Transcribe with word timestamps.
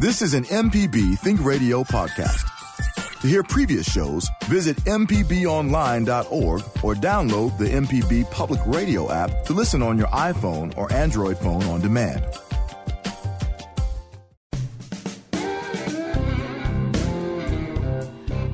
This 0.00 0.22
is 0.22 0.32
an 0.32 0.44
MPB 0.44 1.18
Think 1.18 1.44
Radio 1.44 1.84
podcast. 1.84 3.20
To 3.20 3.28
hear 3.28 3.42
previous 3.42 3.84
shows, 3.84 4.26
visit 4.44 4.78
MPBOnline.org 4.84 6.62
or 6.82 6.94
download 6.94 7.58
the 7.58 7.66
MPB 7.66 8.30
Public 8.30 8.60
Radio 8.64 9.12
app 9.12 9.44
to 9.44 9.52
listen 9.52 9.82
on 9.82 9.98
your 9.98 10.06
iPhone 10.06 10.74
or 10.78 10.90
Android 10.90 11.36
phone 11.36 11.62
on 11.64 11.82
demand. 11.82 12.24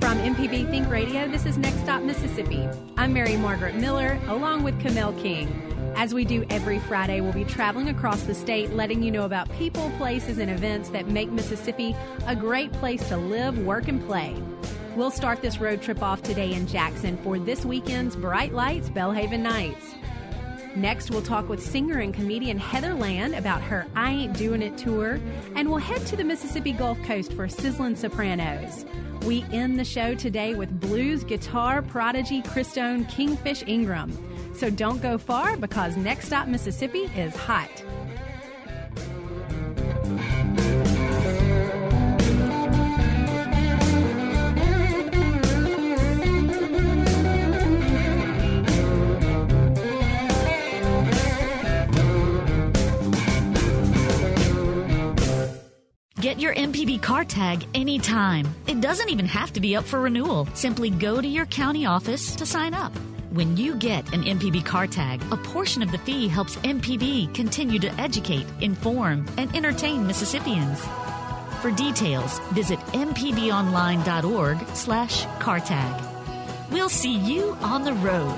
From 0.01 0.19
MPB 0.19 0.69
Think 0.69 0.91
Radio, 0.91 1.29
this 1.29 1.47
is 1.47 1.57
Next 1.57 1.79
Stop 1.83 2.03
Mississippi. 2.03 2.69
I'm 2.97 3.13
Mary 3.13 3.37
Margaret 3.37 3.77
Miller, 3.77 4.19
along 4.27 4.65
with 4.65 4.81
Kamel 4.81 5.13
King. 5.13 5.76
As 5.99 6.13
we 6.13 6.27
do 6.27 6.45
every 6.51 6.79
Friday, 6.79 7.23
we'll 7.23 7.33
be 7.33 7.47
traveling 7.47 7.89
across 7.89 8.25
the 8.25 8.35
state, 8.35 8.71
letting 8.75 9.03
you 9.03 9.11
know 9.11 9.25
about 9.25 9.51
people, 9.53 9.91
places, 9.97 10.37
and 10.37 10.51
events 10.51 10.91
that 10.91 11.09
make 11.09 11.31
Mississippi 11.31 11.97
a 12.27 12.37
great 12.37 12.71
place 12.73 13.09
to 13.09 13.17
live, 13.17 13.59
work, 13.61 13.89
and 13.89 14.07
play. 14.07 14.37
We'll 14.95 15.11
start 15.11 15.41
this 15.41 15.59
road 15.59 15.81
trip 15.81 16.03
off 16.03 16.23
today 16.23 16.53
in 16.53 16.67
Jackson 16.67 17.17
for 17.17 17.39
this 17.39 17.65
weekend's 17.65 18.15
Bright 18.15 18.53
Lights 18.53 18.91
Belhaven 18.91 19.41
Nights. 19.41 19.95
Next, 20.75 21.11
we'll 21.11 21.23
talk 21.23 21.49
with 21.49 21.65
singer 21.65 22.01
and 22.01 22.13
comedian 22.13 22.59
Heather 22.59 22.93
Land 22.93 23.35
about 23.35 23.63
her 23.63 23.87
I 23.97 24.11
Ain't 24.13 24.37
Doing 24.37 24.61
It 24.61 24.77
tour, 24.77 25.19
and 25.55 25.67
we'll 25.67 25.79
head 25.79 26.05
to 26.09 26.17
the 26.17 26.25
Mississippi 26.25 26.73
Gulf 26.73 27.03
Coast 27.05 27.33
for 27.33 27.49
Sizzling 27.49 27.97
Sopranos. 27.97 28.85
We 29.23 29.47
end 29.51 29.79
the 29.79 29.85
show 29.85 30.15
today 30.15 30.55
with 30.55 30.79
blues 30.79 31.25
guitar 31.25 31.81
prodigy 31.81 32.43
Christone 32.43 33.09
Kingfish 33.09 33.65
Ingram. 33.67 34.13
So 34.57 34.71
don't 34.71 35.03
go 35.03 35.19
far 35.19 35.55
because 35.59 35.99
Next 35.99 36.29
Stop 36.29 36.49
Mississippi 36.49 37.11
is 37.15 37.37
hot. 37.37 37.69
Get 56.19 56.41
your 56.41 56.55
MPB 56.55 57.03
car 57.03 57.25
tag 57.25 57.67
anytime. 57.75 58.49
It 58.67 58.81
doesn't 58.81 59.11
even 59.11 59.27
have 59.27 59.53
to 59.53 59.61
be 59.61 59.77
up 59.77 59.85
for 59.85 60.01
renewal. 60.01 60.49
Simply 60.55 60.89
go 60.89 61.21
to 61.21 61.29
your 61.29 61.47
county 61.47 61.85
office 61.85 62.35
to 62.37 62.47
sign 62.47 62.73
up. 62.73 62.93
When 63.37 63.55
you 63.55 63.75
get 63.75 64.15
an 64.15 64.23
MPB 64.23 64.65
car 64.65 64.87
tag, 64.87 65.21
a 65.31 65.37
portion 65.37 65.83
of 65.83 65.93
the 65.93 65.99
fee 65.99 66.27
helps 66.27 66.57
MPB 66.57 67.35
continue 67.35 67.79
to 67.81 67.93
educate, 68.01 68.47
inform, 68.63 69.27
and 69.37 69.55
entertain 69.55 70.07
Mississippians. 70.07 70.83
For 71.61 71.71
details, 71.71 72.39
visit 72.55 72.79
mpbonline.org 72.95 74.67
slash 74.69 75.27
car 75.39 75.61
tag. 75.61 76.03
We'll 76.71 76.89
see 76.89 77.15
you 77.15 77.55
on 77.61 77.85
the 77.85 77.93
road. 77.93 78.35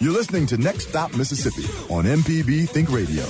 You're 0.00 0.12
listening 0.12 0.46
to 0.46 0.56
Next 0.56 0.88
Stop 0.88 1.16
Mississippi 1.16 1.62
on 1.94 2.06
MPB 2.06 2.68
Think 2.68 2.90
Radio. 2.90 3.24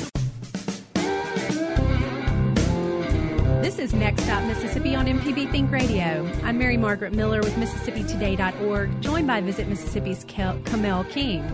I'm 6.50 6.58
Mary 6.58 6.76
Margaret 6.76 7.12
Miller 7.12 7.38
with 7.38 7.54
MississippiToday.org, 7.54 9.00
joined 9.00 9.28
by 9.28 9.40
Visit 9.40 9.68
Mississippi's 9.68 10.24
Kamel 10.24 11.04
King. 11.04 11.44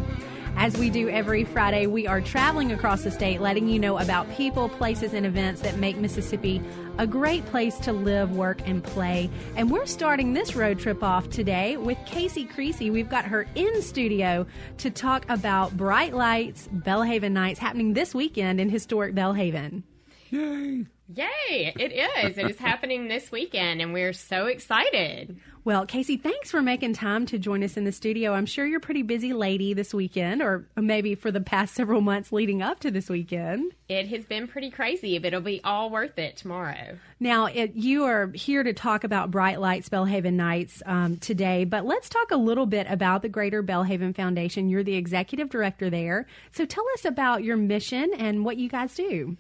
As 0.56 0.75
we 0.78 0.89
do 0.89 1.11
every 1.11 1.44
Friday, 1.44 1.86
we 1.86 2.06
are 2.06 2.22
traveling 2.22 2.72
across 2.72 3.02
the 3.02 3.11
state, 3.11 3.42
letting 3.42 3.69
you 3.69 3.78
know 3.78 3.98
about 3.98 4.27
people, 4.36 4.70
places, 4.70 5.12
and 5.12 5.27
events 5.27 5.61
that 5.61 5.77
make 5.77 5.98
Mississippi 5.98 6.62
a 6.96 7.07
great 7.07 7.45
place 7.45 7.79
to 7.80 7.92
live, 7.92 8.34
work, 8.34 8.67
and 8.67 8.83
play. 8.83 9.29
And 9.55 9.70
we're 9.70 9.84
starting 9.84 10.33
this 10.33 10.57
road 10.57 10.79
trip 10.79 11.02
off 11.02 11.28
today 11.28 11.77
with 11.77 11.98
Casey 12.07 12.46
Creasy. 12.46 12.89
We've 12.89 13.11
got 13.11 13.27
her 13.27 13.46
in 13.55 13.83
studio 13.83 14.46
to 14.78 14.89
talk 14.89 15.27
about 15.28 15.77
Bright 15.77 16.14
Lights 16.14 16.70
Belhaven 16.74 17.33
Nights 17.33 17.58
happening 17.58 17.92
this 17.92 18.14
weekend 18.14 18.63
in 18.63 18.70
historic 18.70 19.14
Belhaven. 19.14 19.83
Yay! 20.30 20.86
Yay! 21.14 21.72
It 21.78 21.92
is. 21.92 22.36
It 22.36 22.50
is 22.50 22.58
happening 22.58 23.06
this 23.06 23.30
weekend, 23.30 23.80
and 23.80 23.92
we're 23.92 24.12
so 24.12 24.46
excited. 24.46 25.36
Well, 25.64 25.84
Casey, 25.84 26.17
thanks 26.17 26.50
for 26.50 26.62
making 26.62 26.92
time 26.92 27.27
to 27.27 27.39
join 27.39 27.64
us 27.64 27.77
in 27.77 27.84
the 27.84 27.90
studio. 27.90 28.34
I'm 28.34 28.46
sure 28.46 28.67
you're 28.67 28.78
a 28.78 28.80
pretty 28.80 29.02
busy 29.02 29.33
lady 29.33 29.74
this 29.74 29.92
weekend, 29.92 30.40
or 30.40 30.64
maybe 30.77 31.14
for 31.16 31.30
the 31.30 31.40
past 31.40 31.74
several 31.74 32.00
months 32.00 32.30
leading 32.33 32.62
up 32.62 32.80
to 32.80 32.90
this 32.90 33.08
weekend. 33.08 33.72
It 33.89 34.08
has 34.08 34.24
been 34.24 34.46
pretty 34.46 34.70
crazy, 34.70 35.18
but 35.18 35.28
it'll 35.28 35.40
be 35.40 35.61
all 35.64 35.90
worth 35.90 36.18
it 36.18 36.36
tomorrow. 36.36 36.98
Now, 37.18 37.46
it, 37.46 37.74
you 37.74 38.05
are 38.05 38.28
here 38.33 38.62
to 38.62 38.72
talk 38.72 39.02
about 39.02 39.33
Bright 39.33 39.61
Lights 39.61 39.89
Belhaven 39.89 40.34
Nights 40.34 40.83
um, 40.86 41.16
today, 41.16 41.64
but 41.64 41.84
let's 41.84 42.08
talk 42.08 42.30
a 42.30 42.36
little 42.36 42.66
bit 42.66 42.86
about 42.89 43.22
the 43.22 43.28
Greater 43.28 43.62
Belhaven 43.62 44.14
Foundation. 44.14 44.68
You're 44.68 44.84
the 44.84 44.96
executive 44.96 45.50
director 45.50 45.90
there. 45.90 46.27
So 46.52 46.64
tell 46.64 46.84
us 46.95 47.05
about 47.05 47.42
your 47.42 47.56
mission 47.56 48.12
and 48.16 48.45
what 48.45 48.56
you 48.56 48.68
guys 48.68 48.95
do. 48.95 49.36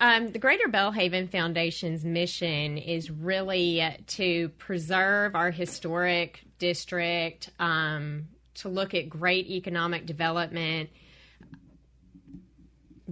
Um, 0.00 0.32
the 0.32 0.38
Greater 0.38 0.66
Belhaven 0.66 1.30
Foundation's 1.30 2.06
mission 2.06 2.78
is 2.78 3.10
really 3.10 3.86
to 4.06 4.48
preserve 4.56 5.34
our 5.34 5.50
historic 5.50 6.42
district, 6.58 7.50
um, 7.58 8.28
to 8.54 8.70
look 8.70 8.94
at 8.94 9.10
great 9.10 9.46
economic 9.48 10.06
development, 10.06 10.88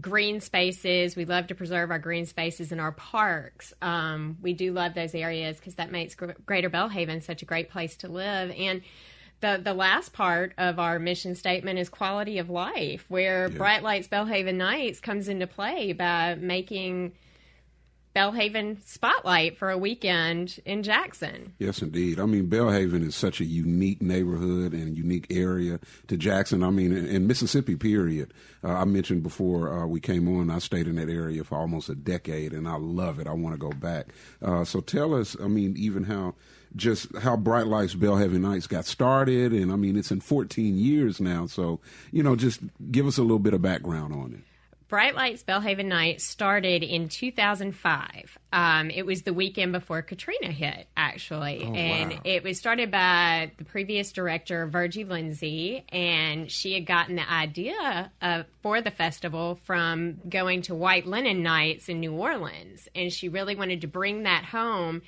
green 0.01 0.41
spaces. 0.41 1.15
We 1.15 1.27
love 1.27 1.49
to 1.49 1.55
preserve 1.55 1.91
our 1.91 1.99
green 1.99 2.25
spaces 2.25 2.73
and 2.73 2.81
our 2.81 2.93
parks. 2.93 3.75
Um, 3.83 4.39
we 4.41 4.55
do 4.55 4.73
love 4.73 4.95
those 4.95 5.15
areas 5.15 5.59
because 5.59 5.75
that 5.75 5.93
makes 5.93 6.15
Greater 6.15 6.71
Belhaven 6.71 7.23
such 7.23 7.43
a 7.43 7.45
great 7.45 7.69
place 7.69 7.99
to 7.99 8.09
live. 8.09 8.51
And 8.57 8.81
the 9.41 9.61
the 9.63 9.75
last 9.75 10.13
part 10.13 10.53
of 10.59 10.79
our 10.79 10.99
mission 10.99 11.35
statement 11.35 11.79
is 11.79 11.89
quality 11.89 12.39
of 12.39 12.51
life, 12.51 13.05
where 13.09 13.49
yeah. 13.49 13.57
Bright 13.57 13.83
Lights 13.83 14.09
Belhaven 14.09 14.57
Nights 14.57 15.01
comes 15.01 15.29
into 15.29 15.47
play 15.47 15.93
by 15.93 16.35
making 16.35 17.13
Belhaven 18.19 18.85
spotlight 18.85 19.57
for 19.59 19.71
a 19.71 19.79
weekend 19.79 20.59
in 20.65 20.83
Jackson. 20.83 21.53
Yes, 21.59 21.83
indeed. 21.83 22.19
I 22.19 22.27
mean, 22.27 22.49
Belhaven 22.49 23.07
is 23.07 23.15
such 23.15 23.41
a 23.41 23.45
unique 23.45 24.03
neighborhood 24.03 24.73
and 24.73 24.97
unique 24.97 25.27
area 25.31 25.79
to 26.09 26.17
Jackson. 26.17 26.65
I 26.65 26.71
mean, 26.71 26.93
in, 26.93 27.07
in 27.07 27.27
Mississippi, 27.29 27.77
period. 27.77 28.35
Uh, 28.65 28.73
I 28.73 28.85
mentioned 28.87 29.23
before 29.23 29.73
uh, 29.73 29.87
we 29.87 30.01
came 30.01 30.27
on, 30.37 30.51
I 30.51 30.59
stayed 30.59 30.89
in 30.89 30.97
that 30.97 31.09
area 31.09 31.45
for 31.45 31.59
almost 31.59 31.91
a 31.91 31.95
decade, 31.95 32.53
and 32.53 32.67
I 32.67 32.77
love 32.77 33.21
it. 33.21 33.29
I 33.29 33.35
want 33.35 33.55
to 33.55 33.59
go 33.59 33.71
back. 33.71 34.09
Uh, 34.43 34.65
so 34.65 34.81
tell 34.81 35.15
us, 35.15 35.37
I 35.41 35.47
mean, 35.47 35.77
even 35.77 36.03
how 36.03 36.35
just 36.77 37.15
how 37.19 37.37
Bright 37.37 37.67
Lights 37.67 37.95
Belhaven 37.95 38.41
Nights 38.41 38.67
got 38.67 38.85
started, 38.85 39.53
and 39.53 39.73
I 39.73 39.77
mean 39.77 39.97
it's 39.97 40.11
in 40.11 40.21
14 40.21 40.77
years 40.77 41.21
now. 41.21 41.47
So 41.47 41.81
you 42.13 42.23
know, 42.23 42.37
just 42.37 42.61
give 42.91 43.07
us 43.07 43.19
a 43.19 43.23
little 43.23 43.39
bit 43.39 43.55
of 43.55 43.63
background 43.63 44.13
on 44.15 44.35
it. 44.35 44.41
Bright 44.89 45.15
Lights 45.15 45.43
Belhaven 45.43 45.85
Nights 45.85 46.25
started 46.25 46.83
in 46.83 47.11
2005. 47.11 48.39
Um, 48.55 48.91
it 48.91 49.05
was 49.05 49.21
the 49.21 49.35
weekend 49.35 49.73
before 49.73 50.01
Katrina 50.01 50.51
hit, 50.51 50.87
actually. 50.97 51.63
Oh, 51.63 51.75
and 51.75 52.13
wow. 52.13 52.21
it 52.25 52.43
was 52.43 52.59
started 52.59 52.91
by 52.91 53.53
the 53.59 53.65
previous 53.65 54.13
director, 54.13 54.67
Virgie 54.67 55.05
Lindsay, 55.05 55.85
and 55.91 56.51
she 56.51 56.73
had 56.73 56.87
gotten 56.87 57.17
the 57.17 57.31
idea 57.31 58.11
of, 58.23 58.47
for 58.63 58.81
the 58.81 58.91
festival 58.91 59.61
from 59.65 60.21
going 60.27 60.63
to 60.63 60.75
White 60.75 61.07
Linen 61.07 61.43
Nights 61.43 61.91
in 61.91 62.01
New 62.01 62.15
Orleans. 62.15 62.89
And 62.95 63.13
she 63.13 63.29
really 63.29 63.57
wanted 63.57 63.83
to 63.83 63.89
bring 63.89 64.23
that 64.23 64.47
home 64.47 65.03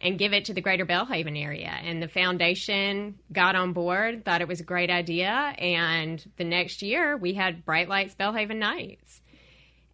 and 0.00 0.18
give 0.18 0.32
it 0.32 0.46
to 0.46 0.54
the 0.54 0.60
greater 0.60 0.84
Belhaven 0.84 1.40
area. 1.42 1.72
And 1.82 2.02
the 2.02 2.08
foundation 2.08 3.18
got 3.32 3.56
on 3.56 3.72
board, 3.72 4.24
thought 4.24 4.40
it 4.40 4.48
was 4.48 4.60
a 4.60 4.64
great 4.64 4.90
idea. 4.90 5.30
And 5.30 6.24
the 6.36 6.44
next 6.44 6.82
year, 6.82 7.16
we 7.16 7.34
had 7.34 7.64
Bright 7.64 7.88
Lights 7.88 8.14
Belhaven 8.14 8.58
Nights 8.58 9.22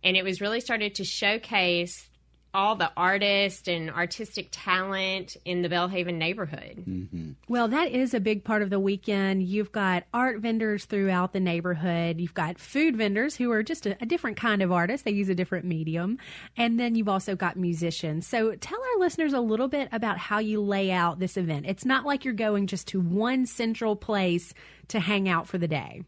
and 0.04 0.16
it 0.16 0.24
was 0.24 0.40
really 0.40 0.60
started 0.60 0.96
to 0.96 1.04
showcase 1.04 2.08
all 2.54 2.76
the 2.76 2.90
artist 2.96 3.68
and 3.68 3.90
artistic 3.90 4.48
talent 4.50 5.36
in 5.44 5.62
the 5.62 5.68
Belhaven 5.68 6.14
neighborhood. 6.14 6.84
Mm-hmm. 6.86 7.32
Well, 7.48 7.68
that 7.68 7.92
is 7.92 8.12
a 8.14 8.20
big 8.20 8.44
part 8.44 8.62
of 8.62 8.70
the 8.70 8.78
weekend. 8.78 9.42
You've 9.42 9.72
got 9.72 10.04
art 10.12 10.40
vendors 10.40 10.84
throughout 10.84 11.32
the 11.32 11.40
neighborhood. 11.40 12.20
You've 12.20 12.34
got 12.34 12.58
food 12.58 12.96
vendors 12.96 13.36
who 13.36 13.50
are 13.50 13.62
just 13.62 13.86
a, 13.86 13.96
a, 14.02 14.06
different 14.06 14.36
kind 14.36 14.60
of 14.60 14.70
artist. 14.70 15.04
They 15.04 15.12
use 15.12 15.30
a 15.30 15.34
different 15.34 15.64
medium. 15.64 16.18
And 16.56 16.78
then 16.78 16.94
you've 16.94 17.08
also 17.08 17.34
got 17.34 17.56
musicians. 17.56 18.26
So 18.26 18.54
tell 18.56 18.78
our 18.78 19.00
listeners 19.00 19.32
a 19.32 19.40
little 19.40 19.68
bit 19.68 19.88
about 19.90 20.18
how 20.18 20.38
you 20.38 20.60
lay 20.60 20.92
out 20.92 21.18
this 21.18 21.36
event. 21.36 21.66
It's 21.66 21.86
not 21.86 22.04
like 22.04 22.24
you're 22.24 22.34
going 22.34 22.66
just 22.66 22.88
to 22.88 23.00
one 23.00 23.46
central 23.46 23.96
place 23.96 24.52
to 24.88 25.00
hang 25.00 25.28
out 25.28 25.48
for 25.48 25.56
the 25.56 25.68
day. 25.68 26.02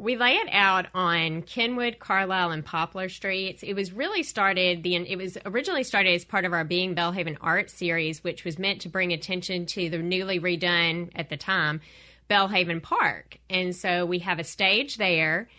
We 0.00 0.16
lay 0.16 0.32
it 0.32 0.48
out 0.50 0.86
on 0.94 1.42
Kenwood, 1.42 1.98
Carlisle, 1.98 2.52
and 2.52 2.64
Poplar 2.64 3.10
Streets. 3.10 3.62
It 3.62 3.74
was 3.74 3.92
really 3.92 4.22
started 4.22 4.82
the 4.82 4.96
it 4.96 5.16
was 5.16 5.36
originally 5.44 5.84
started 5.84 6.14
as 6.14 6.24
part 6.24 6.46
of 6.46 6.54
our 6.54 6.64
Being 6.64 6.94
Belhaven 6.94 7.36
Art 7.42 7.68
series, 7.68 8.24
which 8.24 8.42
was 8.42 8.58
meant 8.58 8.80
to 8.80 8.88
bring 8.88 9.12
attention 9.12 9.66
to 9.66 9.90
the 9.90 9.98
newly 9.98 10.40
redone 10.40 11.10
at 11.14 11.28
the 11.28 11.36
time 11.36 11.82
Belhaven 12.30 12.82
Park. 12.82 13.36
And 13.50 13.76
so 13.76 14.06
we 14.06 14.20
have 14.20 14.38
a 14.38 14.44
stage 14.44 14.96
there. 14.96 15.50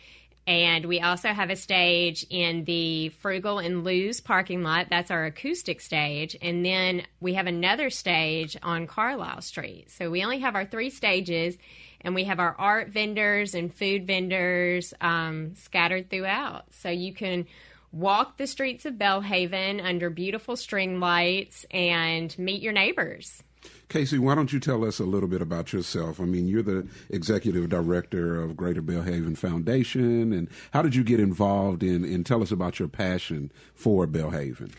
And 0.48 0.86
we 0.86 1.02
also 1.02 1.30
have 1.30 1.52
a 1.52 1.56
stage 1.56 2.26
in 2.32 2.64
the 2.64 3.10
Frugal 3.10 3.60
and 3.60 3.84
Lou's 3.84 4.22
parking 4.22 4.64
lot. 4.64 4.88
That's 4.90 5.12
our 5.12 5.26
acoustic 5.26 5.80
stage. 5.82 6.36
And 6.42 6.66
then 6.66 7.04
we 7.20 7.36
have 7.36 7.46
another 7.46 7.92
stage 7.92 8.58
on 8.64 8.88
Carlisle 8.88 9.42
Street. 9.42 9.92
So 9.92 10.10
we 10.10 10.24
only 10.24 10.40
have 10.40 10.56
our 10.56 10.66
three 10.66 10.90
stages, 10.90 11.60
and 12.04 12.16
we 12.16 12.26
have 12.26 12.40
our 12.40 12.56
art 12.58 12.90
vendors 12.90 13.54
and 13.54 13.74
food 13.74 14.08
vendors 14.08 14.94
um, 15.02 15.56
scattered 15.56 16.10
throughout. 16.10 16.66
So 16.72 16.90
you 16.90 17.14
can 17.14 17.48
walk 17.92 18.38
the 18.38 18.48
streets 18.48 18.86
of 18.86 18.96
Belhaven 18.96 19.84
under 19.84 20.10
beautiful 20.10 20.56
string 20.56 21.00
lights 21.00 21.66
and 21.72 22.38
meet 22.38 22.62
your 22.62 22.74
neighbors. 22.74 23.44
Casey, 23.90 24.18
why 24.18 24.36
don't 24.36 24.54
you 24.54 24.60
tell 24.60 24.86
us 24.86 25.00
a 25.00 25.04
little 25.04 25.28
bit 25.28 25.42
about 25.42 25.74
yourself? 25.74 26.20
I 26.20 26.24
mean, 26.24 26.48
you're 26.48 26.64
the 26.64 26.88
executive 27.10 27.70
director 27.70 28.42
of 28.42 28.56
Greater 28.56 28.82
Belhaven 28.82 29.38
Foundation, 29.38 30.32
and 30.32 30.48
how 30.72 30.82
did 30.82 30.96
you 30.96 31.04
get 31.04 31.20
involved 31.20 31.84
in? 31.84 32.06
And 32.06 32.26
tell 32.26 32.42
us 32.42 32.52
about 32.52 32.80
your 32.80 32.88
passion 32.88 33.52
for 33.76 34.08
Belhaven. 34.08 34.72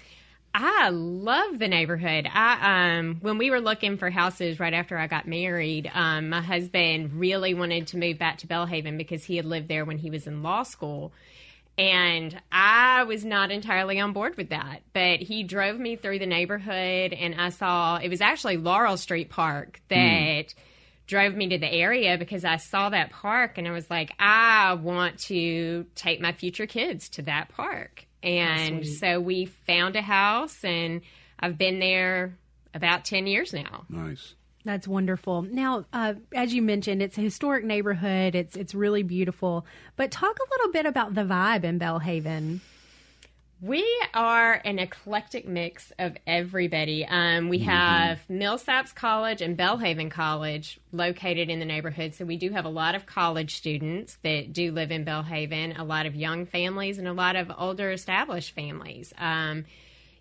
I 0.54 0.90
love 0.90 1.58
the 1.58 1.68
neighborhood. 1.68 2.28
I 2.30 2.98
um 2.98 3.16
when 3.20 3.38
we 3.38 3.50
were 3.50 3.60
looking 3.60 3.96
for 3.96 4.10
houses 4.10 4.60
right 4.60 4.74
after 4.74 4.98
I 4.98 5.06
got 5.06 5.26
married, 5.26 5.90
um, 5.92 6.28
my 6.28 6.42
husband 6.42 7.14
really 7.14 7.54
wanted 7.54 7.86
to 7.88 7.98
move 7.98 8.18
back 8.18 8.38
to 8.38 8.46
Belhaven 8.46 8.98
because 8.98 9.24
he 9.24 9.36
had 9.36 9.46
lived 9.46 9.68
there 9.68 9.84
when 9.84 9.98
he 9.98 10.10
was 10.10 10.26
in 10.26 10.42
law 10.42 10.62
school. 10.62 11.12
And 11.78 12.38
I 12.50 13.04
was 13.04 13.24
not 13.24 13.50
entirely 13.50 13.98
on 13.98 14.12
board 14.12 14.36
with 14.36 14.50
that. 14.50 14.82
But 14.92 15.20
he 15.20 15.42
drove 15.42 15.78
me 15.78 15.96
through 15.96 16.18
the 16.18 16.26
neighborhood, 16.26 17.14
and 17.14 17.34
I 17.34 17.48
saw 17.48 17.96
it 17.96 18.10
was 18.10 18.20
actually 18.20 18.58
Laurel 18.58 18.98
Street 18.98 19.30
Park 19.30 19.80
that 19.88 19.96
mm. 19.98 20.54
drove 21.06 21.34
me 21.34 21.48
to 21.48 21.58
the 21.58 21.72
area 21.72 22.18
because 22.18 22.44
I 22.44 22.56
saw 22.56 22.90
that 22.90 23.10
park 23.10 23.56
and 23.56 23.66
I 23.66 23.70
was 23.70 23.88
like, 23.88 24.12
I 24.18 24.74
want 24.74 25.18
to 25.20 25.86
take 25.94 26.20
my 26.20 26.32
future 26.32 26.66
kids 26.66 27.08
to 27.10 27.22
that 27.22 27.48
park. 27.48 28.06
And 28.22 28.86
so 28.86 29.20
we 29.20 29.46
found 29.46 29.96
a 29.96 30.02
house, 30.02 30.64
and 30.64 31.00
I've 31.40 31.58
been 31.58 31.78
there 31.78 32.36
about 32.74 33.04
10 33.04 33.26
years 33.26 33.52
now. 33.52 33.84
Nice. 33.88 34.34
That's 34.64 34.86
wonderful. 34.86 35.42
Now, 35.42 35.86
uh, 35.92 36.14
as 36.34 36.54
you 36.54 36.62
mentioned, 36.62 37.02
it's 37.02 37.18
a 37.18 37.20
historic 37.20 37.64
neighborhood. 37.64 38.36
It's 38.36 38.56
it's 38.56 38.76
really 38.76 39.02
beautiful. 39.02 39.66
But 39.96 40.12
talk 40.12 40.38
a 40.38 40.50
little 40.52 40.72
bit 40.72 40.86
about 40.86 41.14
the 41.14 41.22
vibe 41.22 41.64
in 41.64 41.80
Belhaven. 41.80 42.60
We 43.62 43.88
are 44.12 44.60
an 44.64 44.80
eclectic 44.80 45.46
mix 45.46 45.92
of 45.96 46.16
everybody. 46.26 47.06
Um, 47.06 47.48
we 47.48 47.60
mm-hmm. 47.60 47.70
have 47.70 48.18
Millsaps 48.28 48.92
College 48.92 49.40
and 49.40 49.56
Belhaven 49.56 50.10
College 50.10 50.80
located 50.90 51.48
in 51.48 51.60
the 51.60 51.64
neighborhood. 51.64 52.16
So 52.16 52.24
we 52.24 52.36
do 52.36 52.50
have 52.50 52.64
a 52.64 52.68
lot 52.68 52.96
of 52.96 53.06
college 53.06 53.54
students 53.54 54.18
that 54.24 54.52
do 54.52 54.72
live 54.72 54.90
in 54.90 55.04
Belhaven, 55.04 55.78
a 55.78 55.84
lot 55.84 56.06
of 56.06 56.16
young 56.16 56.44
families, 56.44 56.98
and 56.98 57.06
a 57.06 57.12
lot 57.12 57.36
of 57.36 57.52
older 57.56 57.92
established 57.92 58.52
families. 58.52 59.12
Um, 59.16 59.64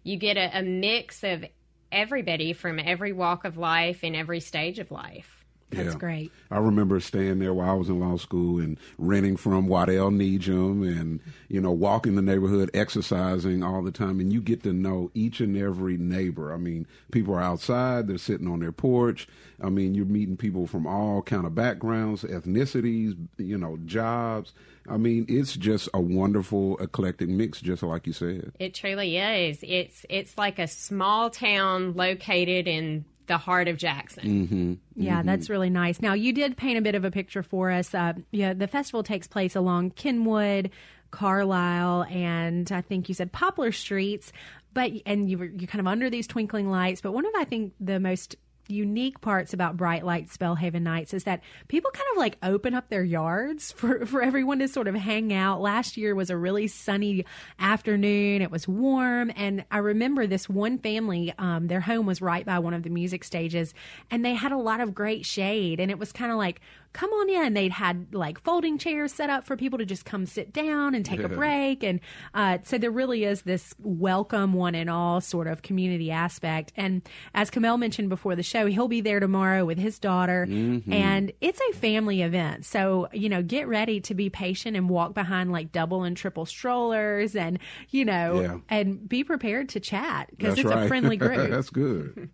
you 0.04 0.18
get 0.18 0.38
a, 0.38 0.60
a 0.60 0.62
mix 0.62 1.24
of 1.24 1.44
everybody 1.92 2.54
from 2.54 2.78
every 2.78 3.12
walk 3.12 3.44
of 3.44 3.58
life 3.58 4.02
and 4.04 4.16
every 4.16 4.40
stage 4.40 4.78
of 4.78 4.92
life. 4.92 5.41
That's 5.72 5.94
yeah. 5.94 6.00
great. 6.00 6.32
I 6.50 6.60
remember 6.60 7.00
staying 7.00 7.40
there 7.40 7.54
while 7.54 7.70
I 7.70 7.74
was 7.74 7.90
in 7.90 8.00
law 8.00 8.18
school 8.18 8.60
and 8.60 8.78
renting 8.98 9.38
from 9.38 9.68
Waddell 9.68 10.12
Needham 10.12 10.84
and, 10.84 11.20
you 11.48 11.62
know, 11.62 11.72
walking 11.72 12.16
the 12.16 12.22
neighborhood, 12.22 12.70
exercising 12.74 13.64
all 13.64 13.82
the 13.82 13.92
time. 13.92 14.20
And 14.20 14.32
you 14.32 14.42
get 14.42 14.64
to 14.64 14.74
know 14.74 15.12
each 15.14 15.40
and 15.40 15.58
every 15.58 15.98
neighbor. 15.98 16.54
I 16.54 16.58
mean, 16.58 16.88
people 17.12 17.34
are 17.34 17.42
outside, 17.42 18.08
they're 18.08 18.18
sitting 18.18 18.48
on 18.48 18.60
their 18.60 18.72
porch. 18.72 19.28
I 19.62 19.70
mean, 19.70 19.96
you're 19.96 20.06
meeting 20.06 20.38
people 20.38 20.68
from 20.68 20.86
all 20.86 21.22
kind 21.22 21.46
of 21.46 21.56
backgrounds, 21.56 22.24
ethnicities, 22.24 23.16
you 23.38 23.58
know, 23.58 23.78
jobs. 23.86 24.54
I 24.90 24.98
mean, 24.98 25.26
it's 25.30 25.56
just 25.56 25.88
a 25.94 26.02
wonderful 26.02 26.78
eclectic 26.80 27.30
mix, 27.30 27.62
just 27.62 27.84
like 27.84 28.08
you 28.08 28.14
said. 28.14 28.52
It 28.60 28.74
truly 28.74 29.18
is. 29.18 29.60
It's 29.62 30.06
it's 30.10 30.38
like 30.38 30.60
a 30.60 30.68
small 30.68 31.30
town 31.30 31.94
located 31.94 32.68
in 32.68 33.06
the 33.28 33.38
heart 33.38 33.68
of 33.68 33.78
Jackson. 33.78 34.24
Mm-hmm. 34.24 34.74
Yeah, 34.96 35.18
mm-hmm. 35.18 35.28
that's 35.28 35.50
really 35.50 35.70
nice. 35.70 36.02
Now, 36.02 36.14
you 36.14 36.34
did 36.34 36.58
paint 36.58 36.78
a 36.78 36.82
bit 36.82 36.96
of 36.96 37.06
a 37.06 37.12
picture 37.12 37.44
for 37.44 37.72
us. 37.72 37.94
Uh, 37.94 38.14
yeah, 38.32 38.54
the 38.54 38.68
festival 38.68 39.04
takes 39.04 39.28
place 39.28 39.56
along 39.56 39.92
Kenwood, 39.92 40.72
Carlisle, 41.12 42.06
and 42.10 42.72
I 42.72 42.82
think 42.82 43.10
you 43.10 43.16
said 43.16 43.32
Poplar 43.32 43.72
Streets. 43.72 44.32
But 44.74 44.92
and 45.06 45.30
you 45.30 45.38
were 45.38 45.46
you're 45.46 45.68
kind 45.68 45.82
of 45.82 45.88
under 45.88 46.10
these 46.10 46.28
twinkling 46.28 46.70
lights. 46.70 47.02
But 47.02 47.12
one 47.12 47.26
of 47.26 47.34
I 47.36 47.44
think 47.44 47.74
the 47.80 48.00
most 48.00 48.36
unique 48.72 49.22
parts 49.22 49.54
about 49.54 49.78
Bright 49.78 50.06
Light 50.06 50.28
Belhaven 50.28 50.82
Nights 50.82 51.14
is 51.14 51.26
that 51.26 51.42
people 51.68 51.92
kind 51.92 52.08
of 52.14 52.18
like 52.18 52.38
open 52.42 52.74
up 52.74 52.90
their 52.90 53.04
yards 53.04 53.72
for, 53.78 54.06
for 54.06 54.22
everyone 54.22 54.60
to 54.60 54.68
sort 54.68 54.88
of 54.88 54.96
hang 54.96 55.34
out. 55.34 55.62
Last 55.62 55.98
year 55.98 56.16
was 56.16 56.30
a 56.30 56.38
really 56.38 56.68
sunny 56.68 57.26
afternoon. 57.60 58.42
It 58.42 58.52
was 58.52 58.68
warm. 58.68 59.32
And 59.36 59.66
I 59.70 59.80
remember 59.80 60.28
this 60.28 60.48
one 60.50 60.78
family, 60.78 61.34
um, 61.38 61.68
their 61.68 61.82
home 61.82 62.06
was 62.06 62.22
right 62.22 62.46
by 62.46 62.60
one 62.60 62.74
of 62.74 62.84
the 62.84 62.90
music 62.90 63.24
stages 63.24 63.74
and 64.10 64.24
they 64.24 64.34
had 64.34 64.52
a 64.52 64.58
lot 64.58 64.80
of 64.80 64.96
great 64.96 65.26
shade. 65.26 65.80
And 65.80 65.92
it 65.92 66.00
was 66.00 66.12
kind 66.12 66.32
of 66.32 66.38
like, 66.38 66.62
come 66.94 67.12
on 67.12 67.30
in. 67.30 67.54
They'd 67.54 67.72
had 67.72 68.14
like 68.14 68.42
folding 68.42 68.78
chairs 68.78 69.14
set 69.14 69.30
up 69.30 69.46
for 69.46 69.56
people 69.56 69.80
to 69.80 69.86
just 69.86 70.06
come 70.06 70.26
sit 70.26 70.52
down 70.52 70.96
and 70.96 71.06
take 71.06 71.22
a 71.22 71.30
break. 71.42 71.84
And 71.84 72.00
uh, 72.34 72.60
so 72.64 72.78
there 72.78 72.92
really 72.92 73.24
is 73.24 73.44
this 73.44 73.74
welcome 73.80 74.54
one 74.54 74.76
and 74.76 74.90
all 74.90 75.22
sort 75.22 75.48
of 75.48 75.62
community 75.62 76.12
aspect. 76.12 76.74
And 76.76 77.02
as 77.34 77.50
Kamel 77.50 77.78
mentioned 77.78 78.10
before 78.10 78.36
the 78.36 78.44
show, 78.44 78.66
he'll 78.66 78.88
be 78.88 79.02
there 79.02 79.20
tomorrow 79.20 79.66
with 79.66 79.78
his 79.78 80.00
daughter. 80.00 80.46
Mm-hmm. 80.50 80.92
And 80.92 81.32
it's 81.42 81.62
a 81.70 81.74
family 81.74 82.22
event. 82.22 82.66
So, 82.66 83.08
you 83.14 83.30
know, 83.30 83.42
get 83.42 83.68
ready 83.68 84.02
to 84.02 84.14
be 84.14 84.30
patient 84.30 84.76
and 84.76 84.90
walk 84.90 85.14
behind 85.14 85.52
like 85.52 85.72
double 85.72 86.04
and 86.04 86.18
triple 86.18 86.46
strollers 86.46 87.36
and, 87.36 87.60
you 87.90 88.06
know, 88.06 88.42
yeah. 88.42 88.58
and 88.70 89.08
be 89.08 89.24
prepared 89.24 89.70
to 89.70 89.80
chat 89.80 90.30
because 90.32 90.58
it's 90.58 90.66
right. 90.66 90.86
a 90.86 90.88
friendly 90.88 91.18
group. 91.18 91.50
That's 91.50 91.70
good. 91.70 92.30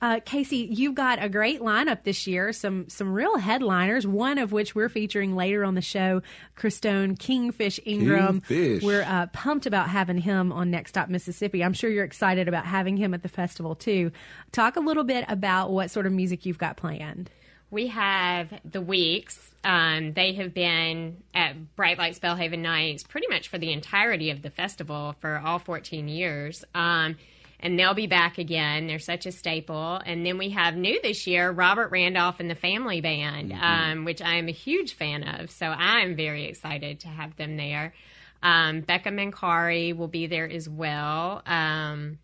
Uh, 0.00 0.20
Casey, 0.24 0.68
you've 0.70 0.94
got 0.94 1.22
a 1.22 1.28
great 1.28 1.60
lineup 1.60 2.04
this 2.04 2.26
year. 2.26 2.52
Some 2.52 2.88
some 2.88 3.12
real 3.12 3.36
headliners. 3.36 4.06
One 4.06 4.38
of 4.38 4.52
which 4.52 4.74
we're 4.74 4.88
featuring 4.88 5.34
later 5.34 5.64
on 5.64 5.74
the 5.74 5.82
show. 5.82 6.22
Christone 6.56 7.18
Kingfish 7.18 7.80
Ingram. 7.84 8.40
Kingfish. 8.42 8.84
We're 8.84 9.02
uh, 9.02 9.26
pumped 9.32 9.66
about 9.66 9.88
having 9.88 10.18
him 10.18 10.52
on 10.52 10.70
Next 10.70 10.90
Stop 10.90 11.08
Mississippi. 11.08 11.64
I'm 11.64 11.72
sure 11.72 11.90
you're 11.90 12.04
excited 12.04 12.46
about 12.46 12.64
having 12.64 12.96
him 12.96 13.12
at 13.12 13.22
the 13.22 13.28
festival 13.28 13.74
too. 13.74 14.12
Talk 14.52 14.76
a 14.76 14.80
little 14.80 15.04
bit 15.04 15.24
about 15.28 15.72
what 15.72 15.90
sort 15.90 16.06
of 16.06 16.12
music 16.12 16.46
you've 16.46 16.58
got 16.58 16.76
planned. 16.76 17.30
We 17.70 17.88
have 17.88 18.48
the 18.64 18.80
Weeks. 18.80 19.50
Um, 19.64 20.12
they 20.14 20.32
have 20.34 20.54
been 20.54 21.18
at 21.34 21.76
Bright 21.76 21.98
Lights 21.98 22.18
Belhaven 22.18 22.60
Nights 22.60 23.02
pretty 23.02 23.26
much 23.28 23.48
for 23.48 23.58
the 23.58 23.72
entirety 23.72 24.30
of 24.30 24.42
the 24.42 24.50
festival 24.50 25.16
for 25.20 25.38
all 25.44 25.58
14 25.58 26.08
years. 26.08 26.64
Um, 26.74 27.16
and 27.60 27.78
they'll 27.78 27.94
be 27.94 28.06
back 28.06 28.38
again. 28.38 28.86
They're 28.86 28.98
such 28.98 29.26
a 29.26 29.32
staple. 29.32 30.00
And 30.04 30.24
then 30.24 30.38
we 30.38 30.50
have 30.50 30.76
new 30.76 31.00
this 31.02 31.26
year, 31.26 31.50
Robert 31.50 31.90
Randolph 31.90 32.40
and 32.40 32.48
the 32.48 32.54
Family 32.54 33.00
Band, 33.00 33.52
mm-hmm. 33.52 33.62
um, 33.62 34.04
which 34.04 34.22
I 34.22 34.36
am 34.36 34.48
a 34.48 34.52
huge 34.52 34.94
fan 34.94 35.24
of. 35.24 35.50
So 35.50 35.66
I'm 35.66 36.16
very 36.16 36.46
excited 36.46 37.00
to 37.00 37.08
have 37.08 37.36
them 37.36 37.56
there. 37.56 37.94
Um, 38.42 38.82
Becca 38.82 39.10
Mancari 39.10 39.96
will 39.96 40.08
be 40.08 40.26
there 40.28 40.48
as 40.48 40.68
well. 40.68 41.42
Um, 41.46 42.18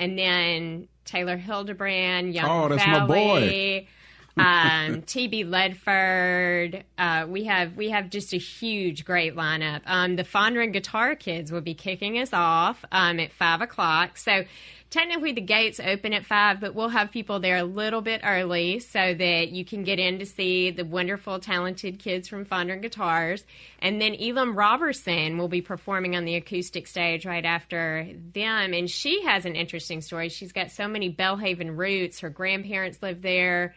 and 0.00 0.18
then 0.18 0.88
Taylor 1.04 1.36
Hildebrand, 1.36 2.34
Young 2.34 2.48
oh, 2.48 2.68
that's 2.68 2.84
Valley. 2.84 3.00
my 3.00 3.06
boy 3.06 3.86
um, 4.36 4.44
TB 5.02 5.48
Ledford. 5.48 6.82
Uh, 6.98 7.26
we 7.28 7.44
have 7.44 7.76
we 7.76 7.90
have 7.90 8.10
just 8.10 8.32
a 8.32 8.38
huge, 8.38 9.04
great 9.04 9.34
lineup. 9.34 9.82
Um, 9.86 10.16
the 10.16 10.24
Fondren 10.24 10.72
Guitar 10.72 11.14
Kids 11.14 11.52
will 11.52 11.60
be 11.60 11.74
kicking 11.74 12.18
us 12.18 12.32
off 12.32 12.84
um, 12.92 13.20
at 13.20 13.32
five 13.32 13.60
o'clock. 13.60 14.16
So 14.16 14.44
technically 14.94 15.32
the 15.32 15.40
gates 15.40 15.80
open 15.80 16.12
at 16.12 16.24
five, 16.24 16.60
but 16.60 16.72
we'll 16.72 16.88
have 16.88 17.10
people 17.10 17.40
there 17.40 17.56
a 17.56 17.64
little 17.64 18.00
bit 18.00 18.20
early 18.22 18.78
so 18.78 19.12
that 19.12 19.48
you 19.50 19.64
can 19.64 19.82
get 19.82 19.98
in 19.98 20.20
to 20.20 20.26
see 20.26 20.70
the 20.70 20.84
wonderful, 20.84 21.40
talented 21.40 21.98
kids 21.98 22.28
from 22.28 22.44
Fondren 22.44 22.80
Guitars. 22.80 23.44
And 23.80 24.00
then 24.00 24.14
Elam 24.14 24.56
Robertson 24.56 25.36
will 25.36 25.48
be 25.48 25.62
performing 25.62 26.14
on 26.14 26.24
the 26.24 26.36
acoustic 26.36 26.86
stage 26.86 27.26
right 27.26 27.44
after 27.44 28.06
them. 28.32 28.72
And 28.72 28.88
she 28.88 29.24
has 29.24 29.44
an 29.46 29.56
interesting 29.56 30.00
story. 30.00 30.28
She's 30.28 30.52
got 30.52 30.70
so 30.70 30.86
many 30.86 31.12
Belhaven 31.12 31.76
roots. 31.76 32.20
Her 32.20 32.30
grandparents 32.30 33.02
live 33.02 33.20
there 33.20 33.74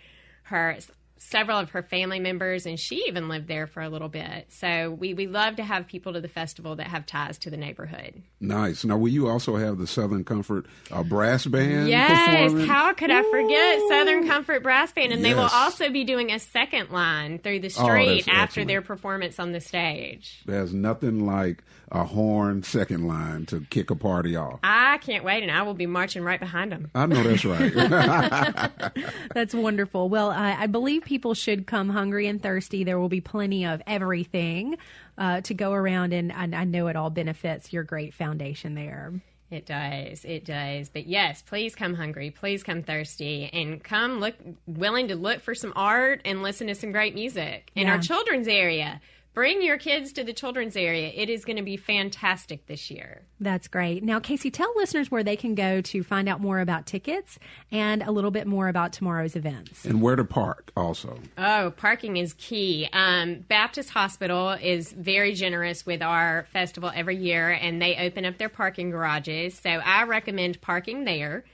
her 0.48 0.78
several 1.20 1.58
of 1.58 1.72
her 1.72 1.84
family 1.84 2.20
members, 2.20 2.66
and 2.66 2.80
she 2.80 3.06
even 3.08 3.28
lived 3.28 3.48
there 3.48 3.68
for 3.68 3.82
a 3.82 3.90
little 3.90 4.08
bit. 4.08 4.48
So 4.50 4.92
we, 4.92 5.14
we 5.14 5.28
love 5.28 5.58
to 5.58 5.64
have 5.64 5.88
people 5.88 6.14
to 6.14 6.22
the 6.22 6.28
festival 6.28 6.76
that 6.78 6.88
have 6.88 7.06
ties 7.06 7.38
to 7.40 7.50
the 7.50 7.58
neighborhood. 7.58 8.22
Nice. 8.40 8.86
Now, 8.86 8.98
will 8.98 9.10
you 9.10 9.28
also 9.28 9.58
have 9.58 9.78
the 9.78 9.88
Southern 9.88 10.24
Comfort 10.24 10.66
uh, 10.92 11.04
Brass 11.04 11.46
Band? 11.46 11.90
Yes. 11.90 12.54
How 12.68 12.94
could 12.94 13.12
I 13.12 13.24
forget 13.30 13.82
Southern 13.90 14.28
Comfort 14.28 14.64
Brass 14.64 14.92
Band? 14.92 15.12
And 15.12 15.22
yes. 15.22 15.30
they 15.30 15.34
will 15.34 15.50
also 15.52 15.90
be 15.90 16.04
doing 16.04 16.32
a 16.32 16.40
second 16.40 16.92
line 16.92 17.40
through 17.40 17.60
the 17.60 17.74
oh, 17.78 17.84
street 17.84 18.26
oh, 18.28 18.32
after 18.32 18.64
their 18.64 18.82
performance 18.82 19.40
on 19.40 19.52
the 19.52 19.62
stage. 19.62 20.44
There's 20.46 20.74
nothing 20.74 21.26
like 21.26 21.64
a 21.92 22.04
horn 22.04 22.64
second 22.64 23.08
line 23.08 23.46
to 23.48 23.62
kick 23.70 23.90
a 23.90 23.96
party 23.96 24.36
off. 24.36 24.60
I 24.64 24.98
can't 25.00 25.24
wait, 25.24 25.42
and 25.44 25.52
I 25.52 25.62
will 25.64 25.74
be 25.74 25.86
marching 25.86 26.24
right 26.24 26.40
behind 26.40 26.72
them. 26.72 26.92
I 26.94 27.06
know 27.06 27.24
that's 27.24 27.46
right. 27.46 27.74
that's 29.34 29.54
wonderful. 29.54 30.10
Well, 30.10 30.30
I, 30.30 30.64
I 30.64 30.68
believe 30.68 31.04
people 31.04 31.34
should 31.34 31.68
come 31.68 31.90
hungry 31.90 32.28
and 32.28 32.42
thirsty. 32.42 32.84
There 32.84 33.00
will 33.00 33.10
be 33.10 33.22
plenty 33.22 33.66
of 33.66 33.82
everything 33.88 34.78
uh, 35.18 35.42
to 35.42 35.54
go 35.54 35.72
around, 35.74 36.14
and, 36.14 36.32
and 36.32 36.54
I 36.56 36.64
know 36.66 36.88
it 36.88 36.96
all 36.96 37.10
benefits 37.10 37.72
your 37.72 37.84
great 37.84 38.14
foundation 38.14 38.76
there. 38.76 39.14
It 39.50 39.66
does. 39.66 40.26
It 40.26 40.44
does. 40.44 40.90
But 40.90 41.08
yes, 41.08 41.42
please 41.42 41.74
come 41.74 41.94
hungry. 41.94 42.32
Please 42.32 42.64
come 42.64 42.84
thirsty 42.84 43.50
and 43.54 43.82
come 43.82 44.20
look 44.20 44.36
willing 44.66 45.08
to 45.08 45.16
look 45.16 45.40
for 45.42 45.56
some 45.56 45.72
art 45.74 46.20
and 46.26 46.44
listen 46.44 46.68
to 46.68 46.76
some 46.76 46.92
great 46.92 47.16
music 47.16 47.72
in 47.74 47.88
Yeah. 47.88 47.94
our 47.94 48.00
children's 48.00 48.50
area. 48.50 49.00
Bring 49.38 49.62
your 49.62 49.78
kids 49.78 50.14
to 50.14 50.24
the 50.24 50.34
children's 50.34 50.76
area. 50.76 51.12
It 51.14 51.30
is 51.30 51.46
going 51.46 51.58
to 51.58 51.62
be 51.62 51.78
fantastic 51.78 52.66
this 52.66 52.90
year. 52.90 53.22
That's 53.40 53.68
great. 53.68 54.04
Now, 54.04 54.20
Casey, 54.20 54.50
tell 54.50 54.74
listeners 54.76 55.12
where 55.12 55.24
they 55.24 55.36
can 55.36 55.54
go 55.54 55.80
to 55.80 56.02
find 56.02 56.28
out 56.28 56.42
more 56.42 56.60
about 56.60 56.88
tickets 56.88 57.38
and 57.72 58.02
a 58.02 58.10
little 58.10 58.32
bit 58.32 58.48
more 58.48 58.68
about 58.68 58.94
tomorrow's 58.94 59.36
events. 59.36 59.86
And 59.86 60.02
where 60.02 60.16
to 60.16 60.26
park 60.26 60.72
also. 60.76 61.20
Oh, 61.38 61.72
parking 61.78 62.18
is 62.18 62.34
key. 62.34 62.90
Um, 62.92 63.46
Baptist 63.48 63.92
Hospital 63.92 64.54
is 64.54 64.92
very 64.92 65.36
generous 65.36 65.86
with 65.86 66.02
our 66.02 66.48
festival 66.52 66.92
every 66.96 67.18
year, 67.18 67.52
and 67.52 67.80
they 67.80 67.96
open 67.96 68.26
up 68.26 68.40
their 68.40 68.50
parking 68.50 68.90
garages. 68.90 69.54
So 69.54 69.70
I 69.70 70.06
recommend 70.06 70.62
parking 70.62 71.06
there 71.06 71.46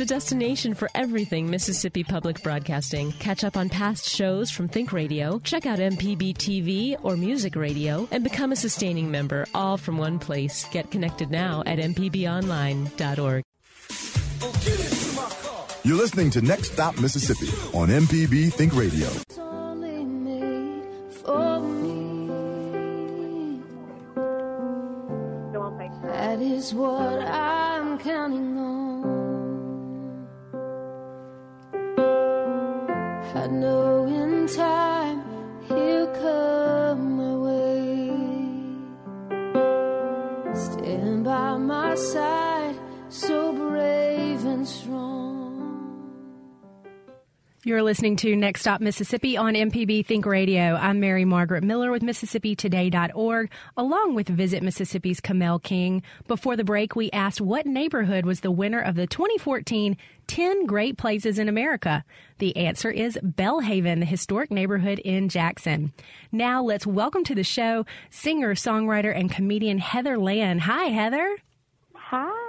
The 0.02 0.06
destination 0.06 0.74
for 0.74 0.90
everything 0.96 1.48
Mississippi 1.48 2.02
Public 2.02 2.42
Broadcasting. 2.42 3.12
Catch 3.20 3.44
up 3.44 3.56
on 3.56 3.68
past 3.68 4.04
shows 4.04 4.50
from 4.50 4.66
Think 4.66 4.92
Radio, 4.92 5.38
check 5.38 5.64
out 5.64 5.78
MPB 5.78 6.34
TV 6.34 6.96
or 7.04 7.16
Music 7.16 7.54
Radio, 7.54 8.08
and 8.10 8.24
become 8.24 8.50
a 8.50 8.56
sustaining 8.56 9.12
member, 9.12 9.46
all 9.54 9.76
from 9.76 9.98
one 9.98 10.18
place. 10.18 10.66
Get 10.72 10.90
connected 10.90 11.30
now 11.30 11.62
at 11.66 11.78
MPBOnline.org. 11.78 13.44
You're 15.84 15.96
listening 15.96 16.30
to 16.30 16.42
Next 16.42 16.72
Stop 16.72 16.98
Mississippi 16.98 17.46
on 17.72 17.88
MPB 17.88 18.52
Think 18.52 18.74
Radio. 18.74 19.06
It's 19.06 19.38
only 19.38 20.04
made 20.04 21.12
for 21.12 21.60
me. 21.60 22.32
That 26.02 26.40
is 26.40 26.74
what 26.74 27.22
I'm 27.22 28.00
counting 28.00 28.58
on. 28.58 28.91
I 33.34 33.46
know 33.46 34.04
in 34.04 34.46
time 34.46 35.22
he'll 35.66 36.06
come 36.08 37.16
my 37.16 37.34
way. 37.46 38.10
Stand 40.54 41.24
by 41.24 41.56
my 41.56 41.94
side, 41.94 42.76
so 43.08 43.54
brave 43.54 44.31
You're 47.64 47.84
listening 47.84 48.16
to 48.16 48.34
Next 48.34 48.62
Stop 48.62 48.80
Mississippi 48.80 49.36
on 49.36 49.54
MPB 49.54 50.04
Think 50.04 50.26
Radio. 50.26 50.74
I'm 50.74 50.98
Mary 50.98 51.24
Margaret 51.24 51.62
Miller 51.62 51.92
with 51.92 52.02
MississippiToday.org, 52.02 53.52
along 53.76 54.16
with 54.16 54.26
Visit 54.26 54.64
Mississippi's 54.64 55.20
Kamel 55.20 55.60
King. 55.60 56.02
Before 56.26 56.56
the 56.56 56.64
break, 56.64 56.96
we 56.96 57.08
asked 57.12 57.40
what 57.40 57.64
neighborhood 57.64 58.26
was 58.26 58.40
the 58.40 58.50
winner 58.50 58.80
of 58.80 58.96
the 58.96 59.06
2014 59.06 59.96
10 60.26 60.66
Great 60.66 60.98
Places 60.98 61.38
in 61.38 61.48
America. 61.48 62.04
The 62.38 62.56
answer 62.56 62.90
is 62.90 63.16
Belhaven, 63.22 64.00
the 64.00 64.06
historic 64.06 64.50
neighborhood 64.50 64.98
in 64.98 65.28
Jackson. 65.28 65.92
Now 66.32 66.64
let's 66.64 66.84
welcome 66.84 67.22
to 67.22 67.34
the 67.36 67.44
show 67.44 67.86
singer, 68.10 68.56
songwriter, 68.56 69.16
and 69.16 69.30
comedian 69.30 69.78
Heather 69.78 70.18
Land. 70.18 70.62
Hi, 70.62 70.86
Heather. 70.86 71.36
Hi, 71.94 72.41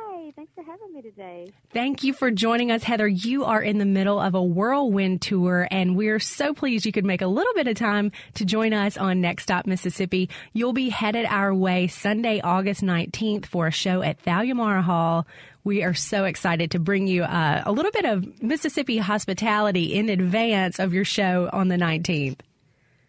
thanks 0.44 0.54
for 0.56 0.64
having 0.70 0.94
me 0.94 1.02
today. 1.02 1.54
Thank 1.72 2.04
you 2.04 2.12
for 2.12 2.30
joining 2.30 2.70
us, 2.70 2.84
Heather. 2.84 3.08
You 3.08 3.46
are 3.46 3.62
in 3.62 3.78
the 3.78 3.86
middle 3.86 4.20
of 4.20 4.36
a 4.36 4.44
whirlwind 4.44 5.22
tour, 5.22 5.70
and 5.72 5.96
we're 5.96 6.20
so 6.20 6.54
pleased 6.54 6.86
you 6.86 6.92
could 6.92 7.06
make 7.06 7.22
a 7.22 7.28
little 7.28 7.54
bit 7.54 7.68
of 7.68 7.78
time 7.78 8.12
to 8.34 8.44
join 8.44 8.74
us 8.74 8.98
on 8.98 9.22
Next 9.22 9.44
Stop 9.44 9.66
Mississippi. 9.66 10.30
You'll 10.52 10.74
be 10.74 10.90
headed 10.90 11.26
our 11.28 11.56
way 11.56 11.88
Sunday, 11.88 12.42
August 12.42 12.82
19th 12.82 13.46
for 13.46 13.68
a 13.68 13.72
show 13.72 14.02
at 14.02 14.20
Thalia 14.20 14.54
Mara 14.54 14.82
Hall. 14.82 15.26
We 15.64 15.82
are 15.84 15.94
so 15.94 16.26
excited 16.26 16.72
to 16.72 16.80
bring 16.80 17.08
you 17.08 17.24
uh, 17.24 17.64
a 17.66 17.72
little 17.72 17.92
bit 17.92 18.04
of 18.04 18.44
Mississippi 18.44 18.98
hospitality 18.98 19.94
in 19.94 20.10
advance 20.10 20.78
of 20.78 20.94
your 20.94 21.06
show 21.06 21.50
on 21.54 21.70
the 21.70 21.78
19th. 21.78 22.40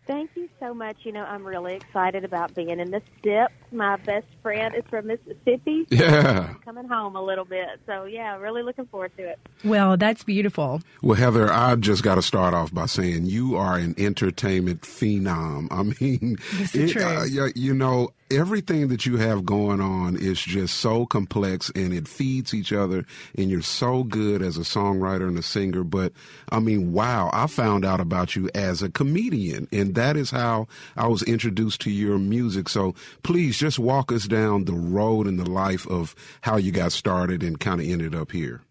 Thank 0.06 0.30
you 0.36 0.48
so 0.60 0.74
much. 0.74 0.98
You 1.04 1.12
know, 1.12 1.24
I'm 1.24 1.44
really 1.44 1.74
excited 1.76 2.24
about 2.24 2.54
being 2.54 2.68
in 2.78 2.90
the 2.90 3.00
SIP. 3.22 3.50
My 3.72 3.96
best 3.96 4.26
friend 4.42 4.74
is 4.74 4.84
from 4.90 5.06
Mississippi. 5.06 5.86
so 5.90 5.96
Yeah. 5.96 6.48
I'm 6.50 6.54
coming 6.56 6.86
home 6.88 7.16
a 7.16 7.22
little 7.22 7.46
bit. 7.46 7.66
So, 7.86 8.04
yeah, 8.04 8.36
really 8.36 8.62
looking 8.62 8.84
forward 8.86 9.12
to 9.16 9.22
it. 9.30 9.38
Well, 9.64 9.96
that's 9.96 10.22
beautiful. 10.22 10.82
Well, 11.02 11.16
Heather, 11.16 11.50
I 11.50 11.74
just 11.76 12.02
got 12.02 12.16
to 12.16 12.22
start 12.22 12.52
off 12.52 12.72
by 12.72 12.84
saying 12.86 13.26
you 13.26 13.56
are 13.56 13.76
an 13.78 13.94
entertainment 13.96 14.82
phenom. 14.82 15.68
I 15.70 15.82
mean, 15.82 16.36
This 16.58 16.74
is 16.74 16.92
true. 16.92 17.02
uh, 17.02 17.24
you, 17.24 17.50
you 17.54 17.72
know, 17.74 18.10
everything 18.34 18.88
that 18.88 19.06
you 19.06 19.16
have 19.16 19.44
going 19.44 19.80
on 19.80 20.16
is 20.16 20.40
just 20.40 20.76
so 20.76 21.06
complex 21.06 21.70
and 21.74 21.92
it 21.92 22.08
feeds 22.08 22.52
each 22.52 22.72
other. 22.72 23.06
And 23.36 23.50
you're 23.50 23.62
so 23.62 24.04
good 24.04 24.42
as 24.42 24.56
a 24.56 24.62
songwriter 24.62 25.28
and 25.28 25.38
a 25.38 25.42
singer. 25.42 25.84
But 25.84 26.12
I 26.50 26.60
mean, 26.60 26.92
wow, 26.92 27.30
I 27.32 27.46
found 27.46 27.84
out 27.84 28.00
about 28.00 28.36
you 28.36 28.50
as 28.54 28.82
a 28.82 28.90
comedian, 28.90 29.68
and 29.72 29.94
that 29.94 30.16
is 30.16 30.30
how 30.30 30.66
I 30.96 31.06
was 31.06 31.22
introduced 31.22 31.80
to 31.82 31.90
your 31.90 32.18
music. 32.18 32.68
So 32.68 32.94
please 33.22 33.58
just 33.58 33.78
walk 33.78 34.12
us 34.12 34.26
down 34.26 34.64
the 34.64 34.72
road 34.72 35.26
in 35.26 35.36
the 35.36 35.48
life 35.48 35.86
of 35.86 36.14
how 36.40 36.56
you 36.56 36.72
got 36.72 36.92
started 36.92 37.42
and 37.42 37.58
kind 37.58 37.80
of 37.80 37.86
ended 37.86 38.14
up 38.14 38.32
here. 38.32 38.62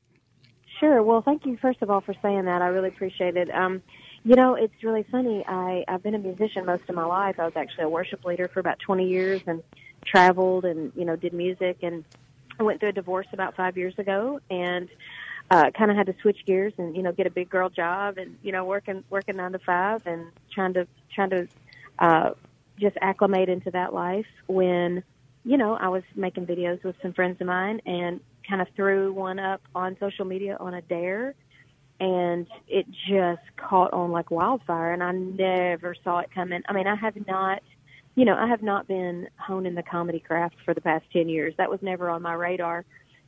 Sure. 0.80 1.02
Well, 1.02 1.22
thank 1.22 1.46
you, 1.46 1.58
first 1.62 1.82
of 1.82 1.90
all, 1.90 2.02
for 2.02 2.14
saying 2.22 2.46
that. 2.46 2.62
I 2.62 2.68
really 2.68 2.90
appreciate 2.90 3.38
it. 3.38 3.50
Um, 3.54 3.82
you 4.26 4.36
know, 4.36 4.56
it's 4.56 4.84
really 4.84 5.06
funny. 5.12 5.44
I, 5.46 5.84
I've 5.88 6.02
been 6.02 6.16
a 6.16 6.20
musician 6.20 6.66
most 6.66 6.84
of 6.88 6.96
my 6.96 7.04
life. 7.04 7.40
I 7.40 7.44
was 7.44 7.54
actually 7.56 7.84
a 7.84 7.90
worship 7.90 8.24
leader 8.24 8.48
for 8.48 8.62
about 8.62 8.80
20 8.80 9.08
years 9.08 9.42
and 9.48 9.62
traveled 10.06 10.64
and, 10.64 10.94
you 10.96 11.04
know, 11.04 11.18
did 11.18 11.34
music. 11.34 11.80
And 11.82 12.06
I 12.58 12.64
went 12.64 12.80
through 12.80 12.90
a 12.90 12.94
divorce 12.94 13.28
about 13.34 13.56
five 13.56 13.78
years 13.78 13.94
ago 13.98 14.40
and 14.50 14.88
uh, 15.52 15.72
kind 15.78 15.92
of 15.92 15.98
had 15.98 16.08
to 16.08 16.16
switch 16.22 16.38
gears 16.46 16.74
and, 16.78 16.96
you 16.96 17.04
know, 17.04 17.12
get 17.12 17.28
a 17.28 17.30
big 17.30 17.50
girl 17.50 17.70
job 17.70 18.18
and, 18.18 18.38
you 18.42 18.54
know, 18.54 18.64
working, 18.64 19.04
working 19.10 19.36
nine 19.36 19.52
to 19.52 19.60
five 19.60 20.08
and 20.08 20.28
trying 20.54 20.74
to, 20.76 20.88
trying 21.14 21.30
to 21.32 21.48
uh, 22.00 22.30
just 22.80 22.96
acclimate 23.02 23.50
into 23.50 23.72
that 23.72 23.94
life 23.94 24.26
when, 24.48 25.04
you 25.44 25.58
know, 25.58 25.76
I 25.76 25.90
was 25.90 26.04
making 26.16 26.46
videos 26.46 26.82
with 26.84 26.96
some 27.02 27.12
friends 27.12 27.42
of 27.42 27.48
mine 27.48 27.82
and 27.86 28.22
kind 28.48 28.62
of 28.62 28.70
threw 28.76 29.12
one 29.12 29.40
up 29.40 29.62
on 29.76 29.98
social 30.00 30.24
media 30.24 30.56
on 30.62 30.74
a 30.74 30.82
dare 30.82 31.36
and 32.00 32.48
it 32.68 32.86
just 33.08 33.42
caught 33.58 33.94
on 33.94 34.12
like 34.12 34.32
wildfire 34.32 34.94
and 34.94 35.04
I 35.04 35.12
never 35.12 35.96
saw 36.04 36.20
it 36.20 36.30
coming. 36.34 36.62
I 36.68 36.74
mean, 36.74 36.88
I 36.88 36.96
have 36.96 37.16
not 37.28 37.62
you 38.16 38.26
know, 38.26 38.36
I 38.36 38.48
have 38.48 38.62
not 38.62 38.88
been 38.88 39.28
honing 39.38 39.76
the 39.76 39.84
comedy 39.84 40.20
craft 40.20 40.56
for 40.64 40.74
the 40.74 40.82
past 40.82 41.06
10 41.14 41.30
years. 41.30 41.54
That 41.58 41.70
was 41.70 41.80
never 41.82 42.10
on 42.10 42.22
my 42.22 42.34
radar. 42.34 42.86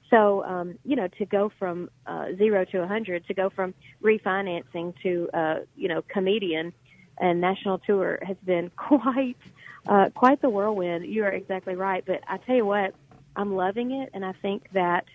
So, 0.10 0.44
um, 0.44 0.78
you 0.84 0.96
know, 0.96 1.08
to 1.18 1.26
go 1.26 1.52
from 1.58 1.90
uh, 2.06 2.28
zero 2.38 2.66
to 2.66 2.78
a 2.78 2.82
100, 2.82 3.26
to 3.28 3.34
go 3.34 3.50
from 3.50 3.74
refinancing 4.04 4.94
to, 5.02 5.30
uh, 5.34 5.56
you 5.76 5.88
know, 5.88 6.04
comedian 6.04 6.72
and 7.18 7.42
national 7.42 7.80
tour 7.80 8.20
has 8.22 8.38
been 8.46 8.70
quite, 8.76 9.38
uh, 9.88 10.10
quite 10.14 10.42
the 10.42 10.50
whirlwind. 10.50 11.06
You 11.06 11.24
are 11.24 11.32
exactly 11.32 11.76
right. 11.76 12.04
But 12.06 12.22
I 12.28 12.38
tell 12.38 12.56
you 12.56 12.66
what, 12.66 12.94
I'm 13.36 13.56
loving 13.56 13.92
it. 13.92 14.12
And 14.14 14.24
I 14.24 14.34
think 14.34 14.68
that 14.74 15.06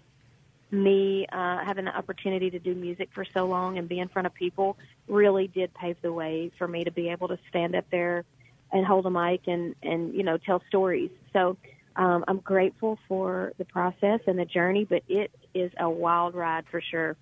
me 0.70 1.26
uh, 1.32 1.58
having 1.64 1.84
the 1.84 1.96
opportunity 1.96 2.50
to 2.50 2.58
do 2.58 2.74
music 2.74 3.08
for 3.12 3.24
so 3.24 3.46
long 3.46 3.78
and 3.78 3.88
be 3.88 3.98
in 3.98 4.08
front 4.08 4.26
of 4.26 4.34
people 4.34 4.76
really 5.08 5.48
did 5.48 5.72
pave 5.74 5.96
the 6.02 6.12
way 6.12 6.50
for 6.58 6.68
me 6.68 6.84
to 6.84 6.90
be 6.90 7.08
able 7.08 7.28
to 7.28 7.38
stand 7.48 7.74
up 7.74 7.84
there 7.90 8.24
and 8.72 8.86
hold 8.86 9.04
a 9.06 9.10
mic 9.10 9.42
and 9.46 9.74
and 9.82 10.14
you 10.14 10.22
know 10.22 10.36
tell 10.36 10.62
stories. 10.68 11.10
So 11.32 11.56
um, 11.96 12.24
I'm 12.28 12.38
grateful 12.38 12.98
for 13.08 13.52
the 13.58 13.64
process 13.64 14.20
and 14.26 14.38
the 14.38 14.44
journey, 14.44 14.84
but 14.84 15.02
it 15.08 15.30
is 15.54 15.70
a 15.78 15.88
wild 15.88 16.34
ride 16.34 16.64
for 16.70 16.80
sure. 16.80 17.16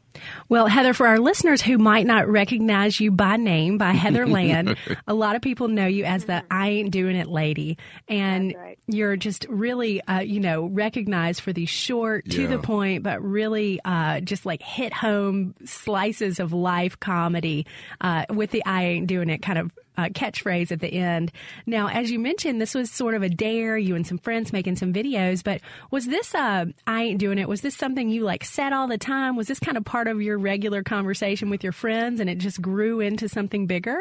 Well, 0.49 0.67
Heather, 0.67 0.95
for 0.95 1.07
our 1.07 1.19
listeners 1.19 1.63
who 1.63 1.79
might 1.79 2.07
not 2.07 2.29
recognize 2.29 2.99
you 2.99 3.11
by 3.11 3.37
name, 3.37 3.79
by 3.79 3.93
Heather 3.93 4.27
Land, 4.29 4.77
a 5.07 5.15
lot 5.15 5.37
of 5.37 5.43
people 5.43 5.69
know 5.69 5.87
you 5.87 6.05
as 6.05 6.25
the 6.25 6.43
I 6.51 6.71
Ain't 6.71 6.91
Doing 6.91 7.17
It 7.17 7.29
lady. 7.29 7.79
And 8.09 8.55
right. 8.57 8.79
you're 8.87 9.17
just 9.17 9.47
really, 9.49 10.01
uh, 10.03 10.21
you 10.21 10.41
know, 10.41 10.67
recognized 10.67 11.41
for 11.41 11.53
these 11.53 11.69
short, 11.69 12.29
to 12.31 12.47
the 12.47 12.59
point, 12.59 13.03
but 13.03 13.23
really 13.23 13.81
uh, 13.85 14.21
just 14.21 14.45
like 14.47 14.63
hit 14.63 14.93
home 14.93 15.55
slices 15.65 16.41
of 16.41 16.53
life 16.53 16.99
comedy 16.99 17.67
uh, 18.01 18.25
with 18.31 18.51
the 18.51 18.65
I 18.65 18.85
Ain't 18.85 19.07
Doing 19.07 19.31
It 19.31 19.43
kind 19.43 19.59
of 19.59 19.71
uh, 19.99 20.09
catchphrase 20.09 20.71
at 20.71 20.81
the 20.81 20.93
end. 20.93 21.33
Now, 21.67 21.89
as 21.89 22.11
you 22.11 22.19
mentioned, 22.19 22.61
this 22.61 22.75
was 22.75 22.91
sort 22.91 23.15
of 23.15 23.23
a 23.23 23.29
dare, 23.29 23.77
you 23.77 23.97
and 23.97 24.07
some 24.07 24.19
friends 24.19 24.53
making 24.53 24.77
some 24.77 24.93
videos, 24.93 25.43
but 25.43 25.61
was 25.91 26.07
this, 26.07 26.35
uh, 26.35 26.67
I 26.87 27.03
Ain't 27.03 27.19
Doing 27.19 27.39
It, 27.39 27.49
was 27.49 27.61
this 27.61 27.77
something 27.77 28.09
you 28.09 28.23
like 28.23 28.45
said 28.45 28.73
all 28.73 28.87
the 28.87 28.97
time? 28.97 29.37
Was 29.37 29.49
this 29.49 29.59
kind 29.59 29.77
of 29.77 29.85
part 29.85 30.07
of 30.07 30.23
your 30.23 30.39
regular 30.39 30.83
conversation 30.83 31.51
with 31.51 31.63
your 31.63 31.73
friends 31.73 32.21
and 32.21 32.31
it 32.31 32.39
just 32.39 32.63
grew 32.63 33.01
into 33.01 33.29
something 33.29 33.67
bigger? 33.67 33.99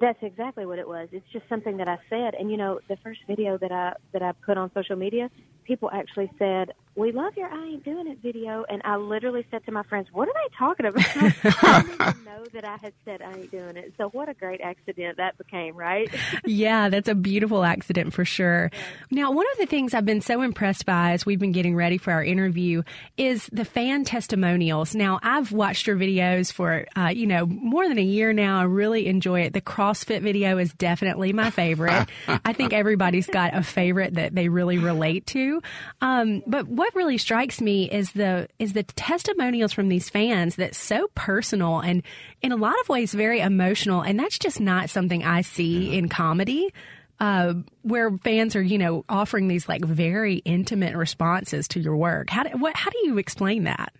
That's 0.00 0.22
exactly 0.22 0.64
what 0.64 0.78
it 0.78 0.86
was. 0.86 1.08
It's 1.10 1.26
just 1.32 1.48
something 1.48 1.78
that 1.78 1.88
I 1.88 1.98
said, 2.08 2.34
and 2.34 2.50
you 2.50 2.56
know, 2.56 2.78
the 2.88 2.96
first 2.98 3.20
video 3.26 3.58
that 3.58 3.72
I 3.72 3.94
that 4.12 4.22
I 4.22 4.30
put 4.46 4.56
on 4.56 4.70
social 4.72 4.94
media, 4.94 5.28
people 5.64 5.90
actually 5.92 6.30
said, 6.38 6.72
"We 6.98 7.12
love 7.12 7.36
your 7.36 7.48
I 7.48 7.64
ain't 7.64 7.84
doing 7.84 8.08
it 8.08 8.18
video," 8.22 8.64
and 8.68 8.82
I 8.84 8.96
literally 8.96 9.46
said 9.50 9.64
to 9.66 9.72
my 9.72 9.84
friends, 9.84 10.08
"What 10.12 10.28
are 10.28 10.34
they 10.34 10.56
talking 10.56 10.86
about?" 10.86 11.04
I 11.62 11.82
didn't 11.82 11.94
even 11.94 12.24
know 12.24 12.44
that 12.52 12.64
I 12.64 12.76
had 12.76 12.92
said 13.04 13.22
I 13.22 13.32
ain't 13.34 13.50
doing 13.50 13.76
it. 13.76 13.92
So 13.96 14.08
what 14.08 14.28
a 14.28 14.34
great 14.34 14.60
accident 14.60 15.16
that 15.18 15.38
became, 15.38 15.76
right? 15.76 16.10
yeah, 16.44 16.88
that's 16.88 17.08
a 17.08 17.14
beautiful 17.14 17.64
accident 17.64 18.12
for 18.12 18.24
sure. 18.24 18.70
Now, 19.10 19.30
one 19.30 19.46
of 19.52 19.58
the 19.58 19.66
things 19.66 19.94
I've 19.94 20.04
been 20.04 20.20
so 20.20 20.42
impressed 20.42 20.86
by 20.86 21.12
as 21.12 21.24
we've 21.24 21.38
been 21.38 21.52
getting 21.52 21.76
ready 21.76 21.98
for 21.98 22.12
our 22.12 22.24
interview 22.24 22.82
is 23.16 23.48
the 23.52 23.64
fan 23.64 24.04
testimonials. 24.04 24.94
Now, 24.94 25.20
I've 25.22 25.52
watched 25.52 25.86
your 25.86 25.96
videos 25.96 26.52
for, 26.52 26.86
uh, 26.96 27.08
you 27.08 27.26
know, 27.26 27.46
more 27.46 27.88
than 27.88 27.98
a 27.98 28.02
year 28.02 28.32
now. 28.32 28.60
I 28.60 28.64
really 28.64 29.06
enjoy 29.06 29.42
it. 29.42 29.52
The 29.52 29.60
CrossFit 29.60 30.22
video 30.22 30.58
is 30.58 30.72
definitely 30.74 31.32
my 31.32 31.50
favorite. 31.50 32.08
I 32.44 32.52
think 32.52 32.72
everybody's 32.72 33.26
got 33.26 33.54
a 33.54 33.62
favorite 33.62 34.14
that 34.14 34.34
they 34.34 34.48
really 34.48 34.78
relate 34.78 35.26
to. 35.28 35.62
Um, 36.00 36.42
but 36.46 36.66
what 36.66 36.87
really 36.94 37.18
strikes 37.18 37.60
me 37.60 37.90
is 37.90 38.12
the 38.12 38.48
is 38.58 38.72
the 38.72 38.82
testimonials 38.82 39.72
from 39.72 39.88
these 39.88 40.08
fans 40.08 40.56
that's 40.56 40.78
so 40.78 41.08
personal 41.14 41.80
and 41.80 42.02
in 42.42 42.52
a 42.52 42.56
lot 42.56 42.74
of 42.80 42.88
ways 42.88 43.14
very 43.14 43.40
emotional, 43.40 44.00
and 44.00 44.18
that's 44.18 44.38
just 44.38 44.60
not 44.60 44.90
something 44.90 45.24
I 45.24 45.42
see 45.42 45.96
in 45.96 46.08
comedy. 46.08 46.72
Uh, 47.20 47.54
where 47.82 48.16
fans 48.18 48.54
are, 48.54 48.62
you 48.62 48.78
know, 48.78 49.04
offering 49.08 49.48
these 49.48 49.68
like 49.68 49.84
very 49.84 50.36
intimate 50.44 50.94
responses 50.94 51.66
to 51.66 51.80
your 51.80 51.96
work. 51.96 52.30
How 52.30 52.44
do, 52.44 52.50
what, 52.50 52.76
how 52.76 52.90
do 52.90 52.98
you 53.02 53.18
explain 53.18 53.64
that? 53.64 53.92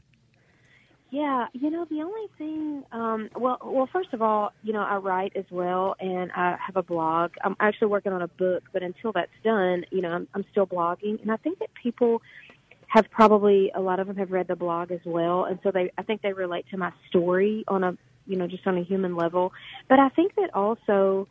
Yeah, 1.10 1.46
you 1.54 1.70
know, 1.70 1.86
the 1.86 2.02
only 2.02 2.28
thing, 2.36 2.84
um, 2.92 3.30
well, 3.34 3.58
well, 3.64 3.88
first 3.90 4.12
of 4.12 4.20
all, 4.20 4.52
you 4.62 4.74
know, 4.74 4.82
I 4.82 4.96
write 4.96 5.32
as 5.36 5.46
well, 5.50 5.96
and 5.98 6.30
I 6.32 6.58
have 6.64 6.76
a 6.76 6.82
blog. 6.82 7.32
I'm 7.42 7.56
actually 7.60 7.88
working 7.88 8.12
on 8.12 8.20
a 8.20 8.28
book, 8.28 8.64
but 8.74 8.82
until 8.82 9.12
that's 9.12 9.32
done, 9.42 9.86
you 9.90 10.02
know, 10.02 10.10
I'm, 10.10 10.28
I'm 10.34 10.44
still 10.50 10.66
blogging, 10.66 11.20
and 11.22 11.32
I 11.32 11.36
think 11.38 11.60
that 11.60 11.70
people 11.82 12.20
have 12.88 13.10
probably 13.10 13.70
a 13.74 13.80
lot 13.80 14.00
of 14.00 14.06
them 14.06 14.16
have 14.16 14.30
read 14.30 14.48
the 14.48 14.56
blog 14.56 14.90
as 14.90 15.00
well, 15.04 15.44
and 15.44 15.58
so 15.62 15.70
they, 15.70 15.92
I 15.96 16.02
think 16.02 16.22
they 16.22 16.32
relate 16.32 16.66
to 16.70 16.76
my 16.76 16.92
story 17.08 17.64
on 17.68 17.84
a, 17.84 17.96
you 18.26 18.36
know, 18.36 18.46
just 18.46 18.66
on 18.66 18.76
a 18.76 18.82
human 18.82 19.14
level. 19.14 19.52
But 19.88 19.98
I 19.98 20.08
think 20.10 20.34
that 20.36 20.54
also 20.54 21.28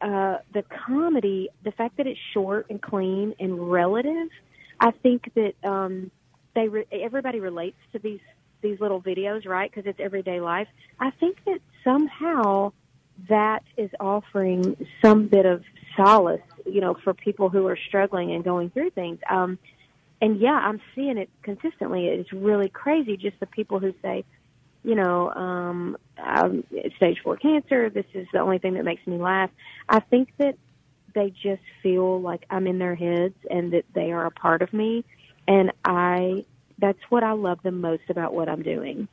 uh, 0.00 0.38
the 0.52 0.64
comedy, 0.86 1.48
the 1.64 1.72
fact 1.72 1.96
that 1.96 2.06
it's 2.06 2.18
short 2.32 2.66
and 2.70 2.82
clean 2.82 3.34
and 3.38 3.70
relative, 3.70 4.28
I 4.80 4.90
think 4.90 5.32
that 5.34 5.54
um, 5.62 6.10
they 6.54 6.68
re- 6.68 6.86
everybody 6.92 7.40
relates 7.40 7.78
to 7.92 7.98
these 7.98 8.20
these 8.60 8.80
little 8.80 9.00
videos, 9.00 9.46
right? 9.46 9.70
Because 9.70 9.88
it's 9.88 10.00
everyday 10.00 10.40
life. 10.40 10.68
I 10.98 11.10
think 11.10 11.36
that 11.44 11.60
somehow 11.84 12.72
that 13.28 13.62
is 13.76 13.90
offering 14.00 14.76
some 15.02 15.28
bit 15.28 15.46
of 15.46 15.62
solace, 15.96 16.40
you 16.66 16.80
know, 16.80 16.96
for 17.04 17.14
people 17.14 17.48
who 17.48 17.66
are 17.66 17.78
struggling 17.88 18.32
and 18.32 18.42
going 18.42 18.70
through 18.70 18.90
things. 18.90 19.18
Um, 19.30 19.58
and 20.24 20.40
yeah, 20.40 20.52
I'm 20.54 20.80
seeing 20.94 21.18
it 21.18 21.28
consistently. 21.42 22.06
It's 22.06 22.32
really 22.32 22.70
crazy. 22.70 23.18
Just 23.18 23.38
the 23.40 23.46
people 23.46 23.78
who 23.78 23.92
say, 24.00 24.24
you 24.82 24.94
know, 24.94 25.30
um, 25.30 25.98
um, 26.16 26.64
it's 26.70 26.96
stage 26.96 27.18
four 27.22 27.36
cancer. 27.36 27.90
This 27.90 28.06
is 28.14 28.26
the 28.32 28.38
only 28.38 28.56
thing 28.56 28.72
that 28.74 28.86
makes 28.86 29.06
me 29.06 29.18
laugh. 29.18 29.50
I 29.86 30.00
think 30.00 30.30
that 30.38 30.56
they 31.14 31.28
just 31.28 31.60
feel 31.82 32.22
like 32.22 32.46
I'm 32.48 32.66
in 32.66 32.78
their 32.78 32.94
heads 32.94 33.34
and 33.50 33.74
that 33.74 33.84
they 33.94 34.12
are 34.12 34.24
a 34.24 34.30
part 34.30 34.62
of 34.62 34.72
me. 34.72 35.04
And 35.46 35.72
I, 35.84 36.46
that's 36.78 36.98
what 37.10 37.22
I 37.22 37.32
love 37.32 37.58
the 37.62 37.70
most 37.70 38.04
about 38.08 38.32
what 38.32 38.48
I'm 38.48 38.62
doing. 38.62 39.08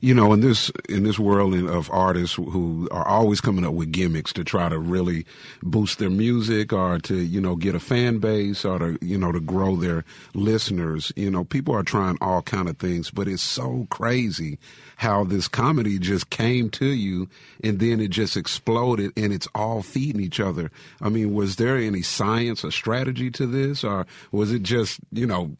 You 0.00 0.14
know 0.14 0.32
in 0.32 0.40
this 0.40 0.70
in 0.88 1.02
this 1.02 1.18
world 1.18 1.54
of 1.54 1.90
artists 1.90 2.34
who 2.34 2.88
are 2.90 3.06
always 3.06 3.40
coming 3.40 3.64
up 3.64 3.74
with 3.74 3.92
gimmicks 3.92 4.32
to 4.32 4.42
try 4.42 4.68
to 4.68 4.78
really 4.78 5.26
boost 5.62 5.98
their 5.98 6.10
music 6.10 6.72
or 6.72 6.98
to 6.98 7.16
you 7.16 7.40
know 7.40 7.54
get 7.54 7.74
a 7.74 7.80
fan 7.80 8.18
base 8.18 8.64
or 8.64 8.78
to 8.78 8.98
you 9.02 9.18
know 9.18 9.30
to 9.30 9.40
grow 9.40 9.76
their 9.76 10.04
listeners. 10.34 11.12
You 11.16 11.30
know 11.30 11.44
people 11.44 11.74
are 11.74 11.82
trying 11.82 12.16
all 12.20 12.42
kind 12.42 12.68
of 12.68 12.78
things 12.78 13.10
but 13.10 13.28
it's 13.28 13.42
so 13.42 13.86
crazy 13.90 14.58
how 14.96 15.24
this 15.24 15.48
comedy 15.48 15.98
just 15.98 16.30
came 16.30 16.68
to 16.70 16.86
you 16.86 17.28
and 17.62 17.78
then 17.78 18.00
it 18.00 18.08
just 18.08 18.36
exploded 18.36 19.12
and 19.16 19.32
it's 19.32 19.48
all 19.54 19.82
feeding 19.82 20.20
each 20.20 20.40
other. 20.40 20.70
I 21.02 21.10
mean 21.10 21.34
was 21.34 21.56
there 21.56 21.76
any 21.76 22.02
science 22.02 22.64
or 22.64 22.70
strategy 22.70 23.30
to 23.32 23.46
this 23.46 23.84
or 23.84 24.06
was 24.32 24.50
it 24.50 24.62
just 24.62 25.00
you 25.12 25.26
know 25.26 25.56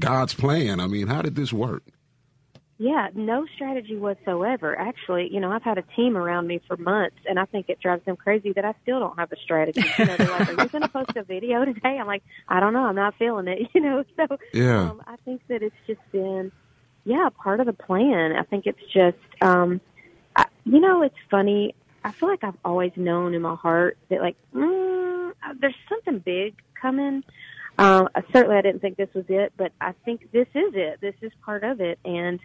god's 0.00 0.34
plan? 0.34 0.80
I 0.80 0.88
mean 0.88 1.06
how 1.06 1.22
did 1.22 1.36
this 1.36 1.52
work 1.52 1.84
Yeah, 2.78 3.08
no 3.14 3.46
strategy 3.54 3.96
whatsoever. 3.96 4.76
Actually, 4.76 5.28
you 5.32 5.38
know, 5.38 5.52
I've 5.52 5.62
had 5.62 5.78
a 5.78 5.84
team 5.94 6.16
around 6.16 6.48
me 6.48 6.60
for 6.66 6.76
months, 6.76 7.16
and 7.28 7.38
I 7.38 7.44
think 7.44 7.68
it 7.68 7.78
drives 7.80 8.04
them 8.04 8.16
crazy 8.16 8.52
that 8.54 8.64
I 8.64 8.74
still 8.82 8.98
don't 8.98 9.16
have 9.16 9.30
a 9.30 9.36
strategy. 9.36 9.80
You 9.96 10.06
know, 10.06 10.16
they're 10.18 10.28
like, 10.28 10.48
"Are 10.48 10.52
you 10.52 10.68
going 10.68 10.82
to 10.82 10.88
post 10.88 11.10
a 11.14 11.22
video 11.22 11.64
today?" 11.64 11.98
I'm 12.00 12.08
like, 12.08 12.24
"I 12.48 12.58
don't 12.58 12.72
know. 12.72 12.84
I'm 12.84 12.96
not 12.96 13.14
feeling 13.18 13.46
it." 13.46 13.68
You 13.74 13.80
know, 13.80 14.04
so 14.16 14.38
Yeah. 14.52 14.90
um, 14.90 15.02
I 15.06 15.16
think 15.24 15.42
that 15.48 15.62
it's 15.62 15.76
just 15.86 16.00
been, 16.12 16.50
yeah, 17.04 17.28
part 17.42 17.60
of 17.60 17.66
the 17.66 17.72
plan. 17.72 18.32
I 18.32 18.42
think 18.42 18.66
it's 18.66 18.82
just, 18.92 19.18
um, 19.40 19.80
I, 20.36 20.46
you 20.64 20.80
know, 20.80 21.02
it's 21.02 21.14
funny. 21.30 21.74
I 22.04 22.12
feel 22.12 22.28
like 22.28 22.44
I've 22.44 22.58
always 22.64 22.92
known 22.96 23.34
in 23.34 23.42
my 23.42 23.54
heart 23.54 23.98
that, 24.10 24.20
like, 24.20 24.36
mm, 24.54 25.32
there's 25.60 25.74
something 25.88 26.18
big 26.18 26.54
coming. 26.80 27.22
Um, 27.78 28.08
certainly, 28.32 28.56
I 28.56 28.62
didn't 28.62 28.80
think 28.80 28.96
this 28.96 29.12
was 29.14 29.24
it, 29.28 29.52
but 29.56 29.72
I 29.80 29.92
think 30.04 30.30
this 30.32 30.46
is 30.54 30.72
it. 30.74 31.00
This 31.00 31.14
is 31.22 31.32
part 31.44 31.64
of 31.64 31.80
it, 31.80 31.98
and 32.04 32.40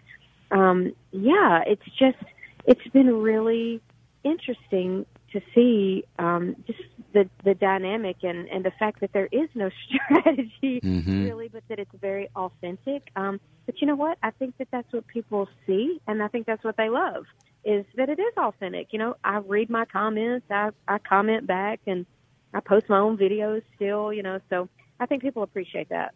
um, 0.50 0.92
yeah, 1.12 1.62
it's 1.66 1.84
just 1.98 2.18
it's 2.66 2.86
been 2.92 3.22
really 3.22 3.80
interesting 4.24 5.06
to 5.32 5.40
see 5.54 6.04
um, 6.18 6.56
just 6.66 6.80
the 7.12 7.28
the 7.44 7.54
dynamic 7.54 8.16
and 8.22 8.48
and 8.48 8.64
the 8.64 8.72
fact 8.72 9.00
that 9.00 9.12
there 9.12 9.28
is 9.30 9.48
no 9.54 9.70
strategy 9.86 10.80
Mhm. 10.82 11.24
really, 11.24 11.48
but 11.48 11.62
that 11.68 11.78
it's 11.78 11.94
very 12.00 12.28
authentic. 12.34 13.08
Um, 13.16 13.40
but 13.66 13.80
you 13.80 13.86
know 13.86 13.94
what? 13.96 14.18
I 14.22 14.30
think 14.32 14.56
that 14.58 14.68
that's 14.72 14.92
what 14.92 15.06
people 15.06 15.48
see, 15.66 16.00
and 16.06 16.22
I 16.22 16.28
think 16.28 16.46
that's 16.46 16.64
what 16.64 16.76
they 16.76 16.88
love 16.88 17.24
is 17.62 17.84
that 17.94 18.08
it 18.08 18.18
is 18.18 18.34
authentic. 18.38 18.88
You 18.90 18.98
know, 18.98 19.16
I 19.22 19.36
read 19.38 19.70
my 19.70 19.84
comments, 19.84 20.46
I 20.50 20.70
I 20.88 20.98
comment 20.98 21.46
back, 21.46 21.80
and 21.86 22.06
I 22.52 22.60
post 22.60 22.88
my 22.88 22.98
own 22.98 23.16
videos 23.16 23.62
still. 23.76 24.12
You 24.12 24.22
know, 24.22 24.40
so 24.50 24.68
I 25.00 25.06
think 25.06 25.22
people 25.22 25.42
appreciate 25.42 25.88
that. 25.88 26.14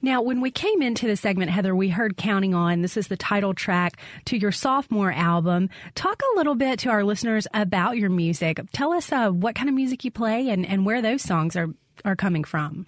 Now, 0.00 0.22
when 0.22 0.40
we 0.40 0.50
came 0.50 0.82
into 0.82 1.06
the 1.06 1.16
segment, 1.16 1.50
Heather, 1.50 1.74
we 1.74 1.88
heard 1.88 2.16
Counting 2.16 2.54
On. 2.54 2.80
This 2.82 2.96
is 2.96 3.08
the 3.08 3.16
title 3.16 3.54
track 3.54 3.98
to 4.26 4.36
your 4.36 4.52
sophomore 4.52 5.12
album. 5.12 5.68
Talk 5.94 6.22
a 6.22 6.36
little 6.36 6.54
bit 6.54 6.78
to 6.80 6.90
our 6.90 7.04
listeners 7.04 7.46
about 7.52 7.96
your 7.96 8.10
music. 8.10 8.60
Tell 8.72 8.92
us 8.92 9.10
uh, 9.10 9.30
what 9.30 9.54
kind 9.54 9.68
of 9.68 9.74
music 9.74 10.04
you 10.04 10.10
play 10.10 10.48
and, 10.48 10.64
and 10.64 10.86
where 10.86 11.02
those 11.02 11.22
songs 11.22 11.56
are, 11.56 11.68
are 12.04 12.16
coming 12.16 12.44
from. 12.44 12.86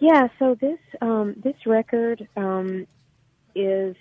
Yeah, 0.00 0.28
so 0.38 0.56
this 0.60 0.78
um, 1.00 1.34
this 1.42 1.54
record 1.64 2.26
um, 2.36 2.86
is 3.54 3.96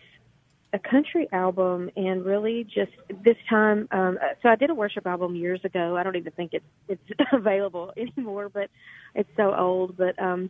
a 0.73 0.79
country 0.79 1.29
album, 1.31 1.89
and 1.95 2.25
really 2.25 2.63
just 2.63 2.91
this 3.23 3.37
time. 3.49 3.87
Um, 3.91 4.17
so 4.41 4.49
I 4.49 4.55
did 4.55 4.71
a 4.71 4.75
worship 4.75 5.05
album 5.05 5.35
years 5.35 5.61
ago. 5.63 5.95
I 5.95 6.03
don't 6.03 6.15
even 6.15 6.33
think 6.33 6.53
it's 6.53 6.65
it's 6.89 7.19
available 7.31 7.93
anymore, 7.95 8.49
but 8.49 8.69
it's 9.15 9.29
so 9.35 9.53
old. 9.53 9.97
But 9.97 10.21
um, 10.21 10.49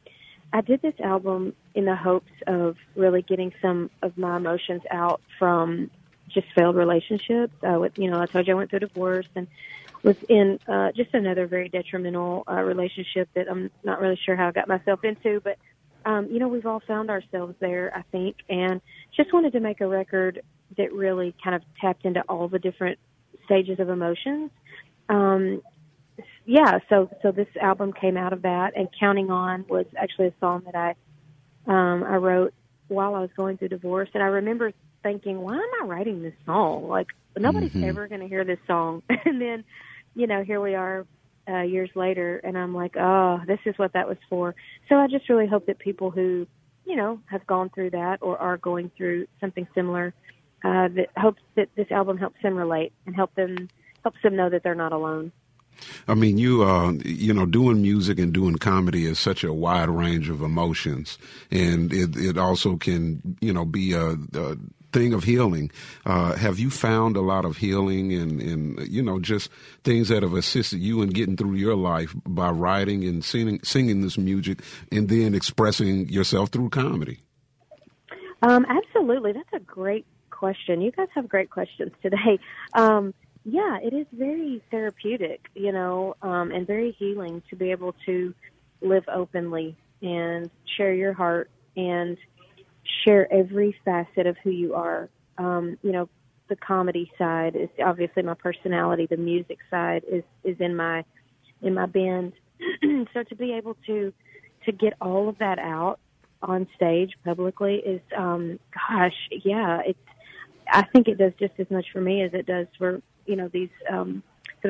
I 0.52 0.62
did 0.62 0.82
this 0.82 0.95
album 1.04 1.54
in 1.73 1.86
the 1.86 1.95
hopes 1.95 2.32
of 2.47 2.78
really 2.95 3.21
getting 3.21 3.54
some 3.62 3.89
of 4.02 4.17
my 4.17 4.38
emotions 4.38 4.82
out 4.91 5.21
from 5.39 5.89
just 6.30 6.47
failed 6.56 6.76
relationships. 6.76 7.54
Uh, 7.63 7.80
with 7.80 7.97
you 7.97 8.10
know, 8.10 8.19
I 8.19 8.26
told 8.26 8.47
you 8.47 8.54
I 8.54 8.58
went 8.58 8.69
through 8.69 8.80
divorce 8.80 9.28
and 9.36 9.47
was 10.04 10.17
in 10.28 10.60
uh, 10.67 10.91
just 10.91 11.13
another 11.13 11.47
very 11.47 11.69
detrimental 11.69 12.43
uh, 12.47 12.62
relationship 12.62 13.30
that 13.36 13.49
I'm 13.49 13.71
not 13.84 14.02
really 14.02 14.19
sure 14.26 14.36
how 14.36 14.49
I 14.49 14.52
got 14.52 14.67
myself 14.67 15.04
into, 15.04 15.39
but 15.39 15.58
um, 16.06 16.28
you 16.30 16.39
know, 16.39 16.49
we've 16.49 16.65
all 16.65 16.82
found 16.82 17.10
ourselves 17.10 17.56
there, 17.60 17.91
I 17.95 18.04
think, 18.12 18.36
and 18.49 18.82
just 19.15 19.32
wanted 19.32 19.54
to 19.54 19.62
make 19.62 19.80
a 19.80 19.88
record 19.88 20.41
that 20.78 20.91
really 20.91 21.34
kind 21.41 21.56
of 21.56 21.62
tapped 21.80 22.04
into 22.04 22.21
all 22.28 22.47
the 22.49 22.60
different 22.60 22.99
stages 23.45 23.80
of 23.80 23.89
emotions. 23.89 24.52
Um, 25.08 25.62
yeah, 26.45 26.79
so 26.89 27.10
so 27.21 27.32
this 27.32 27.47
album 27.62 27.93
came 27.99 28.17
out 28.17 28.34
of 28.34 28.41
that, 28.43 28.71
and 28.75 28.88
"Counting 28.99 29.29
On" 29.32 29.65
was 29.69 29.86
actually 29.97 30.27
a 30.27 30.34
song 30.39 30.63
that 30.65 30.75
I 30.75 30.95
um, 31.67 32.03
I 32.03 32.15
wrote 32.17 32.53
while 32.89 33.15
I 33.15 33.21
was 33.21 33.29
going 33.38 33.58
through 33.58 33.69
divorce, 33.69 34.10
and 34.13 34.23
I 34.23 34.27
remember 34.27 34.71
thinking, 35.03 35.39
"Why 35.41 35.56
am 35.56 35.62
I 35.84 35.88
writing 35.88 36.21
this 36.23 36.34
song? 36.45 36.88
Like 36.88 37.08
nobody's 37.38 37.71
Mhm. 37.73 37.84
ever 37.84 38.08
going 38.08 38.21
to 38.21 38.27
hear 38.27 38.45
this 38.45 38.60
song." 38.67 39.03
and 39.25 39.41
then, 39.41 39.63
you 40.15 40.27
know, 40.27 40.43
here 40.43 40.62
we 40.62 40.75
are 40.75 41.06
uh, 41.49 41.62
years 41.62 41.89
later, 41.95 42.38
and 42.43 42.58
I'm 42.58 42.73
like, 42.75 42.95
"Oh, 42.97 43.39
this 43.47 43.60
is 43.65 43.77
what 43.77 43.93
that 43.93 44.08
was 44.08 44.17
for." 44.29 44.56
So 44.89 44.95
I 44.95 45.08
just 45.08 45.29
really 45.29 45.47
hope 45.47 45.65
that 45.67 45.79
people 45.79 46.12
who, 46.12 46.47
you 46.86 46.95
know, 46.95 47.19
have 47.27 47.45
gone 47.47 47.69
through 47.73 47.91
that 47.91 48.19
or 48.21 48.38
are 48.38 48.58
going 48.58 48.91
through 48.97 49.27
something 49.39 49.67
similar, 49.75 50.13
uh, 50.63 50.88
that 50.89 51.08
hopes 51.17 51.41
that 51.56 51.69
this 51.75 51.91
album 51.91 52.17
helps 52.17 52.41
them 52.43 52.56
relate 52.56 52.93
and 53.06 53.15
help 53.15 53.34
them 53.36 53.69
helps 54.03 54.19
them 54.23 54.36
know 54.36 54.49
that 54.49 54.63
they're 54.63 54.75
not 54.75 54.91
alone. 54.93 55.32
I 56.07 56.13
mean, 56.13 56.38
you 56.38 56.63
uh, 56.63 56.93
you 57.03 57.33
know, 57.33 57.45
doing 57.45 57.81
music 57.81 58.19
and 58.19 58.33
doing 58.33 58.55
comedy 58.55 59.05
is 59.05 59.19
such 59.19 59.43
a 59.43 59.53
wide 59.53 59.89
range 59.89 60.29
of 60.29 60.41
emotions, 60.41 61.17
and 61.51 61.91
it 61.93 62.15
it 62.15 62.38
also 62.38 62.77
can 62.77 63.38
you 63.41 63.53
know 63.53 63.65
be 63.65 63.93
a, 63.93 64.17
a 64.33 64.57
thing 64.93 65.13
of 65.13 65.23
healing. 65.23 65.71
Uh, 66.05 66.36
have 66.36 66.59
you 66.59 66.69
found 66.69 67.17
a 67.17 67.21
lot 67.21 67.43
of 67.43 67.57
healing 67.57 68.13
and 68.13 68.41
and 68.41 68.88
you 68.88 69.01
know 69.01 69.19
just 69.19 69.49
things 69.83 70.09
that 70.09 70.23
have 70.23 70.33
assisted 70.33 70.79
you 70.79 71.01
in 71.01 71.09
getting 71.09 71.36
through 71.36 71.55
your 71.55 71.75
life 71.75 72.15
by 72.25 72.49
writing 72.49 73.03
and 73.03 73.25
singing 73.25 73.59
singing 73.63 74.01
this 74.01 74.17
music 74.17 74.62
and 74.91 75.09
then 75.09 75.33
expressing 75.33 76.07
yourself 76.09 76.49
through 76.49 76.69
comedy? 76.69 77.19
Um, 78.41 78.65
absolutely. 78.69 79.31
That's 79.31 79.53
a 79.53 79.59
great 79.59 80.05
question. 80.29 80.81
You 80.81 80.91
guys 80.91 81.07
have 81.15 81.27
great 81.27 81.49
questions 81.49 81.91
today. 82.01 82.39
Um, 82.75 83.13
yeah, 83.45 83.77
it 83.82 83.93
is 83.93 84.08
very 84.13 84.62
therapeutic, 84.71 85.41
you 85.53 85.71
know, 85.71 86.15
um, 86.21 86.51
and 86.51 86.65
very 86.65 86.95
healing 86.97 87.41
to 87.49 87.56
be 87.56 87.71
able 87.71 87.93
to 88.06 88.34
live 88.82 89.03
openly 89.13 89.75
and 90.01 90.49
share 90.77 90.93
your 90.93 91.13
heart 91.13 91.49
and 91.75 92.17
share 93.03 93.32
every 93.32 93.75
facet 93.84 94.27
of 94.27 94.38
who 94.43 94.49
you 94.49 94.73
are. 94.75 95.10
Um, 95.38 95.77
you 95.82 95.91
know, 95.91 96.10
the 96.49 96.56
comedy 96.56 97.12
side 97.17 97.56
is 97.56 97.69
obviously 97.84 98.23
my 98.23 98.34
personality. 98.34 99.08
The 99.10 99.17
music 99.17 99.60
side 99.69 100.03
is 100.10 100.23
is 100.43 100.58
in 100.60 100.75
my 100.75 101.03
in 101.62 101.73
my 101.73 101.86
band. 101.86 102.34
so 103.13 103.23
to 103.23 103.36
be 103.36 103.53
able 103.53 103.75
to 103.88 104.13
to 104.65 104.71
get 104.71 104.93
all 105.01 105.27
of 105.27 105.38
that 105.39 105.60
out 105.60 105.99
on 106.41 106.67
stage 106.75 107.13
publicly 107.23 107.75
is 107.75 108.01
um 108.17 108.60
gosh 108.89 109.15
yeah 109.43 109.82
it's 109.86 109.99
i 110.69 110.82
think 110.82 111.08
it 111.08 111.17
does 111.17 111.32
just 111.39 111.53
as 111.58 111.69
much 111.71 111.86
for 111.93 112.01
me 112.01 112.21
as 112.21 112.34
it 112.34 112.45
does 112.45 112.67
for 112.77 113.01
you 113.25 113.36
know 113.36 113.47
these 113.47 113.69
um 113.89 114.23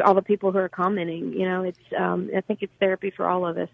all 0.03 0.15
the 0.15 0.21
people 0.21 0.51
who 0.51 0.57
are 0.57 0.69
commenting 0.69 1.33
you 1.33 1.47
know 1.47 1.63
it's 1.63 1.79
um 1.97 2.29
i 2.35 2.41
think 2.41 2.59
it's 2.61 2.73
therapy 2.79 3.11
for 3.11 3.27
all 3.27 3.45
of 3.45 3.57
us 3.57 3.69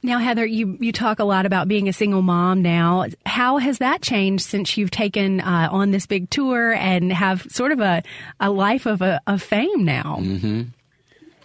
Now, 0.00 0.18
Heather, 0.18 0.46
you, 0.46 0.76
you 0.78 0.92
talk 0.92 1.18
a 1.18 1.24
lot 1.24 1.44
about 1.44 1.66
being 1.66 1.88
a 1.88 1.92
single 1.92 2.22
mom 2.22 2.62
now. 2.62 3.06
How 3.26 3.56
has 3.58 3.78
that 3.78 4.00
changed 4.00 4.44
since 4.44 4.76
you've 4.76 4.92
taken 4.92 5.40
uh, 5.40 5.68
on 5.72 5.90
this 5.90 6.06
big 6.06 6.30
tour 6.30 6.72
and 6.72 7.12
have 7.12 7.42
sort 7.50 7.72
of 7.72 7.80
a, 7.80 8.04
a 8.38 8.48
life 8.48 8.86
of, 8.86 9.02
a, 9.02 9.20
of 9.26 9.42
fame 9.42 9.84
now? 9.84 10.18
Mm-hmm. 10.20 10.62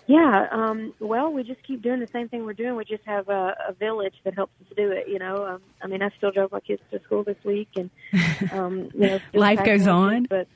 yeah 0.08 0.47
um 0.51 0.93
well 0.99 1.32
we 1.32 1.43
just 1.43 1.63
keep 1.63 1.82
doing 1.82 1.99
the 1.99 2.08
same 2.08 2.27
thing 2.29 2.45
we're 2.45 2.53
doing 2.53 2.75
we 2.75 2.84
just 2.84 3.06
have 3.06 3.29
a, 3.29 3.56
a 3.69 3.73
village 3.73 4.15
that 4.25 4.36
helps 4.36 4.53
us 4.62 4.67
do 4.75 4.91
it 4.91 5.08
you 5.08 5.17
know 5.17 5.45
um 5.45 5.62
i 5.82 5.88
mean 5.88 6.01
i 6.03 6.10
still 6.17 6.32
drove 6.32 6.51
my 6.51 6.60
kids 6.60 6.82
to 6.91 6.99
school 7.06 7.23
this 7.23 7.38
week 7.45 7.69
and 7.75 7.89
um 8.51 8.89
you 8.93 9.08
know 9.08 9.19
Life 9.34 9.63
goes 9.63 9.88
lunches, 9.88 9.88
on. 9.88 10.23
but 10.29 10.47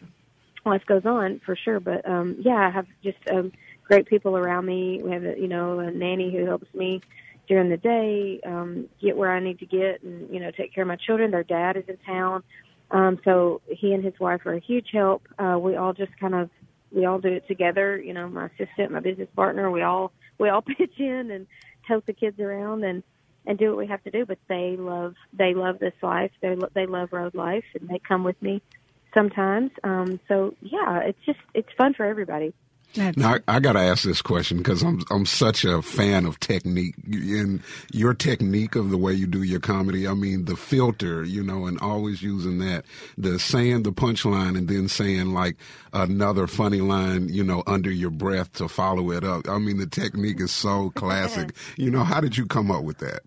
life 0.68 0.84
goes 0.86 1.06
on 1.06 1.42
for 1.46 1.56
sure. 1.56 1.80
But 1.80 2.08
um 2.10 2.38
yeah 2.40 2.68
i 2.68 2.70
have 2.70 2.88
just 3.04 3.18
um 3.32 3.52
great 3.84 4.08
people 4.08 4.36
around 4.38 4.66
me. 4.66 5.02
We 5.04 5.12
have 5.12 5.24
a, 5.24 5.40
you 5.40 5.48
know 5.48 5.80
a 5.80 5.92
nanny 5.92 6.32
who 6.32 6.46
helps 6.46 6.74
me 6.74 7.02
during 7.48 7.70
the 7.70 7.78
day 7.78 8.42
um 8.46 8.90
get 9.02 9.16
where 9.16 9.32
i 9.32 9.40
need 9.40 9.60
to 9.60 9.66
get 9.66 10.04
and 10.04 10.30
you 10.34 10.40
know 10.40 10.52
take 10.52 10.74
care 10.74 10.84
of 10.84 10.88
my 10.88 10.98
children. 10.98 11.32
Their 11.32 11.44
dad 11.44 11.78
is 11.78 11.86
in 11.88 11.98
town. 11.98 12.44
Um 12.92 13.20
so 13.26 13.62
he 13.68 13.94
and 13.94 14.04
his 14.04 14.20
wife 14.20 14.46
are 14.46 14.54
a 14.54 14.60
huge 14.60 14.90
help. 14.92 15.28
Uh 15.40 15.58
we 15.60 15.76
all 15.76 15.94
just 15.94 16.18
kind 16.20 16.36
of 16.36 16.50
we 16.92 17.06
all 17.06 17.20
do 17.20 17.30
it 17.30 17.48
together. 17.48 17.98
You 17.98 18.14
know 18.14 18.28
my 18.28 18.48
assistant 18.48 18.92
my 18.92 19.00
business 19.00 19.30
partner 19.36 19.72
we 19.72 19.82
all 19.82 20.12
we 20.38 20.50
all 20.50 20.62
pitch 20.78 21.00
in 21.00 21.32
and 21.32 21.48
tote 21.88 22.06
the 22.06 22.14
kids 22.14 22.40
around 22.40 22.84
and 22.84 23.04
and 23.46 23.58
do 23.58 23.70
what 23.70 23.78
we 23.78 23.88
have 23.88 24.04
to 24.04 24.12
do. 24.12 24.26
But 24.26 24.40
they 24.50 24.76
love 24.78 25.16
they 25.34 25.54
love 25.54 25.80
this 25.80 25.94
life. 26.02 26.32
They 26.42 26.56
lo- 26.56 26.70
they 26.74 26.86
love 26.86 27.14
road 27.14 27.34
life 27.34 27.64
and 27.80 27.88
they 27.90 28.00
come 28.00 28.24
with 28.24 28.42
me 28.42 28.62
sometimes 29.18 29.72
um 29.84 30.20
so 30.28 30.54
yeah 30.62 31.00
it's 31.00 31.20
just 31.26 31.40
it's 31.54 31.70
fun 31.78 31.94
for 31.94 32.06
everybody 32.06 32.54
Now 33.18 33.36
I, 33.36 33.58
I 33.58 33.60
got 33.60 33.74
to 33.74 33.80
ask 33.80 34.04
this 34.04 34.22
question 34.22 34.58
because 34.58 34.82
I'm 34.82 35.04
I'm 35.12 35.26
such 35.26 35.66
a 35.66 35.82
fan 35.82 36.26
of 36.26 36.40
technique 36.40 36.96
and 37.06 37.62
your 37.92 38.14
technique 38.14 38.76
of 38.76 38.90
the 38.90 38.98
way 38.98 39.14
you 39.14 39.28
do 39.28 39.44
your 39.44 39.60
comedy. 39.60 40.08
I 40.08 40.14
mean 40.14 40.46
the 40.46 40.56
filter, 40.56 41.24
you 41.24 41.44
know, 41.44 41.68
and 41.68 41.80
always 41.80 42.22
using 42.22 42.60
that, 42.60 42.86
the 43.18 43.40
saying 43.40 43.84
the 43.84 43.92
punchline 43.92 44.58
and 44.58 44.68
then 44.68 44.88
saying 44.88 45.34
like 45.34 45.58
another 45.94 46.48
funny 46.48 46.82
line, 46.82 47.30
you 47.30 47.44
know, 47.44 47.62
under 47.68 47.92
your 47.92 48.12
breath 48.12 48.54
to 48.54 48.68
follow 48.68 49.12
it 49.12 49.24
up. 49.24 49.48
I 49.50 49.58
mean 49.58 49.78
the 49.78 49.88
technique 49.88 50.40
is 50.40 50.52
so 50.52 50.90
classic. 50.96 51.56
you 51.76 51.92
know, 51.92 52.04
how 52.04 52.22
did 52.22 52.38
you 52.38 52.46
come 52.46 52.72
up 52.72 52.84
with 52.84 53.00
that? 53.00 53.22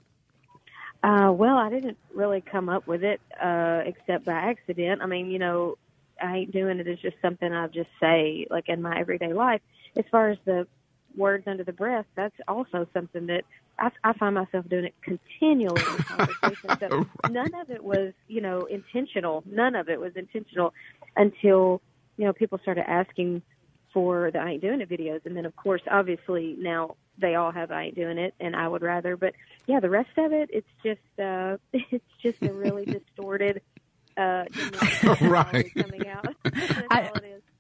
Uh, 1.03 1.33
well, 1.33 1.57
I 1.57 1.71
didn't 1.71 1.97
really 2.15 2.43
come 2.43 2.69
up 2.69 2.87
with 2.87 3.03
it 3.03 3.21
uh, 3.43 3.83
except 3.87 4.25
by 4.25 4.33
accident. 4.33 5.01
I 5.03 5.07
mean, 5.07 5.31
you 5.31 5.39
know, 5.39 5.79
I 6.23 6.39
ain't 6.39 6.53
doing 6.53 6.79
it. 6.79 6.87
It's 6.87 7.01
just 7.01 7.17
something 7.23 7.51
I 7.53 7.67
just 7.69 7.89
say, 8.01 8.47
like 8.51 8.69
in 8.69 8.83
my 8.83 8.99
everyday 8.99 9.33
life. 9.33 9.63
As 9.97 10.05
far 10.11 10.29
as 10.29 10.39
the 10.45 10.67
words 11.17 11.45
under 11.47 11.65
the 11.65 11.73
breath, 11.73 12.07
that's 12.17 12.35
also 12.47 12.87
something 12.93 13.27
that 13.27 13.45
I, 13.79 13.91
I 14.05 14.13
find 14.13 14.35
myself 14.35 14.69
doing 14.69 14.85
it 14.85 14.95
continually 15.03 15.83
in 15.83 16.03
conversation. 16.05 16.71
So 16.81 17.07
none 17.31 17.55
of 17.55 17.71
it 17.71 17.83
was, 17.83 18.13
you 18.29 18.41
know, 18.41 18.65
intentional. 18.67 19.43
None 19.47 19.75
of 19.75 19.89
it 19.89 19.99
was 20.01 20.13
intentional 20.17 20.73
until 21.17 21.81
you 22.17 22.25
know 22.27 22.33
people 22.33 22.59
started 22.63 22.89
asking 22.89 23.43
for 23.93 24.31
the 24.31 24.39
I 24.39 24.53
ain't 24.53 24.63
doing 24.63 24.81
it 24.81 24.89
videos, 24.89 25.25
and 25.25 25.37
then 25.37 25.47
of 25.47 25.57
course, 25.57 25.83
obviously 25.91 26.57
now 26.59 26.97
they 27.21 27.35
all 27.35 27.51
have 27.51 27.71
I 27.71 27.85
ain't 27.85 27.95
doing 27.95 28.19
it, 28.19 28.35
and 28.41 28.57
I 28.57 28.69
would 28.69 28.83
rather. 28.83 29.17
But 29.17 29.35
yeah, 29.67 29.81
the 29.81 29.91
rest 29.91 30.11
of 30.17 30.33
it, 30.33 30.51
it's 30.53 30.69
just 30.83 31.21
uh, 31.21 31.59
it's 31.73 32.05
just 32.23 32.43
a 32.43 32.53
really 32.53 32.85
distorted. 32.87 33.63
Uh, 34.17 34.45
right. 35.21 35.73
coming 35.75 36.09
out. 36.09 36.35
I, 36.91 37.11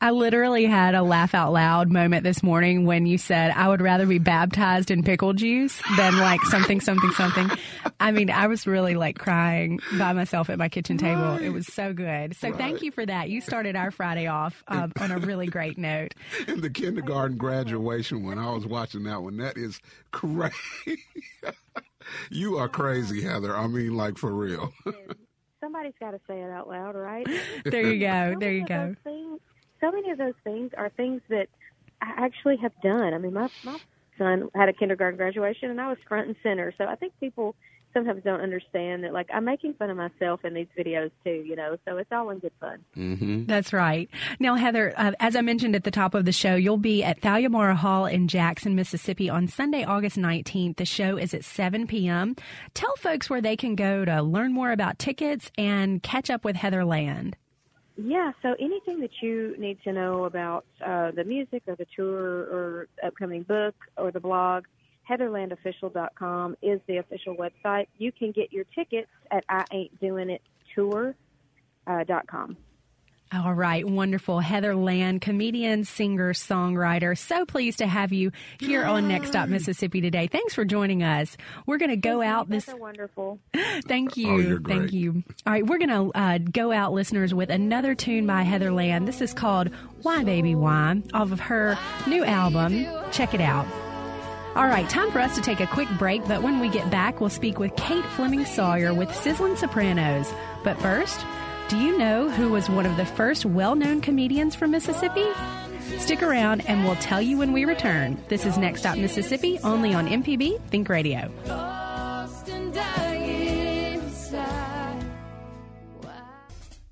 I 0.02 0.12
literally 0.12 0.64
had 0.64 0.94
a 0.94 1.02
laugh 1.02 1.34
out 1.34 1.52
loud 1.52 1.90
moment 1.90 2.24
this 2.24 2.42
morning 2.42 2.86
when 2.86 3.04
you 3.04 3.18
said, 3.18 3.50
I 3.50 3.68
would 3.68 3.82
rather 3.82 4.06
be 4.06 4.18
baptized 4.18 4.90
in 4.90 5.02
pickle 5.02 5.34
juice 5.34 5.80
than 5.98 6.16
like 6.18 6.40
something, 6.44 6.80
something, 6.80 7.10
something. 7.10 7.50
I 7.98 8.10
mean, 8.10 8.30
I 8.30 8.46
was 8.46 8.66
really 8.66 8.94
like 8.94 9.18
crying 9.18 9.78
by 9.98 10.14
myself 10.14 10.48
at 10.48 10.56
my 10.56 10.70
kitchen 10.70 10.96
table. 10.96 11.36
It 11.36 11.50
was 11.50 11.66
so 11.66 11.92
good. 11.92 12.34
So 12.36 12.50
thank 12.52 12.80
you 12.80 12.90
for 12.92 13.04
that. 13.04 13.28
You 13.28 13.42
started 13.42 13.76
our 13.76 13.90
Friday 13.90 14.26
off 14.26 14.64
um, 14.68 14.92
on 14.98 15.10
a 15.10 15.18
really 15.18 15.46
great 15.46 15.76
note. 15.76 16.14
And 16.48 16.62
the 16.62 16.70
kindergarten 16.70 17.36
graduation 17.36 18.24
when 18.24 18.38
I 18.38 18.52
was 18.52 18.66
watching 18.66 19.04
that 19.04 19.22
one, 19.22 19.36
that 19.36 19.58
is 19.58 19.80
crazy. 20.12 21.04
you 22.30 22.56
are 22.56 22.68
crazy, 22.68 23.22
Heather. 23.22 23.54
I 23.54 23.66
mean, 23.66 23.94
like 23.94 24.16
for 24.16 24.32
real. 24.32 24.72
Somebody's 25.60 25.92
got 26.00 26.12
to 26.12 26.20
say 26.26 26.40
it 26.40 26.50
out 26.50 26.68
loud, 26.68 26.94
right? 26.96 27.26
There 27.64 27.82
you 27.92 28.00
go. 28.00 28.32
So 28.34 28.38
There 28.38 28.52
you 28.52 28.64
go. 28.66 28.94
things- 29.04 29.40
so 29.80 29.90
many 29.90 30.10
of 30.10 30.18
those 30.18 30.34
things 30.44 30.72
are 30.76 30.90
things 30.90 31.22
that 31.30 31.48
I 32.02 32.12
actually 32.18 32.56
have 32.58 32.72
done. 32.82 33.14
I 33.14 33.18
mean, 33.18 33.32
my 33.32 33.48
my 33.64 33.78
son 34.18 34.50
had 34.54 34.68
a 34.68 34.72
kindergarten 34.74 35.16
graduation, 35.16 35.70
and 35.70 35.80
I 35.80 35.88
was 35.88 35.96
front 36.06 36.26
and 36.28 36.36
center. 36.42 36.72
So 36.76 36.84
I 36.84 36.96
think 36.96 37.14
people 37.18 37.54
sometimes 37.92 38.22
don't 38.24 38.40
understand 38.40 39.04
that 39.04 39.12
like 39.12 39.28
I'm 39.32 39.44
making 39.44 39.74
fun 39.74 39.90
of 39.90 39.96
myself 39.96 40.44
in 40.44 40.54
these 40.54 40.66
videos 40.78 41.10
too, 41.24 41.44
you 41.46 41.56
know. 41.56 41.76
So 41.86 41.96
it's 41.96 42.10
all 42.12 42.30
in 42.30 42.38
good 42.38 42.52
fun. 42.60 42.78
Mm-hmm. 42.96 43.46
That's 43.46 43.72
right. 43.72 44.08
Now, 44.38 44.54
Heather, 44.54 44.92
uh, 44.96 45.12
as 45.20 45.36
I 45.36 45.40
mentioned 45.40 45.74
at 45.74 45.84
the 45.84 45.90
top 45.90 46.14
of 46.14 46.24
the 46.24 46.32
show, 46.32 46.54
you'll 46.54 46.76
be 46.76 47.02
at 47.02 47.20
Thalia 47.20 47.50
Mara 47.50 47.74
Hall 47.74 48.06
in 48.06 48.28
Jackson, 48.28 48.74
Mississippi 48.74 49.28
on 49.28 49.48
Sunday, 49.48 49.84
August 49.84 50.16
19th. 50.16 50.76
The 50.76 50.84
show 50.84 51.16
is 51.16 51.34
at 51.34 51.44
7 51.44 51.86
p.m. 51.86 52.36
Tell 52.74 52.94
folks 52.96 53.28
where 53.28 53.40
they 53.40 53.56
can 53.56 53.74
go 53.74 54.04
to 54.04 54.22
learn 54.22 54.52
more 54.52 54.72
about 54.72 54.98
tickets 54.98 55.50
and 55.56 56.02
catch 56.02 56.30
up 56.30 56.44
with 56.44 56.56
Heather 56.56 56.84
Land. 56.84 57.36
Yeah, 58.02 58.32
so 58.40 58.54
anything 58.58 59.00
that 59.00 59.10
you 59.20 59.54
need 59.58 59.78
to 59.84 59.92
know 59.92 60.24
about 60.24 60.64
uh, 60.84 61.10
the 61.10 61.24
music 61.24 61.62
or 61.66 61.76
the 61.76 61.86
tour 61.94 62.42
or 62.44 62.88
upcoming 63.04 63.42
book 63.42 63.74
or 63.98 64.10
the 64.10 64.20
blog, 64.20 64.64
heatherlandofficial.com 65.08 66.56
is 66.62 66.80
the 66.86 66.98
official 66.98 67.36
website. 67.36 67.86
You 67.98 68.12
can 68.12 68.32
get 68.32 68.52
your 68.52 68.64
tickets 68.74 69.10
at 69.30 69.44
I 69.48 69.64
Ain't 69.72 70.00
Doing 70.00 70.30
It 70.30 70.42
Tour 70.74 71.14
uh, 71.86 72.04
dot 72.04 72.26
com. 72.26 72.56
All 73.32 73.54
right, 73.54 73.86
wonderful. 73.88 74.40
Heather 74.40 74.74
Land, 74.74 75.20
comedian, 75.20 75.84
singer, 75.84 76.32
songwriter. 76.32 77.16
So 77.16 77.46
pleased 77.46 77.78
to 77.78 77.86
have 77.86 78.12
you 78.12 78.32
here 78.58 78.84
on 78.84 79.06
Next 79.06 79.28
Stop 79.28 79.48
Mississippi 79.48 80.00
today. 80.00 80.26
Thanks 80.26 80.52
for 80.52 80.64
joining 80.64 81.04
us. 81.04 81.36
We're 81.64 81.78
going 81.78 81.90
to 81.90 81.96
go 81.96 82.18
Thank 82.20 82.32
out 82.32 82.48
you. 82.48 82.54
this. 82.54 82.64
That's 82.64 82.78
wonderful. 82.80 83.38
Thank 83.86 84.16
you. 84.16 84.30
Oh, 84.32 84.38
you're 84.38 84.60
Thank 84.60 84.92
you. 84.92 85.22
All 85.46 85.52
right, 85.52 85.64
we're 85.64 85.78
going 85.78 85.90
to 86.12 86.18
uh, 86.18 86.38
go 86.38 86.72
out, 86.72 86.92
listeners, 86.92 87.32
with 87.32 87.50
another 87.50 87.94
tune 87.94 88.26
by 88.26 88.42
Heather 88.42 88.72
Land. 88.72 89.06
This 89.06 89.20
is 89.20 89.32
called 89.32 89.68
Why 90.02 90.24
Baby 90.24 90.56
Why 90.56 91.00
off 91.14 91.30
of 91.30 91.38
her 91.38 91.78
new 92.08 92.24
album. 92.24 92.84
Check 93.12 93.32
it 93.32 93.40
out. 93.40 93.64
All 94.60 94.68
right, 94.68 94.86
time 94.90 95.10
for 95.10 95.20
us 95.20 95.34
to 95.36 95.40
take 95.40 95.60
a 95.60 95.66
quick 95.66 95.88
break, 95.96 96.22
but 96.28 96.42
when 96.42 96.60
we 96.60 96.68
get 96.68 96.90
back, 96.90 97.18
we'll 97.18 97.30
speak 97.30 97.58
with 97.58 97.74
Kate 97.76 98.04
Fleming 98.04 98.44
Sawyer 98.44 98.92
with 98.92 99.10
Sizzling 99.14 99.56
Sopranos. 99.56 100.30
But 100.62 100.78
first, 100.82 101.24
do 101.68 101.78
you 101.78 101.96
know 101.96 102.28
who 102.28 102.50
was 102.50 102.68
one 102.68 102.84
of 102.84 102.98
the 102.98 103.06
first 103.06 103.46
well 103.46 103.74
known 103.74 104.02
comedians 104.02 104.54
from 104.54 104.72
Mississippi? 104.72 105.24
Stick 105.96 106.22
around 106.22 106.60
and 106.68 106.84
we'll 106.84 106.96
tell 106.96 107.22
you 107.22 107.38
when 107.38 107.54
we 107.54 107.64
return. 107.64 108.22
This 108.28 108.44
is 108.44 108.58
Next 108.58 108.80
Stop 108.80 108.98
Mississippi, 108.98 109.58
only 109.64 109.94
on 109.94 110.06
MPB 110.06 110.60
Think 110.64 110.90
Radio. 110.90 111.32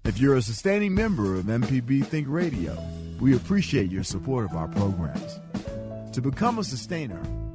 If 0.04 0.18
you're 0.18 0.36
a 0.36 0.42
sustaining 0.42 0.94
member 0.94 1.34
of 1.34 1.44
MPB 1.44 2.06
Think 2.06 2.28
Radio, 2.30 2.78
we 3.20 3.36
appreciate 3.36 3.90
your 3.90 4.04
support 4.04 4.46
of 4.46 4.56
our 4.56 4.68
programs. 4.68 5.38
To 6.12 6.22
become 6.22 6.58
a 6.58 6.64
sustainer, 6.64 7.20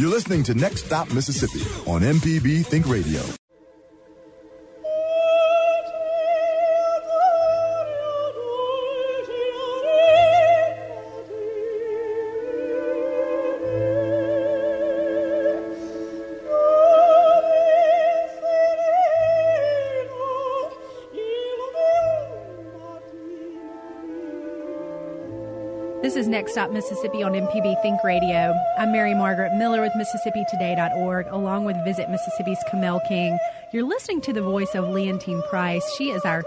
You're 0.00 0.08
listening 0.08 0.42
to 0.44 0.54
Next 0.54 0.86
Stop 0.86 1.12
Mississippi 1.12 1.60
on 1.84 2.00
MPB 2.00 2.64
Think 2.64 2.88
Radio. 2.88 3.20
Next 26.40 26.52
Stop 26.52 26.70
Mississippi 26.70 27.22
on 27.22 27.32
MPB 27.32 27.82
Think 27.82 28.02
Radio. 28.02 28.54
I'm 28.78 28.92
Mary 28.92 29.12
Margaret 29.12 29.54
Miller 29.58 29.82
with 29.82 29.92
MississippiToday.org, 29.92 31.26
along 31.26 31.66
with 31.66 31.76
Visit 31.84 32.08
Mississippi's 32.08 32.56
Kamel 32.70 32.98
King. 33.06 33.38
You're 33.74 33.84
listening 33.84 34.22
to 34.22 34.32
the 34.32 34.40
voice 34.40 34.74
of 34.74 34.86
Leontyne 34.86 35.46
Price. 35.50 35.84
She 35.98 36.08
is 36.08 36.24
our 36.24 36.42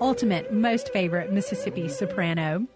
ultimate, 0.00 0.52
most 0.52 0.92
favorite 0.92 1.32
Mississippi 1.32 1.88
soprano. 1.88 2.66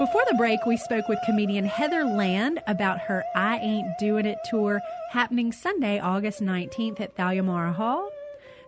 Before 0.00 0.24
the 0.28 0.34
break, 0.34 0.66
we 0.66 0.76
spoke 0.76 1.06
with 1.08 1.20
comedian 1.24 1.66
Heather 1.66 2.02
Land 2.02 2.64
about 2.66 2.98
her 3.02 3.22
I 3.36 3.58
Ain't 3.58 3.86
Doing 4.00 4.26
It 4.26 4.38
tour 4.50 4.80
happening 5.12 5.52
Sunday, 5.52 6.00
August 6.00 6.42
19th 6.42 6.98
at 6.98 7.14
Thalia 7.14 7.44
Hall. 7.44 8.10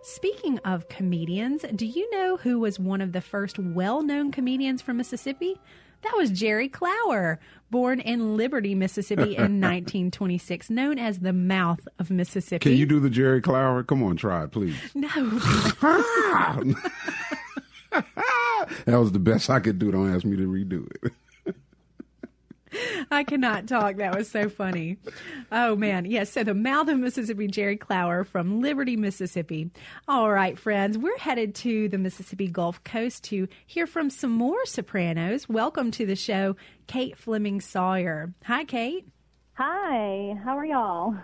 Speaking 0.03 0.57
of 0.59 0.87
comedians, 0.87 1.65
do 1.75 1.85
you 1.85 2.09
know 2.11 2.37
who 2.37 2.59
was 2.59 2.79
one 2.79 3.01
of 3.01 3.11
the 3.11 3.19
first 3.19 3.59
well 3.59 4.01
known 4.01 4.31
comedians 4.31 4.81
from 4.81 4.95
Mississippi? 4.95 5.59
That 6.03 6.13
was 6.17 6.31
Jerry 6.31 6.67
Clower, 6.67 7.39
born 7.69 7.99
in 7.99 8.35
Liberty, 8.37 8.75
Mississippi 8.75 9.35
in 9.35 9.61
1926, 9.61 10.69
known 10.69 10.97
as 10.97 11.19
the 11.19 11.33
mouth 11.33 11.87
of 11.99 12.09
Mississippi. 12.09 12.69
Can 12.69 12.77
you 12.77 12.85
do 12.85 12.99
the 12.99 13.09
Jerry 13.09 13.41
Clower? 13.41 13.83
Come 13.83 14.03
on, 14.03 14.17
try 14.17 14.43
it, 14.43 14.51
please. 14.51 14.75
No. 14.95 15.07
that 18.85 18.97
was 18.97 19.11
the 19.11 19.19
best 19.19 19.49
I 19.49 19.59
could 19.59 19.79
do. 19.79 19.91
Don't 19.91 20.13
ask 20.13 20.25
me 20.25 20.37
to 20.37 20.47
redo 20.47 20.87
it. 21.03 21.13
I 23.21 23.23
cannot 23.23 23.67
talk. 23.67 23.97
That 23.97 24.17
was 24.17 24.31
so 24.31 24.49
funny. 24.49 24.97
Oh 25.51 25.75
man, 25.75 26.05
yes. 26.05 26.31
so 26.31 26.43
the 26.43 26.55
mouth 26.55 26.87
of 26.87 26.97
Mississippi, 26.97 27.45
Jerry 27.45 27.77
Clower 27.77 28.23
from 28.23 28.61
Liberty, 28.61 28.97
Mississippi. 28.97 29.69
All 30.07 30.31
right, 30.31 30.57
friends, 30.57 30.97
we're 30.97 31.19
headed 31.19 31.53
to 31.57 31.87
the 31.87 31.99
Mississippi 31.99 32.47
Gulf 32.47 32.83
Coast 32.83 33.23
to 33.25 33.47
hear 33.67 33.85
from 33.85 34.09
some 34.09 34.31
more 34.31 34.65
sopranos. 34.65 35.47
Welcome 35.47 35.91
to 35.91 36.05
the 36.07 36.15
show, 36.15 36.55
Kate 36.87 37.15
Fleming 37.15 37.61
Sawyer. 37.61 38.33
Hi, 38.45 38.63
Kate. 38.65 39.05
Hi, 39.53 40.35
how 40.43 40.57
are 40.57 40.65
y'all? 40.65 41.15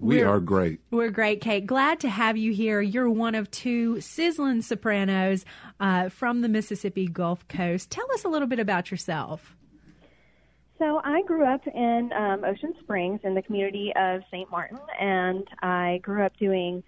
We 0.00 0.16
We're- 0.16 0.28
are 0.28 0.40
great. 0.40 0.80
We're 0.90 1.10
great, 1.10 1.40
Kate. 1.40 1.64
Glad 1.66 2.00
to 2.00 2.08
have 2.08 2.36
you 2.36 2.52
here. 2.52 2.80
You're 2.80 3.08
one 3.08 3.36
of 3.36 3.48
two 3.52 4.00
sizzling 4.00 4.62
sopranos 4.62 5.44
uh, 5.78 6.08
from 6.08 6.40
the 6.40 6.48
Mississippi 6.48 7.06
Gulf 7.06 7.46
Coast. 7.46 7.90
Tell 7.92 8.10
us 8.12 8.24
a 8.24 8.28
little 8.28 8.48
bit 8.48 8.58
about 8.58 8.90
yourself. 8.90 9.54
So 10.78 11.00
I 11.02 11.22
grew 11.22 11.44
up 11.44 11.66
in 11.66 12.10
um, 12.14 12.44
Ocean 12.44 12.72
Springs 12.80 13.20
in 13.24 13.34
the 13.34 13.42
community 13.42 13.92
of 13.96 14.20
St. 14.30 14.48
Martin, 14.48 14.78
and 15.00 15.44
I 15.60 15.98
grew 16.02 16.22
up 16.22 16.36
doing 16.38 16.84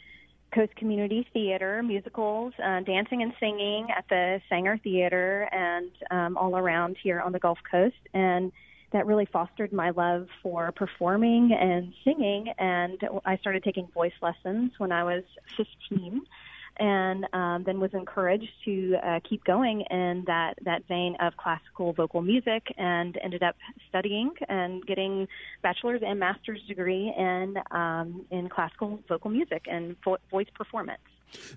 Coast 0.55 0.77
Community 0.77 1.27
Theater, 1.33 1.83
musicals, 1.83 2.53
uh, 2.63 2.81
dancing 2.81 3.23
and 3.23 3.33
singing 3.41 3.89
at 3.91 4.05
the 4.09 4.41
Saenger 4.49 4.81
Theater, 4.83 5.49
and 5.51 5.91
um, 6.13 6.37
all 6.37 6.57
around 6.57 6.99
here 7.03 7.21
on 7.21 7.33
the 7.33 7.41
Gulf 7.41 7.59
Coast. 7.69 7.97
And 8.15 8.53
that 8.93 9.07
really 9.07 9.27
fostered 9.27 9.73
my 9.73 9.91
love 9.91 10.29
for 10.41 10.71
performing 10.71 11.53
and 11.53 11.93
singing. 12.05 12.53
And 12.59 13.01
I 13.25 13.39
started 13.39 13.65
taking 13.65 13.89
voice 13.89 14.13
lessons 14.23 14.71
when 14.79 14.93
I 14.93 15.03
was 15.03 15.25
15 15.57 16.23
and 16.81 17.27
um, 17.35 17.63
then 17.65 17.79
was 17.79 17.93
encouraged 17.93 18.49
to 18.65 18.97
uh, 19.05 19.21
keep 19.29 19.45
going 19.45 19.83
in 19.91 20.25
that, 20.27 20.55
that 20.65 20.89
vein 20.89 21.15
of 21.21 21.37
classical 21.37 21.93
vocal 21.93 22.23
music 22.23 22.67
and 22.79 23.19
ended 23.23 23.43
up 23.43 23.55
studying 23.89 24.33
and 24.49 24.85
getting 24.87 25.29
bachelor's 25.63 26.01
and 26.05 26.19
master's 26.19 26.61
degree 26.67 27.15
in, 27.17 27.57
um, 27.71 28.25
in 28.31 28.49
classical 28.49 28.99
vocal 29.09 29.31
music 29.31 29.67
and 29.71 29.95
vo- 30.03 30.17
voice 30.31 30.49
performance. 30.55 31.01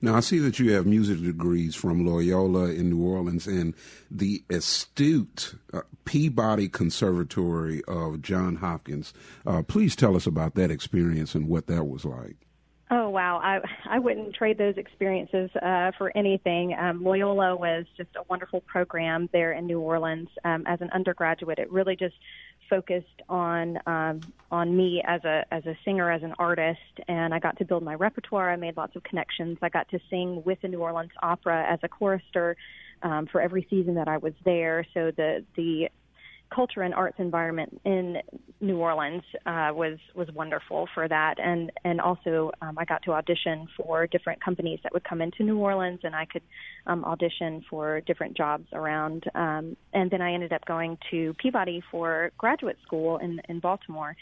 Now, 0.01 0.15
I 0.15 0.19
see 0.19 0.37
that 0.39 0.59
you 0.59 0.73
have 0.73 0.85
music 0.85 1.21
degrees 1.21 1.73
from 1.73 2.05
Loyola 2.05 2.65
in 2.65 2.91
New 2.91 3.03
Orleans 3.03 3.47
and 3.47 3.73
the 4.11 4.43
astute 4.49 5.55
uh, 5.73 5.81
Peabody 6.05 6.69
Conservatory 6.69 7.81
of 7.87 8.21
John 8.21 8.57
Hopkins. 8.57 9.13
Uh, 9.47 9.63
please 9.63 9.95
tell 9.95 10.15
us 10.15 10.27
about 10.27 10.53
that 10.55 10.69
experience 10.69 11.33
and 11.33 11.47
what 11.47 11.67
that 11.67 11.85
was 11.85 12.05
like. 12.05 12.35
Oh 12.95 13.09
wow, 13.09 13.39
I 13.41 13.59
I 13.89 13.97
wouldn't 13.97 14.35
trade 14.35 14.59
those 14.59 14.77
experiences 14.77 15.49
uh, 15.55 15.93
for 15.97 16.15
anything. 16.15 16.75
Um, 16.79 17.03
Loyola 17.03 17.55
was 17.55 17.85
just 17.97 18.09
a 18.15 18.21
wonderful 18.29 18.61
program 18.61 19.29
there 19.33 19.53
in 19.53 19.65
New 19.65 19.79
Orleans. 19.79 20.29
Um, 20.45 20.63
as 20.67 20.79
an 20.79 20.91
undergraduate, 20.91 21.57
it 21.57 21.71
really 21.71 21.95
just 21.95 22.13
focused 22.69 23.23
on 23.29 23.79
um, 23.87 24.21
on 24.51 24.77
me 24.77 25.01
as 25.07 25.23
a 25.23 25.43
as 25.49 25.65
a 25.65 25.75
singer, 25.83 26.11
as 26.11 26.21
an 26.21 26.35
artist, 26.37 26.99
and 27.07 27.33
I 27.33 27.39
got 27.39 27.57
to 27.57 27.65
build 27.65 27.81
my 27.81 27.95
repertoire. 27.95 28.51
I 28.51 28.57
made 28.57 28.77
lots 28.77 28.95
of 28.95 29.01
connections. 29.01 29.57
I 29.63 29.69
got 29.69 29.89
to 29.89 29.99
sing 30.11 30.43
with 30.45 30.61
the 30.61 30.67
New 30.67 30.81
Orleans 30.81 31.13
Opera 31.23 31.65
as 31.67 31.79
a 31.81 31.87
chorister. 31.87 32.55
um, 33.03 33.27
for 33.27 33.41
every 33.41 33.67
season 33.69 33.95
that 33.95 34.07
I 34.07 34.17
was 34.17 34.33
there. 34.45 34.85
So 34.93 35.11
the 35.15 35.43
the 35.55 35.89
culture 36.53 36.81
and 36.81 36.93
arts 36.93 37.15
environment 37.19 37.81
in 37.85 38.17
New 38.61 38.77
Orleans 38.77 39.23
uh, 39.45 39.71
was 39.73 39.97
was 40.15 40.27
wonderful 40.33 40.87
for 40.93 41.07
that, 41.07 41.35
and 41.39 41.71
and 41.83 41.99
also 41.99 42.51
um, 42.61 42.77
I 42.77 42.85
got 42.85 43.03
to 43.03 43.11
audition 43.13 43.67
for 43.77 44.07
different 44.07 44.43
companies 44.43 44.79
that 44.83 44.93
would 44.93 45.03
come 45.03 45.21
into 45.21 45.43
New 45.43 45.57
Orleans, 45.57 45.99
and 46.03 46.15
I 46.15 46.25
could 46.25 46.43
um, 46.85 47.03
audition 47.05 47.63
for 47.69 48.01
different 48.01 48.37
jobs 48.37 48.67
around. 48.73 49.23
Um, 49.35 49.75
and 49.93 50.09
then 50.11 50.21
I 50.21 50.33
ended 50.33 50.53
up 50.53 50.65
going 50.65 50.97
to 51.11 51.33
Peabody 51.41 51.81
for 51.91 52.31
graduate 52.37 52.77
school 52.85 53.17
in 53.17 53.41
in 53.49 53.59
Baltimore. 53.59 54.15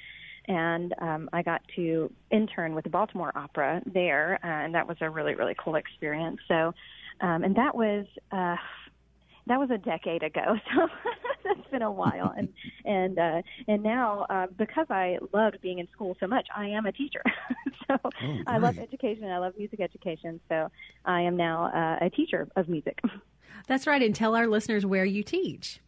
And 0.48 0.96
um, 1.00 1.30
I 1.32 1.44
got 1.44 1.62
to 1.76 2.12
intern 2.32 2.74
with 2.74 2.84
the 2.84 2.90
Baltimore 2.90 3.32
Opera 3.36 3.84
there, 3.86 4.40
uh, 4.44 4.48
and 4.66 4.74
that 4.74 4.88
was 4.88 4.98
a 5.00 5.08
really, 5.08 5.36
really 5.36 5.56
cool 5.64 5.76
experience. 5.76 6.40
So, 6.48 6.74
um, 7.22 7.44
and 7.44 7.56
that 7.56 7.76
was 7.76 8.08
uh, 8.32 8.56
that 9.52 9.60
was 9.60 9.70
a 9.70 9.78
decade 9.78 10.24
ago, 10.24 10.56
so 10.74 10.88
that's 11.44 11.70
been 11.70 11.82
a 11.82 11.92
while. 11.92 12.34
And 12.38 12.48
and 12.86 13.20
uh, 13.20 13.42
and 13.68 13.84
now 13.84 14.26
uh, 14.30 14.48
because 14.58 14.88
I 14.90 15.18
loved 15.34 15.60
being 15.62 15.80
in 15.80 15.90
school 15.92 16.16
so 16.22 16.28
much, 16.28 16.48
I 16.56 16.68
am 16.68 16.86
a 16.86 16.92
teacher. 16.94 17.22
so 17.88 17.98
oh, 18.06 18.12
I 18.48 18.60
love 18.60 18.80
education. 18.80 19.30
I 19.30 19.40
love 19.40 19.54
music 19.58 19.82
education. 19.82 20.40
So 20.48 20.70
I 21.04 21.22
am 21.22 21.36
now 21.36 21.66
uh, 21.66 22.06
a 22.06 22.10
teacher 22.10 22.48
of 22.56 22.70
music. 22.70 23.00
That's 23.68 23.86
right. 23.86 24.02
And 24.02 24.16
tell 24.16 24.36
our 24.36 24.48
listeners 24.48 24.86
where 24.86 25.06
you 25.06 25.22
teach. 25.22 25.82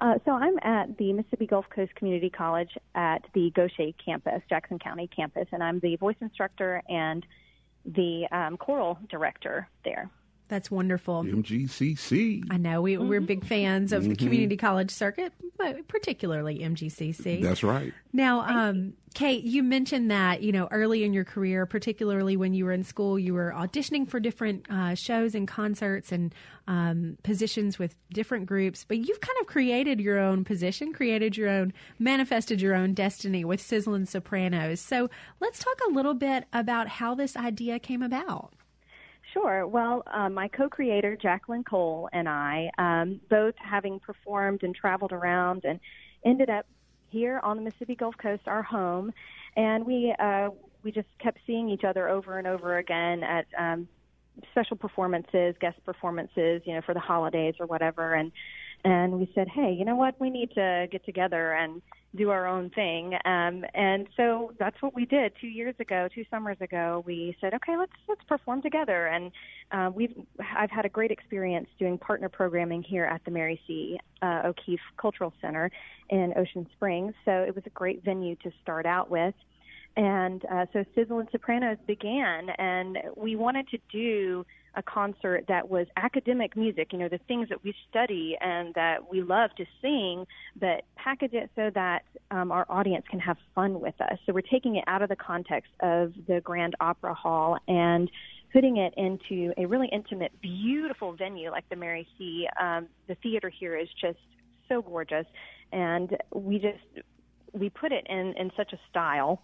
Uh, 0.00 0.14
so 0.24 0.32
I'm 0.32 0.58
at 0.62 0.96
the 0.98 1.12
Mississippi 1.12 1.46
Gulf 1.46 1.66
Coast 1.70 1.94
Community 1.94 2.30
College 2.30 2.70
at 2.94 3.22
the 3.34 3.50
Gautier 3.54 3.92
campus, 4.04 4.42
Jackson 4.48 4.78
County 4.78 5.08
campus, 5.14 5.46
and 5.52 5.62
I'm 5.62 5.78
the 5.80 5.96
voice 5.96 6.16
instructor 6.20 6.82
and 6.88 7.24
the 7.84 8.26
um, 8.32 8.56
choral 8.56 8.98
director 9.08 9.68
there. 9.84 10.10
That's 10.48 10.70
wonderful. 10.70 11.24
MGCC. 11.24 12.44
I 12.50 12.56
know 12.56 12.80
we, 12.80 12.96
we're 12.96 13.20
big 13.20 13.44
fans 13.44 13.92
of 13.92 14.02
mm-hmm. 14.02 14.10
the 14.10 14.16
community 14.16 14.56
college 14.56 14.90
circuit, 14.90 15.32
but 15.58 15.86
particularly 15.88 16.60
MGCC. 16.60 17.42
That's 17.42 17.62
right. 17.62 17.92
Now, 18.14 18.40
um, 18.40 18.94
Kate, 19.14 19.44
you 19.44 19.62
mentioned 19.62 20.10
that 20.10 20.42
you 20.42 20.50
know 20.50 20.66
early 20.70 21.04
in 21.04 21.12
your 21.12 21.24
career, 21.24 21.66
particularly 21.66 22.36
when 22.38 22.54
you 22.54 22.64
were 22.64 22.72
in 22.72 22.82
school, 22.82 23.18
you 23.18 23.34
were 23.34 23.52
auditioning 23.54 24.08
for 24.08 24.20
different 24.20 24.64
uh, 24.70 24.94
shows 24.94 25.34
and 25.34 25.46
concerts 25.46 26.12
and 26.12 26.34
um, 26.66 27.18
positions 27.22 27.78
with 27.78 27.94
different 28.10 28.46
groups. 28.46 28.84
But 28.88 28.98
you've 28.98 29.20
kind 29.20 29.36
of 29.40 29.46
created 29.46 30.00
your 30.00 30.18
own 30.18 30.44
position, 30.44 30.94
created 30.94 31.36
your 31.36 31.50
own, 31.50 31.74
manifested 31.98 32.62
your 32.62 32.74
own 32.74 32.94
destiny 32.94 33.44
with 33.44 33.60
Sizzlin' 33.60 34.08
Sopranos. 34.08 34.80
So 34.80 35.10
let's 35.40 35.58
talk 35.58 35.78
a 35.88 35.92
little 35.92 36.14
bit 36.14 36.44
about 36.54 36.88
how 36.88 37.14
this 37.14 37.36
idea 37.36 37.78
came 37.78 38.02
about. 38.02 38.54
Sure. 39.32 39.66
Well, 39.66 40.02
uh, 40.06 40.28
my 40.30 40.48
co-creator 40.48 41.16
Jacqueline 41.16 41.64
Cole 41.64 42.08
and 42.12 42.28
I, 42.28 42.70
um, 42.78 43.20
both 43.28 43.54
having 43.58 44.00
performed 44.00 44.62
and 44.62 44.74
traveled 44.74 45.12
around, 45.12 45.64
and 45.64 45.78
ended 46.24 46.48
up 46.48 46.66
here 47.10 47.40
on 47.42 47.56
the 47.56 47.62
Mississippi 47.62 47.94
Gulf 47.94 48.14
Coast, 48.20 48.42
our 48.46 48.62
home, 48.62 49.12
and 49.56 49.84
we 49.84 50.14
uh, 50.18 50.48
we 50.82 50.92
just 50.92 51.08
kept 51.18 51.38
seeing 51.46 51.68
each 51.68 51.84
other 51.84 52.08
over 52.08 52.38
and 52.38 52.46
over 52.46 52.78
again 52.78 53.22
at 53.22 53.46
um, 53.58 53.88
special 54.52 54.76
performances, 54.76 55.54
guest 55.60 55.78
performances, 55.84 56.62
you 56.64 56.74
know, 56.74 56.80
for 56.86 56.94
the 56.94 57.00
holidays 57.00 57.54
or 57.60 57.66
whatever, 57.66 58.14
and 58.14 58.32
and 58.84 59.12
we 59.18 59.30
said, 59.34 59.48
hey, 59.48 59.74
you 59.76 59.84
know 59.84 59.96
what, 59.96 60.18
we 60.20 60.30
need 60.30 60.50
to 60.52 60.86
get 60.90 61.04
together 61.04 61.52
and 61.52 61.82
do 62.16 62.30
our 62.30 62.46
own 62.46 62.70
thing. 62.70 63.14
Um, 63.24 63.64
and 63.74 64.06
so 64.16 64.52
that's 64.58 64.80
what 64.80 64.94
we 64.94 65.04
did 65.04 65.32
two 65.40 65.46
years 65.46 65.74
ago, 65.78 66.08
two 66.14 66.24
summers 66.30 66.56
ago. 66.60 67.02
We 67.06 67.36
said, 67.40 67.52
okay, 67.54 67.76
let's 67.76 67.92
let's 68.08 68.22
perform 68.24 68.62
together. 68.62 69.08
And 69.08 69.30
uh, 69.72 69.90
we've 69.94 70.14
I've 70.56 70.70
had 70.70 70.86
a 70.86 70.88
great 70.88 71.10
experience 71.10 71.68
doing 71.78 71.98
partner 71.98 72.28
programming 72.28 72.82
here 72.82 73.04
at 73.04 73.22
the 73.24 73.30
Mary 73.30 73.60
C. 73.66 73.98
Uh, 74.22 74.42
O'Keefe 74.46 74.80
Cultural 74.96 75.32
Center 75.42 75.70
in 76.08 76.32
Ocean 76.36 76.66
Springs. 76.72 77.12
So 77.24 77.30
it 77.30 77.54
was 77.54 77.64
a 77.66 77.70
great 77.70 78.02
venue 78.04 78.36
to 78.36 78.50
start 78.62 78.86
out 78.86 79.10
with. 79.10 79.34
And 79.96 80.44
uh, 80.44 80.66
so 80.72 80.84
Sizzlin' 80.96 81.30
Sopranos 81.32 81.76
began, 81.86 82.50
and 82.50 82.98
we 83.16 83.34
wanted 83.34 83.68
to 83.68 83.78
do 83.90 84.46
a 84.74 84.82
concert 84.82 85.44
that 85.48 85.68
was 85.68 85.86
academic 85.96 86.56
music, 86.56 86.92
you 86.92 86.98
know, 86.98 87.08
the 87.08 87.20
things 87.26 87.48
that 87.48 87.62
we 87.64 87.74
study 87.90 88.36
and 88.40 88.74
that 88.74 89.10
we 89.10 89.22
love 89.22 89.50
to 89.56 89.64
sing, 89.82 90.26
but 90.60 90.84
package 90.96 91.32
it 91.32 91.50
so 91.56 91.70
that 91.74 92.02
um, 92.30 92.52
our 92.52 92.66
audience 92.68 93.04
can 93.10 93.20
have 93.20 93.36
fun 93.54 93.80
with 93.80 94.00
us. 94.00 94.18
So 94.26 94.32
we're 94.32 94.40
taking 94.42 94.76
it 94.76 94.84
out 94.86 95.02
of 95.02 95.08
the 95.08 95.16
context 95.16 95.70
of 95.80 96.12
the 96.26 96.40
Grand 96.42 96.74
Opera 96.80 97.14
Hall 97.14 97.58
and 97.66 98.10
putting 98.52 98.76
it 98.76 98.94
into 98.96 99.52
a 99.56 99.66
really 99.66 99.88
intimate, 99.92 100.32
beautiful 100.40 101.12
venue 101.12 101.50
like 101.50 101.68
the 101.68 101.76
Mary 101.76 102.06
C. 102.16 102.48
Um, 102.60 102.88
the 103.06 103.14
theater 103.16 103.50
here 103.50 103.76
is 103.76 103.88
just 104.00 104.18
so 104.68 104.82
gorgeous, 104.82 105.26
and 105.72 106.16
we 106.34 106.58
just 106.58 107.06
we 107.52 107.70
put 107.70 107.92
it 107.92 108.06
in 108.08 108.34
in 108.38 108.50
such 108.56 108.72
a 108.72 108.78
style 108.90 109.42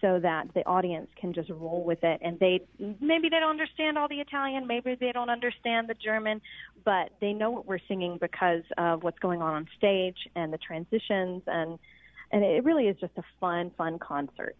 so 0.00 0.20
that 0.20 0.52
the 0.54 0.64
audience 0.66 1.08
can 1.20 1.32
just 1.32 1.50
roll 1.50 1.82
with 1.84 2.02
it 2.04 2.20
and 2.22 2.38
they 2.38 2.60
maybe 2.78 3.28
they 3.28 3.40
don't 3.40 3.50
understand 3.50 3.98
all 3.98 4.08
the 4.08 4.20
Italian, 4.20 4.66
maybe 4.66 4.94
they 4.94 5.12
don't 5.12 5.30
understand 5.30 5.88
the 5.88 5.94
German, 5.94 6.40
but 6.84 7.10
they 7.20 7.32
know 7.32 7.50
what 7.50 7.66
we're 7.66 7.80
singing 7.88 8.18
because 8.20 8.62
of 8.76 9.02
what's 9.02 9.18
going 9.18 9.42
on 9.42 9.54
on 9.54 9.68
stage 9.76 10.28
and 10.36 10.52
the 10.52 10.58
transitions 10.58 11.42
and 11.46 11.78
and 12.30 12.44
it 12.44 12.64
really 12.64 12.86
is 12.86 12.96
just 13.00 13.12
a 13.16 13.24
fun 13.40 13.70
fun 13.76 13.98
concert. 13.98 14.56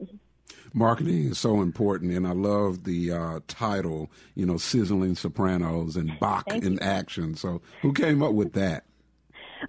Marketing 0.72 1.30
is 1.30 1.38
so 1.38 1.60
important, 1.60 2.12
and 2.12 2.26
I 2.26 2.32
love 2.32 2.84
the 2.84 3.12
uh, 3.12 3.40
title, 3.48 4.10
you 4.34 4.46
know, 4.46 4.56
Sizzling 4.56 5.14
Sopranos 5.14 5.96
and 5.96 6.18
Bach 6.18 6.44
Thank 6.48 6.64
in 6.64 6.72
you. 6.74 6.78
Action. 6.80 7.34
So, 7.36 7.62
who 7.82 7.92
came 7.92 8.22
up 8.22 8.32
with 8.32 8.52
that? 8.54 8.84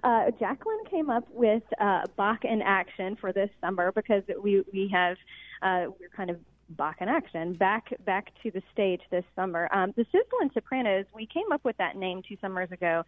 Uh, 0.02 0.30
Jacqueline 0.38 0.84
came 0.90 1.10
up 1.10 1.24
with 1.30 1.62
uh, 1.80 2.02
Bach 2.16 2.44
in 2.44 2.62
Action 2.62 3.16
for 3.16 3.32
this 3.32 3.50
summer 3.60 3.92
because 3.92 4.22
we 4.42 4.62
we 4.72 4.88
have 4.92 5.16
uh, 5.62 5.86
we're 5.98 6.08
kind 6.14 6.30
of 6.30 6.38
Bach 6.76 6.96
in 7.00 7.08
action 7.08 7.54
back 7.54 7.92
back 8.04 8.32
to 8.42 8.50
the 8.50 8.62
stage 8.72 9.00
this 9.10 9.24
summer. 9.34 9.68
Um, 9.72 9.92
the 9.96 10.04
Sizzlin' 10.04 10.52
Sopranos, 10.54 11.04
we 11.12 11.26
came 11.26 11.50
up 11.52 11.64
with 11.64 11.76
that 11.78 11.96
name 11.96 12.22
two 12.26 12.36
summers 12.40 12.70
ago 12.70 13.04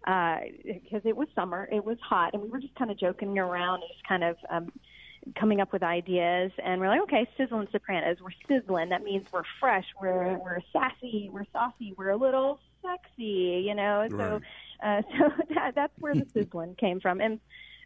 because 0.00 1.04
uh, 1.04 1.08
it 1.08 1.16
was 1.16 1.28
summer, 1.34 1.68
it 1.72 1.84
was 1.84 1.96
hot, 2.02 2.34
and 2.34 2.42
we 2.42 2.48
were 2.48 2.58
just 2.58 2.74
kind 2.74 2.90
of 2.90 2.98
joking 2.98 3.38
around 3.38 3.82
and 3.82 3.90
just 3.92 4.06
kind 4.06 4.24
of 4.24 4.36
um, 4.50 4.72
coming 5.38 5.60
up 5.60 5.72
with 5.72 5.82
ideas. 5.82 6.50
And 6.62 6.80
we're 6.80 6.88
like, 6.88 7.02
okay, 7.02 7.28
Sizzlin' 7.38 7.70
Sopranos, 7.70 8.18
we're 8.20 8.30
sizzling. 8.48 8.88
That 8.88 9.04
means 9.04 9.26
we're 9.32 9.44
fresh, 9.60 9.86
we're 10.00 10.36
we're 10.38 10.60
sassy, 10.72 11.30
we're 11.32 11.46
saucy, 11.52 11.94
we're 11.96 12.10
a 12.10 12.16
little 12.16 12.58
sexy, 12.82 13.64
you 13.64 13.76
know. 13.76 14.08
Right. 14.10 14.10
So 14.10 14.40
uh, 14.82 15.02
so 15.18 15.30
that, 15.54 15.74
that's 15.76 15.98
where 16.00 16.14
the 16.14 16.26
sizzling 16.34 16.74
came 16.74 17.00
from, 17.00 17.20
and 17.20 17.38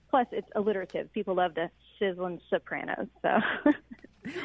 plus 0.08 0.26
it's 0.32 0.48
alliterative. 0.54 1.12
People 1.12 1.34
love 1.34 1.54
the 1.54 1.70
sizzling 1.98 2.40
sopranos. 2.48 3.08
So. 3.20 3.40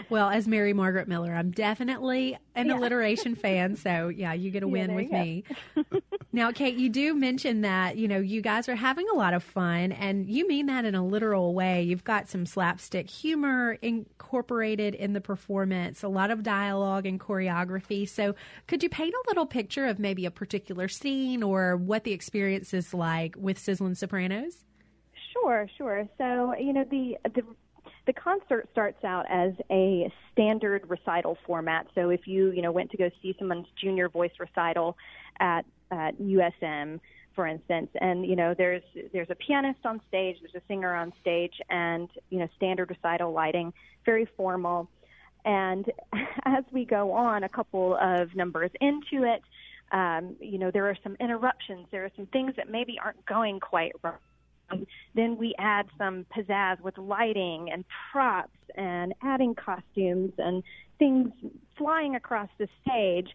well, 0.10 0.30
as 0.30 0.48
Mary 0.48 0.74
Margaret 0.74 1.08
Miller, 1.08 1.34
I'm 1.34 1.52
definitely 1.52 2.38
an 2.56 2.67
yeah. 2.67 2.78
alliteration 2.78 3.36
fan. 3.36 3.76
So 3.76 4.10
yeah, 4.10 4.34
you 4.34 4.52
get 4.52 4.63
a 4.63 4.67
win 4.74 4.89
yeah, 4.89 4.96
with 4.96 5.12
me. 5.12 5.43
now, 6.32 6.52
Kate, 6.52 6.76
you 6.76 6.89
do 6.89 7.13
mention 7.13 7.62
that 7.62 7.98
you 7.98 8.08
know 8.08 8.19
you 8.19 8.41
guys 8.41 8.69
are 8.69 8.76
having 8.76 9.08
a 9.12 9.15
lot 9.15 9.34
of 9.34 9.43
fun, 9.43 9.91
and 9.91 10.30
you 10.30 10.48
mean 10.48 10.67
that 10.67 10.86
in 10.86 10.96
a 10.96 11.06
literal 11.06 11.54
way. 11.54 11.84
You've 11.84 12.04
got 12.04 12.30
some 12.30 12.46
slapstick 12.46 13.10
humor 13.10 13.78
incorporated 13.82 14.96
in 14.96 15.13
the 15.13 15.22
performance, 15.22 16.04
a 16.04 16.08
lot 16.08 16.32
of 16.32 16.43
dialogue 16.43 17.06
and 17.06 17.19
choreography. 17.19 18.08
So, 18.08 18.36
could 18.67 18.84
you 18.84 18.89
paint 18.89 19.13
a 19.13 19.30
little 19.30 19.46
picture 19.46 19.86
of 19.86 20.00
maybe 20.00 20.26
a 20.26 20.32
particular 20.32 20.88
scene 20.88 21.43
or 21.43 21.76
what 21.76 22.04
the 22.04 22.12
experience 22.12 22.74
is 22.74 22.93
like 22.93 23.36
with 23.38 23.58
Sizzlin' 23.58 23.98
Sopranos? 23.98 24.63
Sure, 25.34 25.67
sure. 25.78 26.08
So, 26.17 26.56
you 26.56 26.74
know, 26.74 26.86
the 26.89 27.17
the 27.36 27.43
the 28.05 28.13
concert 28.13 28.67
starts 28.71 29.03
out 29.03 29.25
as 29.29 29.53
a 29.71 30.11
standard 30.31 30.89
recital 30.89 31.37
format. 31.45 31.87
So 31.95 32.09
if 32.09 32.27
you, 32.27 32.51
you 32.51 32.61
know, 32.61 32.71
went 32.71 32.91
to 32.91 32.97
go 32.97 33.09
see 33.21 33.35
someone's 33.39 33.67
junior 33.81 34.09
voice 34.09 34.31
recital 34.39 34.97
at 35.39 35.65
at 35.91 36.19
USM, 36.19 36.99
for 37.35 37.47
instance, 37.47 37.89
and 38.01 38.25
you 38.25 38.35
know, 38.35 38.53
there's 38.57 38.83
there's 39.11 39.29
a 39.29 39.35
pianist 39.35 39.79
on 39.85 40.01
stage, 40.07 40.37
there's 40.41 40.55
a 40.55 40.65
singer 40.67 40.93
on 40.95 41.13
stage, 41.21 41.53
and 41.69 42.09
you 42.29 42.39
know, 42.39 42.47
standard 42.57 42.89
recital 42.89 43.31
lighting, 43.31 43.73
very 44.05 44.27
formal. 44.37 44.89
And 45.45 45.85
as 46.45 46.63
we 46.71 46.85
go 46.85 47.12
on, 47.12 47.43
a 47.43 47.49
couple 47.49 47.97
of 48.01 48.35
numbers 48.35 48.71
into 48.81 49.23
it, 49.23 49.41
um, 49.91 50.35
you 50.39 50.58
know, 50.58 50.71
there 50.71 50.89
are 50.89 50.97
some 51.04 51.15
interruptions. 51.19 51.87
There 51.91 52.04
are 52.04 52.12
some 52.15 52.25
things 52.27 52.54
that 52.58 52.69
maybe 52.69 52.97
aren't 53.04 53.25
going 53.25 53.60
quite 53.60 53.93
right 54.04 54.15
Um, 54.69 54.85
then 55.15 55.37
we 55.37 55.53
add 55.59 55.87
some 55.97 56.25
pizzazz 56.35 56.79
with 56.81 56.97
lighting 56.97 57.69
and 57.71 57.83
props 58.11 58.49
and 58.75 59.13
adding 59.21 59.55
costumes 59.55 60.33
and 60.37 60.63
things 60.99 61.31
flying 61.77 62.15
across 62.15 62.49
the 62.59 62.67
stage. 62.81 63.27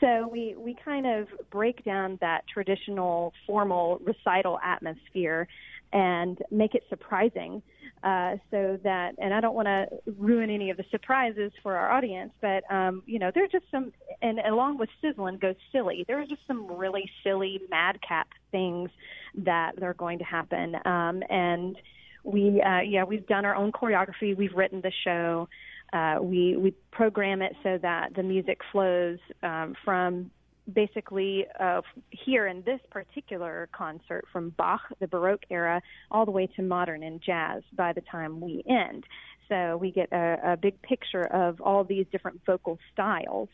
So 0.00 0.28
we, 0.30 0.54
we 0.58 0.76
kind 0.84 1.06
of 1.06 1.28
break 1.50 1.84
down 1.84 2.18
that 2.20 2.42
traditional 2.52 3.32
formal 3.46 4.00
recital 4.04 4.58
atmosphere 4.64 5.48
and 5.92 6.38
make 6.50 6.74
it 6.74 6.82
surprising 6.88 7.62
Uh, 8.02 8.36
so 8.50 8.78
that, 8.84 9.14
and 9.16 9.32
I 9.32 9.40
don't 9.40 9.54
want 9.54 9.66
to 9.66 9.86
ruin 10.18 10.50
any 10.50 10.68
of 10.68 10.76
the 10.76 10.84
surprises 10.90 11.50
for 11.62 11.74
our 11.74 11.90
audience, 11.90 12.32
but 12.42 12.62
um, 12.70 13.02
you 13.06 13.18
know, 13.18 13.30
there's 13.34 13.50
just 13.50 13.64
some, 13.70 13.92
and 14.20 14.38
along 14.40 14.76
with 14.76 14.90
sizzling 15.00 15.38
goes 15.38 15.56
silly. 15.72 16.04
There 16.06 16.20
are 16.20 16.26
just 16.26 16.46
some 16.46 16.70
really 16.70 17.10
silly 17.22 17.62
madcap 17.70 18.28
things 18.50 18.90
that 19.36 19.82
are 19.82 19.94
going 19.94 20.18
to 20.18 20.24
happen, 20.24 20.74
um, 20.84 21.22
and 21.30 21.78
we, 22.24 22.60
uh, 22.60 22.80
yeah, 22.80 23.04
we've 23.04 23.26
done 23.26 23.46
our 23.46 23.56
own 23.56 23.72
choreography. 23.72 24.36
We've 24.36 24.52
written 24.54 24.82
the 24.82 24.92
show. 25.02 25.48
Uh, 25.94 26.16
we 26.20 26.58
we 26.58 26.74
program 26.90 27.40
it 27.40 27.54
so 27.62 27.78
that 27.80 28.14
the 28.14 28.22
music 28.22 28.58
flows 28.70 29.18
um, 29.42 29.74
from 29.82 30.30
basically 30.72 31.46
uh, 31.60 31.82
here 32.10 32.46
in 32.46 32.62
this 32.62 32.80
particular 32.90 33.68
concert 33.72 34.24
from 34.32 34.50
Bach, 34.50 34.80
the 35.00 35.06
Baroque 35.06 35.44
era, 35.50 35.82
all 36.10 36.24
the 36.24 36.30
way 36.30 36.46
to 36.56 36.62
modern 36.62 37.02
and 37.02 37.20
jazz 37.20 37.62
by 37.72 37.92
the 37.92 38.00
time 38.00 38.40
we 38.40 38.62
end. 38.68 39.04
So 39.48 39.76
we 39.76 39.90
get 39.90 40.10
a, 40.12 40.52
a 40.52 40.56
big 40.56 40.80
picture 40.82 41.26
of 41.26 41.60
all 41.60 41.84
these 41.84 42.06
different 42.10 42.40
vocal 42.46 42.78
styles 42.92 43.48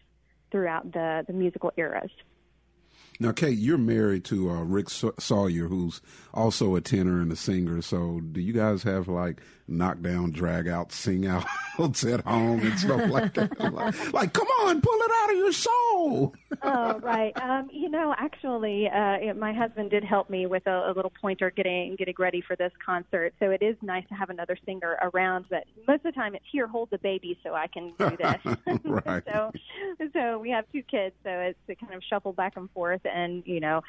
throughout 0.50 0.92
the, 0.92 1.24
the 1.26 1.32
musical 1.32 1.72
eras. 1.76 2.11
Now, 3.18 3.32
Kate, 3.32 3.58
you're 3.58 3.76
married 3.76 4.24
to 4.26 4.50
uh, 4.50 4.62
Rick 4.62 4.88
Sawyer, 4.88 5.68
who's 5.68 6.00
also 6.32 6.74
a 6.74 6.80
tenor 6.80 7.20
and 7.20 7.30
a 7.30 7.36
singer. 7.36 7.82
So, 7.82 8.20
do 8.20 8.40
you 8.40 8.54
guys 8.54 8.82
have 8.84 9.08
like 9.08 9.42
knockdown, 9.70 10.30
drag 10.30 10.68
out, 10.68 10.92
sing 10.92 11.26
outs 11.26 12.04
at 12.04 12.20
home 12.22 12.60
and 12.60 12.78
stuff 12.78 13.08
like 13.10 13.34
that? 13.34 13.58
like, 13.72 14.12
like, 14.12 14.32
come 14.32 14.46
on, 14.62 14.80
pull 14.80 14.98
it 14.98 15.10
out 15.22 15.30
of 15.30 15.36
your 15.36 15.52
soul. 15.52 16.34
oh, 16.62 16.98
right. 17.00 17.32
Um, 17.40 17.68
you 17.72 17.88
know, 17.88 18.14
actually, 18.18 18.88
uh, 18.88 19.34
my 19.34 19.52
husband 19.52 19.90
did 19.90 20.04
help 20.04 20.28
me 20.30 20.46
with 20.46 20.66
a, 20.66 20.90
a 20.90 20.92
little 20.94 21.12
pointer 21.20 21.50
getting 21.50 21.96
getting 21.96 22.14
ready 22.18 22.40
for 22.40 22.56
this 22.56 22.72
concert. 22.84 23.34
So 23.38 23.50
it 23.50 23.62
is 23.62 23.76
nice 23.82 24.06
to 24.08 24.14
have 24.14 24.30
another 24.30 24.58
singer 24.66 24.98
around. 25.02 25.46
But 25.48 25.64
most 25.86 25.98
of 25.98 26.02
the 26.02 26.12
time, 26.12 26.34
it's 26.34 26.44
here, 26.50 26.66
hold 26.66 26.90
the 26.90 26.98
baby, 26.98 27.38
so 27.42 27.54
I 27.54 27.66
can 27.66 27.92
do 27.98 28.16
this. 28.16 28.80
right. 28.84 29.22
so, 29.32 29.52
so 30.12 30.38
we 30.38 30.50
have 30.50 30.64
two 30.72 30.82
kids, 30.82 31.14
so 31.22 31.30
it's 31.30 31.58
to 31.66 31.74
kind 31.74 31.94
of 31.94 32.02
shuffle 32.08 32.32
back 32.32 32.56
and 32.56 32.70
forth 32.70 33.00
and 33.04 33.42
you 33.46 33.60
know 33.60 33.82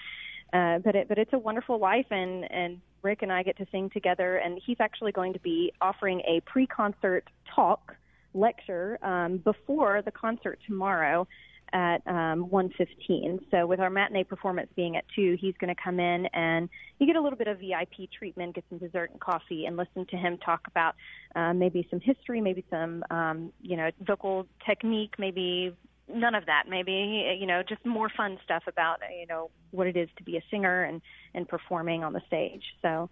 uh, 0.53 0.79
but 0.79 0.95
it 0.95 1.07
but 1.07 1.17
it's 1.17 1.33
a 1.33 1.37
wonderful 1.37 1.79
life 1.79 2.07
and 2.11 2.49
and 2.51 2.81
Rick 3.01 3.21
and 3.21 3.31
I 3.31 3.43
get 3.43 3.57
to 3.57 3.65
sing 3.71 3.89
together 3.89 4.37
and 4.37 4.59
he's 4.65 4.77
actually 4.79 5.11
going 5.11 5.33
to 5.33 5.39
be 5.39 5.73
offering 5.81 6.21
a 6.21 6.41
pre-concert 6.41 7.25
talk 7.53 7.95
lecture 8.33 8.97
um, 9.03 9.37
before 9.37 10.01
the 10.01 10.11
concert 10.11 10.59
tomorrow 10.65 11.27
at 11.73 12.05
um, 12.05 12.49
1:15. 12.49 13.39
So 13.49 13.65
with 13.65 13.79
our 13.79 13.89
matinee 13.89 14.23
performance 14.23 14.69
being 14.75 14.97
at 14.97 15.05
two, 15.15 15.37
he's 15.39 15.55
going 15.59 15.73
to 15.73 15.81
come 15.81 15.99
in 15.99 16.25
and 16.27 16.69
you 16.99 17.07
get 17.07 17.15
a 17.15 17.21
little 17.21 17.37
bit 17.37 17.47
of 17.47 17.59
VIP 17.59 18.09
treatment, 18.11 18.55
get 18.55 18.65
some 18.69 18.77
dessert 18.77 19.11
and 19.11 19.19
coffee, 19.19 19.65
and 19.65 19.77
listen 19.77 20.05
to 20.07 20.17
him 20.17 20.37
talk 20.37 20.61
about 20.67 20.95
uh, 21.35 21.53
maybe 21.53 21.87
some 21.89 21.99
history, 21.99 22.41
maybe 22.41 22.65
some 22.69 23.03
um, 23.09 23.53
you 23.61 23.77
know 23.77 23.89
vocal 24.01 24.47
technique, 24.65 25.13
maybe 25.17 25.75
none 26.07 26.35
of 26.35 26.45
that. 26.45 26.63
Maybe 26.69 27.37
you 27.39 27.45
know, 27.45 27.63
just 27.67 27.85
more 27.85 28.09
fun 28.09 28.37
stuff 28.43 28.63
about 28.67 28.99
you 29.17 29.27
know 29.27 29.49
what 29.71 29.87
it 29.87 29.97
is 29.97 30.09
to 30.17 30.23
be 30.23 30.37
a 30.37 30.43
singer 30.49 30.83
and 30.83 31.01
and 31.33 31.47
performing 31.47 32.03
on 32.03 32.13
the 32.13 32.21
stage. 32.27 32.63
So. 32.81 33.09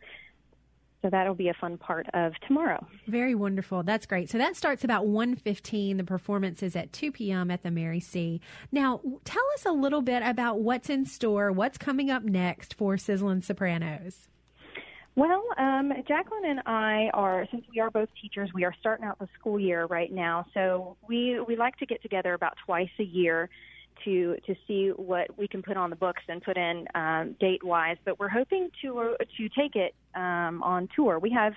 So 1.02 1.10
that'll 1.10 1.34
be 1.34 1.48
a 1.48 1.54
fun 1.54 1.78
part 1.78 2.08
of 2.14 2.34
tomorrow. 2.46 2.86
Very 3.08 3.34
wonderful. 3.34 3.84
That's 3.84 4.06
great. 4.06 4.30
So 4.30 4.38
that 4.38 4.58
starts 4.58 4.84
about 4.84 5.06
1.15. 5.06 5.96
The 5.96 6.04
performance 6.04 6.62
is 6.62 6.76
at 6.76 6.92
2 6.92 7.14
p.m. 7.14 7.50
at 7.50 7.64
the 7.64 7.72
Mary 7.72 8.02
C. 8.02 8.42
Now, 8.70 9.00
tell 9.24 9.46
us 9.56 9.66
a 9.66 9.72
little 9.72 10.02
bit 10.02 10.24
about 10.26 10.60
what's 10.60 10.90
in 10.90 11.06
store, 11.06 11.54
what's 11.54 11.78
coming 11.78 12.12
up 12.12 12.24
next 12.24 12.74
for 12.74 12.98
Sizzling 12.98 13.42
Sopranos. 13.42 14.28
Well, 15.20 15.44
um, 15.58 15.92
Jacqueline 16.08 16.46
and 16.46 16.62
I 16.66 17.10
are, 17.14 17.46
since 17.52 17.66
we 17.70 17.82
are 17.82 17.92
both 17.92 18.08
teachers, 18.22 18.52
we 18.54 18.64
are 18.64 18.74
starting 18.80 19.04
out 19.04 19.20
the 19.20 19.28
school 19.38 19.60
year 19.60 19.86
right 19.88 20.10
now. 20.10 20.46
So 20.54 20.96
we 21.10 21.42
we 21.46 21.58
like 21.58 21.76
to 21.80 21.86
get 21.86 22.02
together 22.02 22.34
about 22.36 22.54
twice 22.66 22.88
a 23.00 23.04
year 23.04 23.50
to 24.06 24.38
to 24.46 24.56
see 24.66 24.94
what 24.96 25.38
we 25.38 25.46
can 25.46 25.62
put 25.62 25.76
on 25.76 25.90
the 25.90 25.98
books 25.98 26.22
and 26.30 26.42
put 26.42 26.56
in 26.56 26.86
um, 26.96 27.36
date 27.42 27.66
wise. 27.66 27.98
But 28.06 28.18
we're 28.18 28.30
hoping 28.30 28.70
to 28.82 28.98
uh, 28.98 29.18
to 29.38 29.50
take 29.50 29.76
it 29.76 29.94
um, 30.16 30.64
on 30.64 30.88
tour. 30.96 31.20
We 31.20 31.32
have 31.32 31.52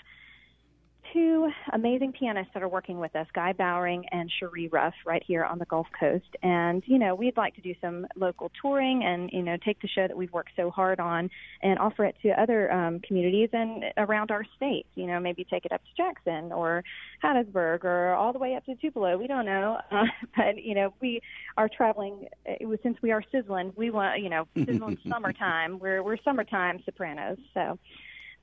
two 1.12 1.50
amazing 1.72 2.12
pianists 2.12 2.52
that 2.54 2.62
are 2.62 2.68
working 2.68 2.98
with 2.98 3.14
us, 3.16 3.26
Guy 3.34 3.52
Bowring 3.52 4.04
and 4.12 4.30
Cherie 4.38 4.68
Ruff, 4.68 4.94
right 5.04 5.22
here 5.26 5.44
on 5.44 5.58
the 5.58 5.64
Gulf 5.66 5.86
Coast. 5.98 6.36
And, 6.42 6.82
you 6.86 6.98
know, 6.98 7.14
we'd 7.14 7.36
like 7.36 7.54
to 7.56 7.60
do 7.60 7.74
some 7.80 8.06
local 8.16 8.50
touring 8.60 9.04
and, 9.04 9.30
you 9.32 9.42
know, 9.42 9.56
take 9.64 9.80
the 9.80 9.88
show 9.88 10.06
that 10.06 10.16
we've 10.16 10.32
worked 10.32 10.52
so 10.56 10.70
hard 10.70 11.00
on 11.00 11.30
and 11.62 11.78
offer 11.78 12.04
it 12.04 12.16
to 12.22 12.30
other 12.40 12.72
um, 12.72 13.00
communities 13.00 13.50
and 13.52 13.84
around 13.96 14.30
our 14.30 14.44
state. 14.56 14.86
You 14.94 15.06
know, 15.06 15.20
maybe 15.20 15.44
take 15.44 15.64
it 15.64 15.72
up 15.72 15.82
to 15.82 15.90
Jackson 15.96 16.52
or 16.52 16.82
Hattiesburg 17.22 17.84
or 17.84 18.14
all 18.14 18.32
the 18.32 18.38
way 18.38 18.54
up 18.54 18.64
to 18.66 18.74
Tupelo. 18.76 19.16
We 19.18 19.26
don't 19.26 19.46
know. 19.46 19.78
Uh, 19.92 20.06
but, 20.34 20.62
you 20.62 20.74
know, 20.74 20.94
we 21.02 21.20
are 21.58 21.68
traveling, 21.68 22.26
it 22.46 22.66
was, 22.66 22.78
since 22.82 22.96
we 23.02 23.10
are 23.10 23.22
sizzling, 23.30 23.72
we 23.76 23.90
want, 23.90 24.22
you 24.22 24.30
know, 24.30 24.48
sizzling 24.56 24.96
summertime. 25.08 25.78
We're, 25.78 26.02
we're 26.02 26.16
summertime 26.24 26.80
sopranos. 26.86 27.36
So, 27.52 27.78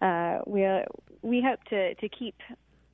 uh, 0.02 0.40
we 0.46 0.66
uh, 0.66 0.84
we 1.22 1.42
hope 1.42 1.64
to 1.66 1.96
to 1.96 2.10
keep 2.10 2.36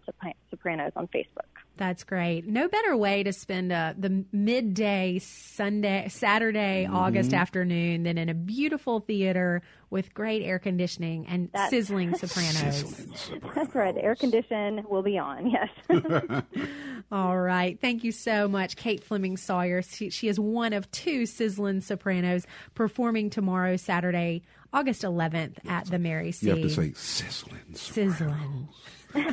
Sopranos 0.50 0.92
on 0.94 1.06
Facebook. 1.06 1.46
That's 1.78 2.04
great. 2.04 2.46
No 2.46 2.68
better 2.68 2.96
way 2.96 3.22
to 3.22 3.32
spend 3.32 3.72
uh, 3.72 3.94
the 3.96 4.24
midday 4.32 5.18
Sunday, 5.20 6.08
Saturday, 6.10 6.84
mm-hmm. 6.84 6.94
August 6.94 7.32
afternoon 7.32 8.02
than 8.02 8.18
in 8.18 8.28
a 8.28 8.34
beautiful 8.34 9.00
theater 9.00 9.62
with 9.88 10.12
great 10.14 10.42
air 10.42 10.58
conditioning 10.58 11.26
and 11.28 11.48
That's, 11.52 11.70
sizzling 11.70 12.14
sopranos. 12.18 12.76
sizzling 12.76 13.16
sopranos. 13.16 13.54
That's 13.54 13.74
right. 13.74 13.94
The 13.94 14.02
air 14.02 14.16
condition 14.16 14.84
will 14.88 15.02
be 15.02 15.18
on. 15.18 15.50
Yes. 15.50 16.42
All 17.12 17.38
right. 17.38 17.80
Thank 17.80 18.02
you 18.02 18.10
so 18.10 18.48
much, 18.48 18.76
Kate 18.76 19.04
Fleming 19.04 19.36
Sawyer. 19.36 19.82
She, 19.82 20.10
she 20.10 20.28
is 20.28 20.40
one 20.40 20.72
of 20.72 20.90
two 20.90 21.24
sizzling 21.26 21.80
sopranos 21.80 22.46
performing 22.74 23.30
tomorrow, 23.30 23.76
Saturday, 23.76 24.42
August 24.72 25.02
11th 25.02 25.58
at 25.68 25.86
the 25.86 25.98
Mary 25.98 26.32
C. 26.32 26.46
You 26.46 26.52
have 26.52 26.62
to 26.62 26.70
say 26.70 26.92
sizzling. 26.94 27.74
Sizzling. 27.74 28.68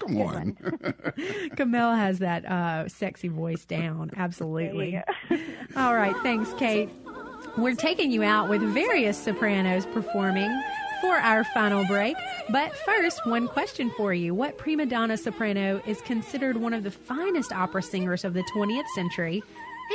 Come 0.00 0.20
on. 0.20 0.56
Kamel 1.56 1.94
has 1.94 2.18
that 2.18 2.44
uh, 2.44 2.88
sexy 2.88 3.28
voice 3.28 3.64
down. 3.64 4.10
Absolutely. 4.16 5.00
All 5.76 5.94
right. 5.94 6.16
Thanks, 6.22 6.52
Kate. 6.58 6.90
We're 7.56 7.74
taking 7.74 8.10
you 8.10 8.22
out 8.22 8.48
with 8.48 8.62
various 8.62 9.16
sopranos 9.18 9.86
performing 9.86 10.50
for 11.00 11.14
our 11.14 11.44
final 11.44 11.84
break. 11.86 12.16
But 12.50 12.76
first, 12.78 13.24
one 13.26 13.48
question 13.48 13.90
for 13.96 14.12
you. 14.12 14.34
What 14.34 14.58
prima 14.58 14.86
donna 14.86 15.16
soprano 15.16 15.80
is 15.86 16.00
considered 16.02 16.56
one 16.56 16.74
of 16.74 16.82
the 16.82 16.90
finest 16.90 17.52
opera 17.52 17.82
singers 17.82 18.24
of 18.24 18.34
the 18.34 18.42
20th 18.54 18.88
century 18.94 19.42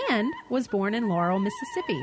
and 0.10 0.32
was 0.50 0.68
born 0.68 0.94
in 0.94 1.08
Laurel, 1.10 1.40
Mississippi? 1.40 2.02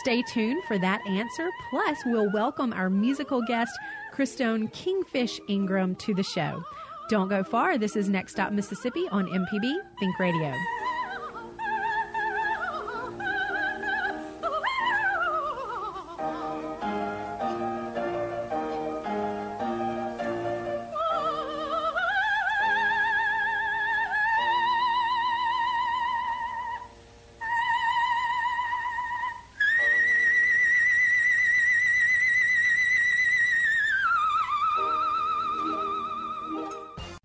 Stay 0.00 0.22
tuned 0.22 0.62
for 0.64 0.78
that 0.78 1.06
answer. 1.06 1.48
Plus, 1.70 1.98
we'll 2.06 2.32
welcome 2.32 2.72
our 2.72 2.88
musical 2.88 3.42
guest, 3.46 3.72
Christone 4.14 4.72
Kingfish 4.72 5.38
Ingram, 5.48 5.94
to 5.96 6.14
the 6.14 6.22
show. 6.22 6.62
Don't 7.10 7.28
go 7.28 7.44
far. 7.44 7.76
This 7.76 7.94
is 7.94 8.08
Next 8.08 8.32
Stop 8.32 8.52
Mississippi 8.52 9.06
on 9.10 9.26
MPB 9.26 9.74
Think 10.00 10.18
Radio. 10.18 10.54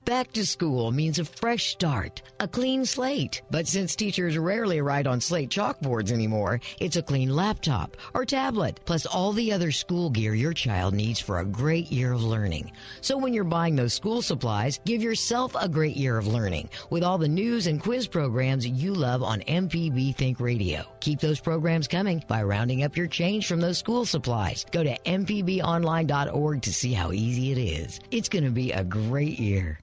Back 0.07 0.31
to 0.35 0.45
school 0.45 0.93
means 0.93 1.19
a 1.19 1.25
fresh 1.25 1.71
start, 1.71 2.21
a 2.39 2.47
clean 2.47 2.85
slate. 2.85 3.41
But 3.51 3.67
since 3.67 3.93
teachers 3.93 4.37
rarely 4.37 4.79
write 4.79 5.05
on 5.05 5.19
slate 5.19 5.49
chalkboards 5.49 6.13
anymore, 6.13 6.61
it's 6.79 6.95
a 6.95 7.01
clean 7.01 7.35
laptop 7.35 7.97
or 8.13 8.23
tablet, 8.23 8.79
plus 8.85 9.05
all 9.05 9.33
the 9.33 9.51
other 9.51 9.69
school 9.69 10.09
gear 10.09 10.33
your 10.33 10.53
child 10.53 10.93
needs 10.93 11.19
for 11.19 11.39
a 11.39 11.45
great 11.45 11.91
year 11.91 12.13
of 12.13 12.23
learning. 12.23 12.71
So 13.01 13.17
when 13.17 13.33
you're 13.33 13.43
buying 13.43 13.75
those 13.75 13.93
school 13.93 14.21
supplies, 14.21 14.79
give 14.85 15.03
yourself 15.03 15.53
a 15.59 15.67
great 15.67 15.97
year 15.97 16.17
of 16.17 16.25
learning 16.25 16.69
with 16.89 17.03
all 17.03 17.17
the 17.17 17.27
news 17.27 17.67
and 17.67 17.83
quiz 17.83 18.07
programs 18.07 18.65
you 18.65 18.93
love 18.93 19.21
on 19.21 19.41
MPB 19.41 20.15
Think 20.15 20.39
Radio. 20.39 20.85
Keep 21.01 21.19
those 21.19 21.41
programs 21.41 21.85
coming 21.85 22.23
by 22.29 22.43
rounding 22.43 22.83
up 22.83 22.95
your 22.95 23.07
change 23.07 23.45
from 23.45 23.59
those 23.59 23.77
school 23.77 24.05
supplies. 24.05 24.65
Go 24.71 24.85
to 24.85 24.97
mpbonline.org 24.99 26.61
to 26.61 26.73
see 26.73 26.93
how 26.93 27.11
easy 27.11 27.51
it 27.51 27.57
is. 27.57 27.99
It's 28.09 28.29
going 28.29 28.45
to 28.45 28.51
be 28.51 28.71
a 28.71 28.85
great 28.85 29.37
year. 29.37 29.79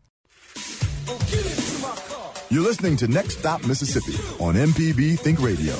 You're 2.50 2.62
listening 2.62 2.96
to 2.98 3.08
Next 3.08 3.38
Stop 3.38 3.66
Mississippi 3.66 4.14
on 4.42 4.54
MPB 4.54 5.18
Think 5.18 5.40
Radio. 5.42 5.74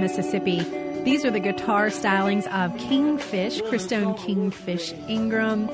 Mississippi. 0.00 0.60
These 1.04 1.26
are 1.26 1.30
the 1.30 1.40
guitar 1.40 1.88
stylings 1.88 2.46
of 2.46 2.74
Kingfish, 2.78 3.60
Christone 3.62 4.18
Kingfish 4.18 4.94
Ingram. 5.08 5.68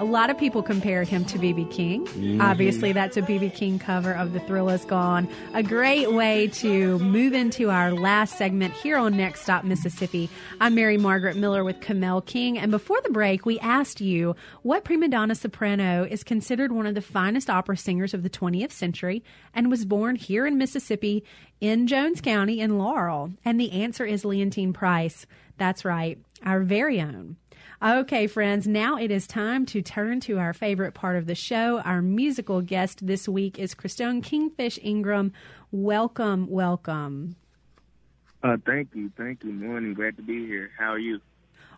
A 0.00 0.04
lot 0.04 0.28
of 0.28 0.36
people 0.36 0.60
compare 0.60 1.04
him 1.04 1.24
to 1.26 1.38
BB 1.38 1.70
King. 1.70 2.04
Mm-hmm. 2.04 2.40
Obviously, 2.40 2.90
that's 2.90 3.16
a 3.16 3.22
BB 3.22 3.54
King 3.54 3.78
cover 3.78 4.12
of 4.12 4.32
The 4.32 4.40
Thrill 4.40 4.68
Is 4.68 4.84
Gone. 4.84 5.28
A 5.54 5.62
great 5.62 6.10
way 6.10 6.48
to 6.48 6.98
move 6.98 7.32
into 7.32 7.70
our 7.70 7.92
last 7.92 8.36
segment 8.36 8.74
here 8.74 8.96
on 8.96 9.16
Next 9.16 9.42
Stop 9.42 9.62
Mississippi. 9.62 10.28
I'm 10.60 10.74
Mary 10.74 10.98
Margaret 10.98 11.36
Miller 11.36 11.62
with 11.62 11.80
Kamel 11.80 12.22
King. 12.22 12.58
And 12.58 12.72
before 12.72 13.00
the 13.02 13.10
break, 13.10 13.46
we 13.46 13.60
asked 13.60 14.00
you 14.00 14.34
what 14.62 14.82
prima 14.82 15.06
donna 15.06 15.36
soprano 15.36 16.04
is 16.10 16.24
considered 16.24 16.72
one 16.72 16.88
of 16.88 16.96
the 16.96 17.00
finest 17.00 17.48
opera 17.48 17.76
singers 17.76 18.12
of 18.12 18.24
the 18.24 18.30
20th 18.30 18.72
century 18.72 19.22
and 19.54 19.70
was 19.70 19.84
born 19.84 20.16
here 20.16 20.44
in 20.44 20.58
Mississippi 20.58 21.22
in 21.60 21.86
Jones 21.86 22.20
County 22.20 22.58
in 22.58 22.78
Laurel. 22.78 23.30
And 23.44 23.60
the 23.60 23.70
answer 23.70 24.04
is 24.04 24.24
Leontyne 24.24 24.74
Price. 24.74 25.24
That's 25.56 25.84
right, 25.84 26.18
our 26.44 26.60
very 26.60 27.00
own. 27.00 27.36
Okay, 27.84 28.26
friends, 28.28 28.66
now 28.66 28.96
it 28.96 29.10
is 29.10 29.26
time 29.26 29.66
to 29.66 29.82
turn 29.82 30.18
to 30.20 30.38
our 30.38 30.54
favorite 30.54 30.94
part 30.94 31.16
of 31.16 31.26
the 31.26 31.34
show. 31.34 31.80
Our 31.80 32.00
musical 32.00 32.62
guest 32.62 33.06
this 33.06 33.28
week 33.28 33.58
is 33.58 33.74
Christone 33.74 34.22
Kingfish 34.22 34.78
Ingram. 34.82 35.34
Welcome, 35.70 36.48
welcome. 36.48 37.36
Uh, 38.42 38.56
thank 38.64 38.88
you, 38.94 39.12
thank 39.18 39.44
you. 39.44 39.52
Morning, 39.52 39.92
glad 39.92 40.16
to 40.16 40.22
be 40.22 40.46
here. 40.46 40.70
How 40.78 40.92
are 40.92 40.98
you? 40.98 41.20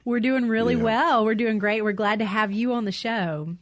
We're 0.04 0.20
doing 0.20 0.46
really 0.46 0.76
yeah. 0.76 0.82
well. 0.84 1.24
We're 1.24 1.34
doing 1.34 1.58
great. 1.58 1.82
We're 1.82 1.90
glad 1.90 2.20
to 2.20 2.24
have 2.24 2.52
you 2.52 2.72
on 2.72 2.84
the 2.84 2.92
show. 2.92 3.56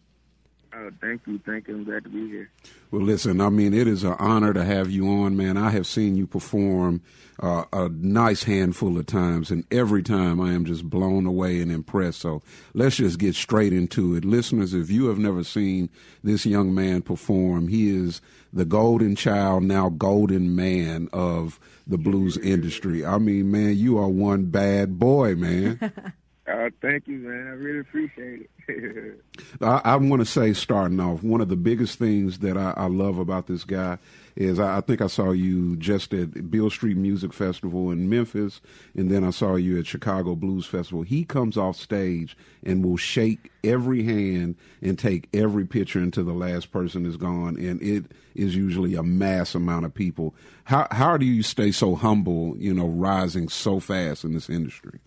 Oh, 0.76 0.90
thank 1.00 1.22
you, 1.26 1.38
thank 1.46 1.68
you. 1.68 1.76
I'm 1.76 1.84
glad 1.84 2.02
to 2.04 2.10
be 2.10 2.28
here. 2.28 2.50
Well, 2.90 3.02
listen, 3.02 3.40
I 3.40 3.48
mean, 3.48 3.72
it 3.72 3.86
is 3.86 4.02
an 4.02 4.16
honor 4.18 4.52
to 4.52 4.64
have 4.64 4.90
you 4.90 5.08
on, 5.08 5.36
man. 5.36 5.56
I 5.56 5.70
have 5.70 5.86
seen 5.86 6.16
you 6.16 6.26
perform 6.26 7.00
uh, 7.40 7.64
a 7.72 7.88
nice 7.90 8.42
handful 8.42 8.98
of 8.98 9.06
times, 9.06 9.52
and 9.52 9.64
every 9.70 10.02
time 10.02 10.40
I 10.40 10.52
am 10.52 10.64
just 10.64 10.90
blown 10.90 11.26
away 11.26 11.60
and 11.60 11.70
impressed. 11.70 12.20
So 12.20 12.42
let's 12.72 12.96
just 12.96 13.20
get 13.20 13.36
straight 13.36 13.72
into 13.72 14.16
it. 14.16 14.24
Listeners, 14.24 14.74
if 14.74 14.90
you 14.90 15.06
have 15.06 15.18
never 15.18 15.44
seen 15.44 15.90
this 16.24 16.44
young 16.44 16.74
man 16.74 17.02
perform, 17.02 17.68
he 17.68 17.94
is 17.94 18.20
the 18.52 18.64
golden 18.64 19.14
child, 19.14 19.62
now 19.62 19.90
golden 19.90 20.56
man 20.56 21.08
of 21.12 21.60
the 21.86 21.98
blues 21.98 22.36
industry. 22.38 23.04
I 23.04 23.18
mean, 23.18 23.50
man, 23.52 23.76
you 23.76 23.98
are 23.98 24.08
one 24.08 24.46
bad 24.46 24.98
boy, 24.98 25.36
man. 25.36 25.92
Uh, 26.46 26.68
thank 26.82 27.08
you, 27.08 27.18
man. 27.18 27.46
I 27.46 27.50
really 27.52 27.80
appreciate 27.80 28.50
it. 28.68 29.24
I, 29.62 29.80
I 29.84 29.96
want 29.96 30.20
to 30.20 30.26
say, 30.26 30.52
starting 30.52 31.00
off, 31.00 31.22
one 31.22 31.40
of 31.40 31.48
the 31.48 31.56
biggest 31.56 31.98
things 31.98 32.40
that 32.40 32.58
I, 32.58 32.74
I 32.76 32.86
love 32.86 33.18
about 33.18 33.46
this 33.46 33.64
guy 33.64 33.96
is 34.36 34.60
I, 34.60 34.78
I, 34.78 34.80
think 34.82 35.00
I 35.00 35.06
saw 35.06 35.30
you 35.30 35.76
just 35.76 36.12
at 36.12 36.50
Beale 36.50 36.68
Street 36.68 36.98
Music 36.98 37.32
Festival 37.32 37.90
in 37.90 38.10
Memphis, 38.10 38.60
and 38.94 39.10
then 39.10 39.24
I 39.24 39.30
saw 39.30 39.56
you 39.56 39.78
at 39.78 39.86
Chicago 39.86 40.34
Blues 40.34 40.66
Festival. 40.66 41.02
He 41.02 41.24
comes 41.24 41.56
off 41.56 41.76
stage 41.76 42.36
and 42.62 42.84
will 42.84 42.98
shake 42.98 43.50
every 43.62 44.02
hand 44.02 44.56
and 44.82 44.98
take 44.98 45.28
every 45.32 45.64
picture 45.64 46.00
until 46.00 46.24
the 46.24 46.32
last 46.32 46.70
person 46.70 47.06
is 47.06 47.16
gone, 47.16 47.56
and 47.56 47.80
it 47.80 48.04
is 48.34 48.54
usually 48.54 48.94
a 48.94 49.02
mass 49.02 49.54
amount 49.54 49.86
of 49.86 49.94
people. 49.94 50.34
How 50.64 50.88
how 50.90 51.16
do 51.16 51.24
you 51.24 51.42
stay 51.42 51.72
so 51.72 51.94
humble, 51.94 52.54
you 52.58 52.74
know, 52.74 52.88
rising 52.88 53.48
so 53.48 53.80
fast 53.80 54.24
in 54.24 54.34
this 54.34 54.50
industry? 54.50 55.00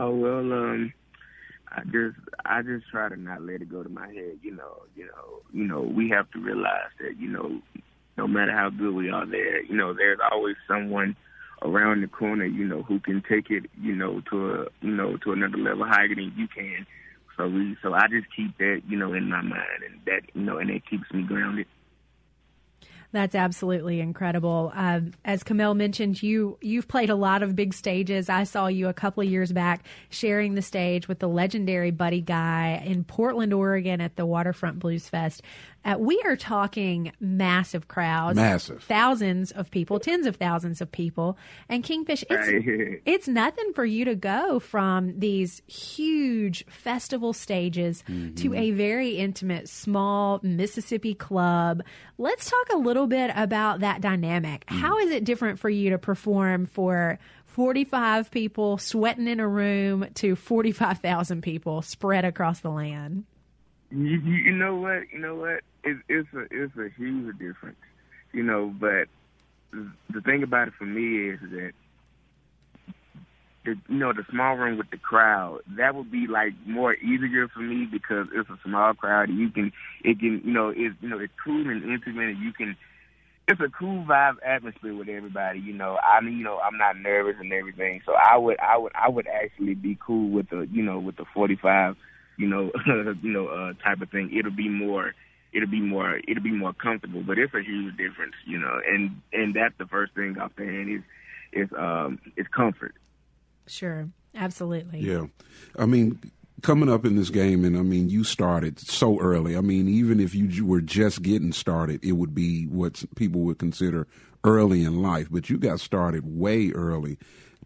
Oh 0.00 0.14
well, 0.14 0.52
um, 0.52 0.92
I 1.72 1.82
just 1.84 2.16
I 2.44 2.62
just 2.62 2.88
try 2.88 3.08
to 3.08 3.16
not 3.16 3.42
let 3.42 3.62
it 3.62 3.68
go 3.68 3.82
to 3.82 3.88
my 3.88 4.06
head. 4.06 4.38
You 4.42 4.54
know, 4.54 4.82
you 4.94 5.06
know, 5.06 5.40
you 5.52 5.64
know. 5.64 5.80
We 5.80 6.08
have 6.10 6.30
to 6.30 6.38
realize 6.38 6.92
that 7.00 7.18
you 7.18 7.28
know, 7.28 7.60
no 8.16 8.28
matter 8.28 8.52
how 8.52 8.70
good 8.70 8.94
we 8.94 9.10
are, 9.10 9.26
there, 9.26 9.60
you 9.64 9.74
know, 9.74 9.92
there's 9.92 10.20
always 10.30 10.54
someone 10.68 11.16
around 11.62 12.02
the 12.02 12.06
corner, 12.06 12.44
you 12.44 12.64
know, 12.64 12.84
who 12.84 13.00
can 13.00 13.24
take 13.28 13.50
it, 13.50 13.64
you 13.80 13.96
know, 13.96 14.22
to 14.30 14.50
a 14.50 14.66
you 14.82 14.94
know 14.94 15.16
to 15.24 15.32
another 15.32 15.58
level 15.58 15.84
higher 15.84 16.14
than 16.14 16.32
you 16.36 16.46
can. 16.46 16.86
So 17.36 17.48
we, 17.48 17.76
so 17.82 17.92
I 17.92 18.06
just 18.08 18.26
keep 18.34 18.56
that, 18.58 18.82
you 18.86 18.96
know, 18.96 19.12
in 19.14 19.28
my 19.28 19.42
mind, 19.42 19.82
and 19.84 20.00
that, 20.06 20.22
you 20.34 20.42
know, 20.42 20.58
and 20.58 20.70
it 20.70 20.82
keeps 20.88 21.10
me 21.12 21.22
grounded. 21.22 21.66
That's 23.10 23.34
absolutely 23.34 24.00
incredible. 24.00 24.70
Uh, 24.74 25.00
as 25.24 25.42
Kamel 25.42 25.74
mentioned, 25.74 26.22
you 26.22 26.58
you've 26.60 26.88
played 26.88 27.08
a 27.08 27.14
lot 27.14 27.42
of 27.42 27.56
big 27.56 27.72
stages. 27.72 28.28
I 28.28 28.44
saw 28.44 28.66
you 28.66 28.88
a 28.88 28.92
couple 28.92 29.22
of 29.22 29.30
years 29.30 29.50
back 29.50 29.84
sharing 30.10 30.54
the 30.54 30.62
stage 30.62 31.08
with 31.08 31.18
the 31.18 31.28
legendary 31.28 31.90
Buddy 31.90 32.20
Guy 32.20 32.82
in 32.84 33.04
Portland, 33.04 33.54
Oregon, 33.54 34.02
at 34.02 34.16
the 34.16 34.26
Waterfront 34.26 34.78
Blues 34.78 35.08
Fest. 35.08 35.42
Uh, 35.84 35.96
we 35.98 36.20
are 36.24 36.36
talking 36.36 37.12
massive 37.20 37.88
crowds, 37.88 38.36
massive 38.36 38.82
thousands 38.82 39.52
of 39.52 39.70
people, 39.70 39.98
tens 39.98 40.26
of 40.26 40.36
thousands 40.36 40.80
of 40.80 40.90
people. 40.90 41.38
And 41.68 41.82
Kingfish, 41.84 42.24
it's 42.28 43.00
it's 43.06 43.28
nothing 43.28 43.72
for 43.72 43.84
you 43.84 44.04
to 44.04 44.14
go 44.14 44.58
from 44.58 45.18
these 45.18 45.62
huge 45.66 46.66
festival 46.66 47.32
stages 47.32 48.02
mm-hmm. 48.08 48.34
to 48.34 48.54
a 48.54 48.72
very 48.72 49.10
intimate, 49.10 49.68
small 49.68 50.40
Mississippi 50.42 51.14
club. 51.14 51.82
Let's 52.18 52.50
talk 52.50 52.72
a 52.72 52.78
little 52.78 53.06
bit 53.06 53.30
about 53.34 53.80
that 53.80 54.00
dynamic. 54.00 54.66
Mm. 54.66 54.80
How 54.80 54.98
is 54.98 55.10
it 55.10 55.24
different 55.24 55.58
for 55.58 55.70
you 55.70 55.90
to 55.90 55.98
perform 55.98 56.66
for 56.66 57.18
45 57.46 58.30
people 58.30 58.78
sweating 58.78 59.26
in 59.26 59.40
a 59.40 59.48
room 59.48 60.06
to 60.14 60.36
45,000 60.36 61.42
people 61.42 61.82
spread 61.82 62.24
across 62.24 62.60
the 62.60 62.70
land? 62.70 63.24
You, 63.90 64.20
you 64.20 64.52
know 64.52 64.76
what? 64.76 65.04
You 65.12 65.18
know 65.18 65.34
what? 65.34 65.60
It, 65.88 65.96
it's 66.08 66.28
a 66.34 66.42
it's 66.50 66.76
a 66.76 66.88
huge 66.96 67.38
difference. 67.38 67.78
You 68.32 68.42
know, 68.42 68.74
but 68.78 69.08
the 69.72 70.20
thing 70.20 70.42
about 70.42 70.68
it 70.68 70.74
for 70.78 70.84
me 70.84 71.30
is 71.30 71.40
that 71.40 71.72
the 73.64 73.74
you 73.88 73.96
know 73.96 74.12
the 74.12 74.24
small 74.30 74.56
room 74.56 74.76
with 74.76 74.90
the 74.90 74.98
crowd 74.98 75.60
that 75.76 75.94
would 75.94 76.10
be 76.10 76.26
like 76.26 76.52
more 76.66 76.94
easier 76.94 77.48
for 77.48 77.60
me 77.60 77.86
because 77.90 78.26
it's 78.34 78.50
a 78.50 78.58
small 78.64 78.92
crowd. 78.94 79.30
You 79.30 79.50
can 79.50 79.72
it 80.04 80.18
can 80.18 80.42
you 80.44 80.52
know 80.52 80.68
it's 80.68 80.94
you 81.00 81.08
know 81.08 81.18
it's 81.18 81.32
cool 81.42 81.68
and 81.68 81.82
intimate 81.82 82.28
and 82.28 82.38
you 82.38 82.52
can 82.52 82.76
it's 83.46 83.60
a 83.62 83.70
cool 83.78 84.04
vibe 84.04 84.36
atmosphere 84.44 84.94
with 84.94 85.08
everybody. 85.08 85.58
You 85.60 85.72
know, 85.72 85.96
I 86.02 86.20
mean, 86.20 86.36
you 86.36 86.44
know, 86.44 86.58
I'm 86.58 86.76
not 86.76 86.98
nervous 86.98 87.36
and 87.40 87.50
everything, 87.50 88.02
so 88.04 88.12
I 88.12 88.36
would, 88.36 88.60
I 88.60 88.76
would, 88.76 88.92
I 88.94 89.08
would 89.08 89.26
actually 89.26 89.72
be 89.72 89.96
cool 90.04 90.28
with 90.28 90.50
the, 90.50 90.68
you 90.70 90.82
know, 90.82 90.98
with 90.98 91.16
the 91.16 91.24
45 91.32 91.96
you 92.38 92.46
know, 92.46 92.70
you 93.22 93.32
know, 93.32 93.48
uh, 93.48 93.72
type 93.84 94.00
of 94.00 94.10
thing. 94.10 94.30
It'll 94.34 94.50
be 94.50 94.68
more, 94.70 95.12
it'll 95.52 95.68
be 95.68 95.80
more, 95.80 96.20
it'll 96.26 96.42
be 96.42 96.52
more 96.52 96.72
comfortable. 96.72 97.22
But 97.22 97.38
it's 97.38 97.54
a 97.54 97.62
huge 97.62 97.96
difference, 97.96 98.34
you 98.46 98.58
know, 98.58 98.80
and 98.86 99.20
and 99.32 99.54
that's 99.54 99.74
the 99.78 99.86
first 99.86 100.14
thing 100.14 100.38
off 100.38 100.52
the 100.56 100.64
hand 100.64 100.90
is 100.90 101.02
is 101.52 101.68
um 101.78 102.18
is 102.36 102.46
comfort. 102.48 102.94
Sure, 103.66 104.08
absolutely. 104.34 105.00
Yeah, 105.00 105.26
I 105.78 105.86
mean, 105.86 106.20
coming 106.62 106.90
up 106.90 107.04
in 107.04 107.16
this 107.16 107.30
game, 107.30 107.64
and 107.64 107.76
I 107.76 107.82
mean, 107.82 108.08
you 108.10 108.24
started 108.24 108.78
so 108.78 109.18
early. 109.20 109.56
I 109.56 109.60
mean, 109.60 109.88
even 109.88 110.20
if 110.20 110.34
you 110.34 110.66
were 110.66 110.80
just 110.80 111.22
getting 111.22 111.52
started, 111.52 112.04
it 112.04 112.12
would 112.12 112.34
be 112.34 112.64
what 112.64 113.04
people 113.16 113.42
would 113.42 113.58
consider 113.58 114.06
early 114.44 114.84
in 114.84 115.02
life. 115.02 115.28
But 115.30 115.50
you 115.50 115.58
got 115.58 115.80
started 115.80 116.24
way 116.24 116.70
early. 116.70 117.18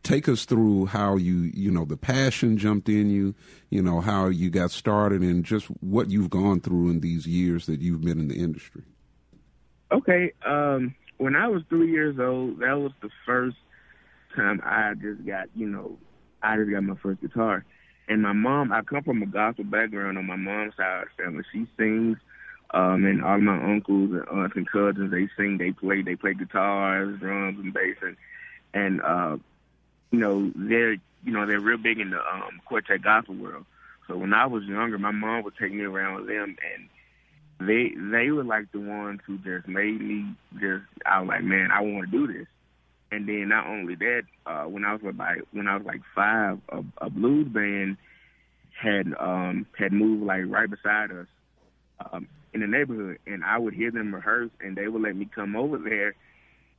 Take 0.03 0.29
us 0.29 0.45
through 0.45 0.87
how 0.87 1.17
you, 1.17 1.51
you 1.55 1.71
know, 1.71 1.85
the 1.85 1.97
passion 1.97 2.59
jumped 2.59 2.89
in 2.89 3.09
you, 3.09 3.35
you 3.71 3.83
know, 3.83 4.01
how 4.01 4.27
you 4.27 4.51
got 4.51 4.73
started, 4.73 5.23
and 5.23 5.45
just 5.45 5.67
what 5.81 6.11
you've 6.11 6.31
gone 6.31 6.61
through 6.61 6.91
in 6.91 7.01
these 7.01 7.27
years 7.27 7.67
that 7.67 7.81
you've 7.81 8.01
been 8.01 8.19
in 8.19 8.29
the 8.29 8.43
industry. 8.43 8.83
Okay, 9.93 10.33
um, 10.45 10.95
when 11.19 11.37
I 11.37 11.47
was 11.47 11.63
three 11.69 11.91
years 11.91 12.19
old, 12.19 12.59
that 12.61 12.73
was 12.73 12.93
the 13.01 13.11
first 13.25 13.57
time 14.35 14.61
I 14.65 14.95
just 14.95 15.25
got, 15.25 15.49
you 15.55 15.69
know, 15.69 15.99
I 16.43 16.57
just 16.57 16.71
got 16.71 16.83
my 16.83 16.97
first 16.97 17.21
guitar. 17.21 17.65
And 18.09 18.23
my 18.23 18.33
mom, 18.33 18.73
I 18.73 18.83
come 18.83 19.05
from 19.05 19.23
a 19.23 19.27
gospel 19.27 19.65
background 19.65 20.19
on 20.19 20.27
my 20.27 20.37
mom's 20.37 20.75
side 20.77 21.03
of 21.03 21.09
the 21.17 21.23
family. 21.23 21.45
She 21.53 21.67
sings, 21.77 22.17
um, 22.75 23.05
and 23.05 23.23
all 23.23 23.39
my 23.39 23.63
uncles 23.63 24.11
and 24.11 24.29
aunts 24.29 24.57
and 24.57 24.69
cousins, 24.69 25.13
they 25.13 25.29
sing, 25.37 25.59
they 25.59 25.71
play, 25.71 26.03
they 26.03 26.17
play 26.17 26.35
guitars, 26.35 27.21
drums, 27.21 27.59
and 27.63 27.73
bass, 27.73 27.97
and 28.03 28.17
and 28.75 29.03
uh, 29.03 29.37
you 30.13 30.19
know 30.19 30.53
they're 30.55 30.93
you 30.93 31.33
know 31.33 31.47
they're 31.47 31.61
real 31.61 31.79
big 31.79 31.99
in 31.99 32.11
the 32.11 32.19
um, 32.19 32.61
quartet 32.65 33.03
gospel 33.03 33.35
world. 33.35 33.65
So 34.07 34.17
when 34.17 34.35
I 34.35 34.47
was 34.47 34.65
younger, 34.65 34.99
my 34.99 35.11
mom 35.11 35.43
would 35.45 35.57
take 35.57 35.73
me 35.73 35.83
around 35.83 36.17
with 36.17 36.27
them, 36.29 36.57
and 36.73 37.67
they 37.67 37.95
they 37.97 38.31
were 38.31 38.45
like 38.45 38.71
the 38.71 38.81
ones 38.81 39.21
who 39.27 39.39
just 39.39 39.67
made 39.67 40.01
me 40.01 40.27
just. 40.61 40.85
I 41.07 41.21
was 41.21 41.29
like, 41.29 41.43
man, 41.43 41.71
I 41.73 41.81
want 41.81 42.11
to 42.11 42.27
do 42.27 42.33
this. 42.33 42.47
And 43.11 43.29
then 43.29 43.49
not 43.49 43.67
only 43.67 43.95
that, 43.97 44.23
uh, 44.47 44.65
when 44.65 44.85
I 44.85 44.95
was 44.95 45.03
like 45.03 45.43
when 45.53 45.67
I 45.67 45.77
was 45.77 45.87
like 45.87 46.03
five, 46.15 46.59
a, 46.69 46.83
a 46.99 47.11
blues 47.11 47.49
band 47.49 47.97
had 48.81 49.15
um, 49.19 49.67
had 49.79 49.93
moved 49.93 50.25
like 50.25 50.45
right 50.47 50.69
beside 50.69 51.11
us 51.11 51.27
um, 52.11 52.29
in 52.53 52.61
the 52.61 52.67
neighborhood, 52.67 53.19
and 53.27 53.45
I 53.45 53.59
would 53.59 53.75
hear 53.75 53.91
them 53.91 54.15
rehearse, 54.15 54.51
and 54.61 54.77
they 54.77 54.89
would 54.89 55.03
let 55.03 55.17
me 55.17 55.29
come 55.33 55.57
over 55.57 55.79
there 55.79 56.15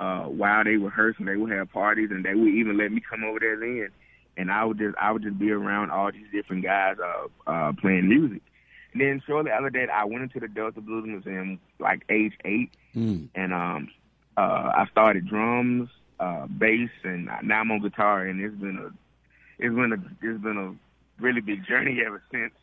uh, 0.03 0.23
while 0.27 0.63
they 0.63 0.77
were 0.77 0.89
rehearsing. 0.89 1.25
They 1.25 1.35
would 1.35 1.51
have 1.51 1.71
parties, 1.71 2.09
and 2.11 2.25
they 2.25 2.33
would 2.35 2.53
even 2.53 2.77
let 2.77 2.91
me 2.91 3.01
come 3.07 3.23
over 3.23 3.39
there 3.39 3.57
then. 3.57 3.89
And 4.35 4.51
I 4.51 4.65
would 4.65 4.77
just 4.77 4.97
I 4.97 5.11
would 5.11 5.23
just 5.23 5.39
be 5.39 5.51
around 5.51 5.91
all 5.91 6.11
these 6.11 6.27
different 6.31 6.63
guys 6.63 6.97
uh, 6.99 7.49
uh, 7.49 7.73
playing 7.73 8.09
music. 8.09 8.41
And 8.91 9.01
then 9.01 9.21
shortly 9.25 9.51
after 9.51 9.69
that, 9.71 9.89
I 9.89 10.05
went 10.05 10.23
into 10.23 10.39
the 10.39 10.47
Delta 10.47 10.81
Blues 10.81 11.05
Museum 11.05 11.59
like 11.79 12.03
age 12.09 12.33
eight, 12.43 12.71
mm. 12.95 13.27
and 13.35 13.53
um, 13.53 13.89
uh, 14.35 14.71
I 14.75 14.87
started 14.91 15.27
drums 15.27 15.89
uh, 16.19 16.47
bass, 16.47 16.89
and 17.03 17.29
now 17.43 17.61
I'm 17.61 17.71
on 17.71 17.81
guitar, 17.81 18.25
and 18.25 18.41
it's 18.41 18.55
been 18.55 18.77
a 18.77 18.87
it's 19.59 19.73
been 19.73 19.93
a 19.93 20.27
it's 20.27 20.43
been 20.43 20.57
a 20.57 21.23
really 21.23 21.41
big 21.41 21.65
journey 21.65 22.01
ever 22.05 22.21
since. 22.31 22.53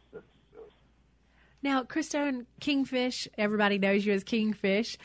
Now, 1.62 1.82
Christone 1.82 2.47
Kingfish, 2.59 3.28
everybody 3.36 3.78
knows 3.78 4.07
you 4.07 4.14
as 4.14 4.24
Kingfish. 4.24 4.97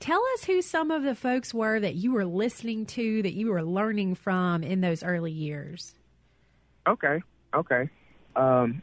Tell 0.00 0.22
us 0.34 0.44
who 0.44 0.62
some 0.62 0.90
of 0.90 1.02
the 1.02 1.14
folks 1.14 1.54
were 1.54 1.78
that 1.78 1.94
you 1.94 2.12
were 2.12 2.24
listening 2.24 2.86
to, 2.86 3.22
that 3.22 3.34
you 3.34 3.50
were 3.50 3.62
learning 3.62 4.14
from 4.16 4.62
in 4.64 4.80
those 4.80 5.02
early 5.02 5.32
years. 5.32 5.94
Okay, 6.86 7.20
okay. 7.54 7.88
Um, 8.34 8.82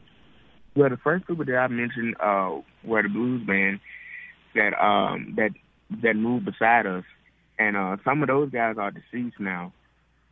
well, 0.74 0.88
the 0.88 0.96
first 0.96 1.26
people 1.26 1.44
that 1.44 1.56
I 1.56 1.66
mentioned 1.68 2.16
uh, 2.20 2.60
were 2.84 3.02
the 3.02 3.08
blues 3.08 3.44
band 3.46 3.80
that 4.54 4.80
um, 4.80 5.34
that 5.36 5.50
that 6.02 6.14
moved 6.14 6.46
beside 6.46 6.86
us 6.86 7.04
and 7.58 7.76
uh, 7.76 7.96
some 8.04 8.22
of 8.22 8.28
those 8.28 8.50
guys 8.50 8.76
are 8.78 8.90
deceased 8.90 9.40
now. 9.40 9.72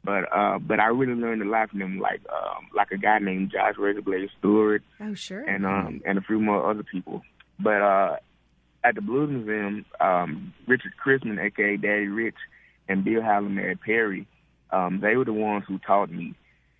But 0.05 0.25
uh, 0.33 0.59
but 0.59 0.79
I 0.79 0.87
really 0.87 1.21
learned 1.21 1.43
a 1.43 1.49
lot 1.49 1.71
from 1.71 1.81
them, 1.81 1.99
like 1.99 2.21
um, 2.33 2.69
like 2.75 2.93
a 2.93 2.97
guy 2.97 3.19
named 3.19 3.51
Josh 3.51 3.75
Razorblade 3.75 4.29
Stewart. 4.39 4.83
Oh 5.01 5.15
sure. 5.15 5.43
And 5.43 5.67
um 5.67 6.01
and 6.07 6.17
a 6.17 6.21
few 6.21 6.39
more 6.39 6.71
other 6.71 6.85
people. 6.85 7.23
But 7.59 7.83
uh, 7.83 8.17
at 8.87 8.95
the 8.95 9.01
Blues 9.01 9.31
Museum, 9.31 9.85
um, 10.01 10.55
Richard 10.67 10.93
Chrisman, 11.05 11.43
aka 11.43 11.77
Daddy 11.77 12.07
Rich, 12.07 12.37
and 12.89 13.05
Bill 13.05 13.23
Howl-N-Madd 13.23 13.81
Perry, 13.81 14.27
um, 14.71 15.01
they 15.01 15.17
were 15.17 15.25
the 15.25 15.33
ones 15.33 15.65
who 15.67 15.79
taught 15.79 16.11
me. 16.11 16.35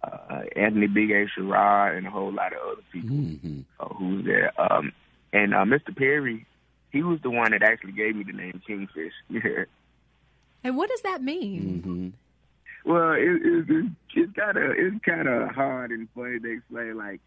Uh, 0.05 0.43
Anthony 0.55 0.87
Big 0.87 1.11
A. 1.11 1.27
Sherrod 1.27 1.97
and 1.97 2.07
a 2.07 2.11
whole 2.11 2.33
lot 2.33 2.53
of 2.53 2.59
other 2.61 2.83
people 2.93 3.17
mm-hmm. 3.17 3.61
uh, 3.81 3.89
who 3.89 4.17
was 4.17 4.25
there. 4.25 4.53
Um, 4.61 4.93
and 5.33 5.53
uh, 5.53 5.65
Mr. 5.65 5.97
Perry, 5.97 6.47
he 6.93 7.03
was 7.03 7.19
the 7.23 7.31
one 7.31 7.51
that 7.51 7.63
actually 7.63 7.93
gave 7.93 8.15
me 8.15 8.23
the 8.23 8.33
name 8.33 8.63
Kingfish. 8.67 9.15
And 10.65 10.77
what 10.77 10.89
does 10.91 11.03
that 11.03 11.23
mean? 11.23 12.15
Mm-hmm. 12.85 12.91
Well, 12.91 13.13
it, 13.13 13.69
it, 13.69 13.87
it's 14.15 14.33
kind 14.33 14.57
of 14.57 14.73
it's 14.77 15.05
kind 15.05 15.29
of 15.29 15.51
hard 15.51 15.93
and 15.93 16.09
funny 16.13 16.41
to 16.41 16.53
explain. 16.53 16.97
Like, 16.97 17.21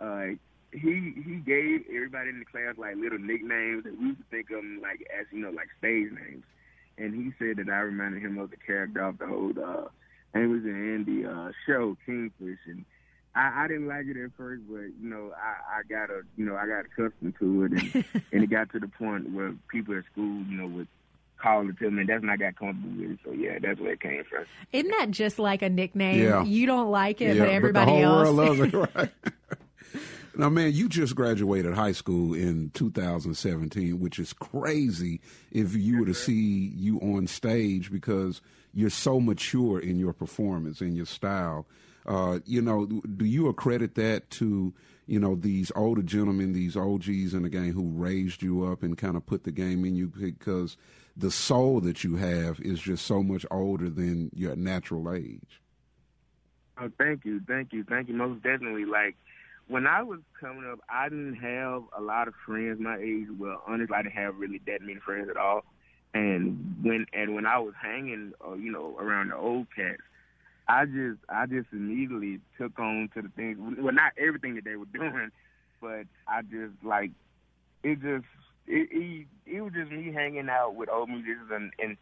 uh, 0.00 0.36
he 0.72 1.14
he 1.24 1.36
gave 1.36 1.84
everybody 1.88 2.30
in 2.30 2.38
the 2.38 2.44
class 2.44 2.74
like 2.76 2.96
little 2.96 3.18
nicknames, 3.18 3.86
and 3.86 3.98
we 3.98 4.06
used 4.08 4.18
to 4.18 4.24
think 4.30 4.50
of 4.50 4.56
them 4.56 4.80
like 4.82 5.06
as 5.18 5.26
you 5.32 5.40
know 5.40 5.50
like 5.50 5.68
stage 5.78 6.10
names. 6.12 6.44
And 6.98 7.14
he 7.14 7.32
said 7.38 7.58
that 7.58 7.70
I 7.70 7.80
reminded 7.80 8.22
him 8.22 8.38
of 8.38 8.50
the 8.50 8.56
character 8.56 9.02
of 9.02 9.18
the 9.18 9.26
old 9.26 9.58
uh, 9.58 9.88
Amos 10.34 10.64
and 10.64 10.94
Andy 10.94 11.26
uh, 11.26 11.52
show 11.66 11.96
Kingfish, 12.06 12.58
and 12.66 12.84
I, 13.34 13.64
I 13.64 13.68
didn't 13.68 13.86
like 13.86 14.06
it 14.06 14.16
at 14.16 14.30
first, 14.36 14.62
but 14.68 14.80
you 15.00 15.08
know 15.08 15.32
I, 15.36 15.78
I 15.78 15.82
got 15.88 16.10
a 16.10 16.22
you 16.36 16.44
know 16.46 16.56
I 16.56 16.66
got 16.66 16.86
accustomed 16.86 17.34
to 17.38 17.64
it, 17.64 17.72
and, 17.72 18.04
and 18.32 18.44
it 18.44 18.50
got 18.50 18.70
to 18.72 18.80
the 18.80 18.88
point 18.88 19.30
where 19.32 19.54
people 19.68 19.96
at 19.96 20.04
school 20.12 20.42
you 20.44 20.56
know 20.56 20.66
would 20.68 20.88
called 21.38 21.68
it 21.68 21.78
to 21.78 21.90
me, 21.90 22.00
and 22.00 22.08
that's 22.08 22.20
when 22.20 22.30
I 22.30 22.36
got 22.36 22.56
comfortable 22.56 22.96
with 22.96 23.10
it. 23.12 23.18
So 23.24 23.32
yeah, 23.32 23.58
that's 23.60 23.80
where 23.80 23.92
it 23.92 24.00
came 24.00 24.24
from. 24.24 24.44
Isn't 24.72 24.90
that 24.98 25.10
just 25.10 25.38
like 25.38 25.62
a 25.62 25.68
nickname? 25.68 26.22
Yeah. 26.22 26.44
You 26.44 26.66
don't 26.66 26.90
like 26.90 27.20
it, 27.20 27.36
yeah, 27.36 27.44
but 27.44 27.48
everybody 27.50 27.90
but 27.92 27.98
the 27.98 28.06
whole 28.06 28.18
else. 28.18 28.36
world 28.36 28.36
loves 28.36 28.60
it, 28.60 28.74
right? 28.94 29.10
Now, 30.36 30.50
man, 30.50 30.72
you 30.72 30.88
just 30.88 31.14
graduated 31.14 31.74
high 31.74 31.92
school 31.92 32.34
in 32.34 32.70
2017, 32.74 33.98
which 34.00 34.18
is 34.18 34.32
crazy 34.32 35.20
if 35.50 35.74
you 35.74 36.00
were 36.00 36.06
to 36.06 36.14
see 36.14 36.72
you 36.74 36.98
on 37.00 37.26
stage 37.26 37.90
because 37.90 38.42
you're 38.74 38.90
so 38.90 39.18
mature 39.20 39.80
in 39.80 39.98
your 39.98 40.12
performance 40.12 40.80
and 40.80 40.96
your 40.96 41.06
style. 41.06 41.66
Uh, 42.04 42.40
you 42.44 42.60
know, 42.60 42.86
do 42.86 43.24
you 43.24 43.48
accredit 43.48 43.94
that 43.94 44.30
to 44.30 44.72
you 45.06 45.18
know 45.18 45.34
these 45.34 45.72
older 45.74 46.02
gentlemen, 46.02 46.52
these 46.52 46.76
OGs 46.76 47.32
in 47.34 47.42
the 47.42 47.48
game 47.48 47.72
who 47.72 47.88
raised 47.90 48.42
you 48.42 48.64
up 48.64 48.82
and 48.82 48.98
kind 48.98 49.16
of 49.16 49.24
put 49.24 49.44
the 49.44 49.52
game 49.52 49.84
in 49.84 49.96
you 49.96 50.08
because 50.08 50.76
the 51.16 51.30
soul 51.30 51.80
that 51.80 52.04
you 52.04 52.16
have 52.16 52.60
is 52.60 52.80
just 52.80 53.06
so 53.06 53.22
much 53.22 53.46
older 53.50 53.88
than 53.88 54.30
your 54.34 54.54
natural 54.54 55.12
age. 55.12 55.62
Oh, 56.78 56.90
thank 56.98 57.24
you, 57.24 57.40
thank 57.48 57.72
you, 57.72 57.84
thank 57.84 58.08
you. 58.08 58.14
Most 58.14 58.42
definitely. 58.42 58.84
Like 58.84 59.16
when 59.68 59.86
I 59.86 60.02
was 60.02 60.20
coming 60.40 60.68
up, 60.70 60.80
I 60.88 61.08
didn't 61.08 61.36
have 61.36 61.82
a 61.96 62.00
lot 62.00 62.28
of 62.28 62.34
friends 62.46 62.78
my 62.80 62.98
age. 62.98 63.26
Well, 63.38 63.62
honestly, 63.66 63.94
I 63.96 64.02
didn't 64.02 64.14
have 64.14 64.36
really 64.36 64.60
that 64.66 64.80
many 64.80 65.00
friends 65.04 65.28
at 65.28 65.36
all. 65.36 65.64
And 66.14 66.76
when 66.82 67.06
and 67.12 67.34
when 67.34 67.46
I 67.46 67.58
was 67.58 67.74
hanging, 67.80 68.32
uh, 68.46 68.54
you 68.54 68.70
know, 68.70 68.96
around 68.98 69.30
the 69.30 69.36
old 69.36 69.66
cats, 69.74 70.02
I 70.68 70.84
just 70.86 71.18
I 71.28 71.46
just 71.46 71.68
immediately 71.72 72.40
took 72.58 72.78
on 72.78 73.10
to 73.14 73.22
the 73.22 73.28
things. 73.28 73.58
Well, 73.78 73.92
not 73.92 74.12
everything 74.16 74.54
that 74.54 74.64
they 74.64 74.76
were 74.76 74.86
doing, 74.92 75.30
but 75.80 76.04
I 76.28 76.42
just 76.42 76.74
like 76.84 77.10
it. 77.82 78.00
Just 78.00 78.24
it, 78.68 78.88
it, 78.90 79.26
it 79.46 79.60
was 79.60 79.72
just 79.72 79.90
me 79.90 80.12
hanging 80.12 80.48
out 80.48 80.74
with 80.74 80.88
old 80.88 81.08
musicians 81.08 81.50
and 81.52 81.72
and 81.78 81.96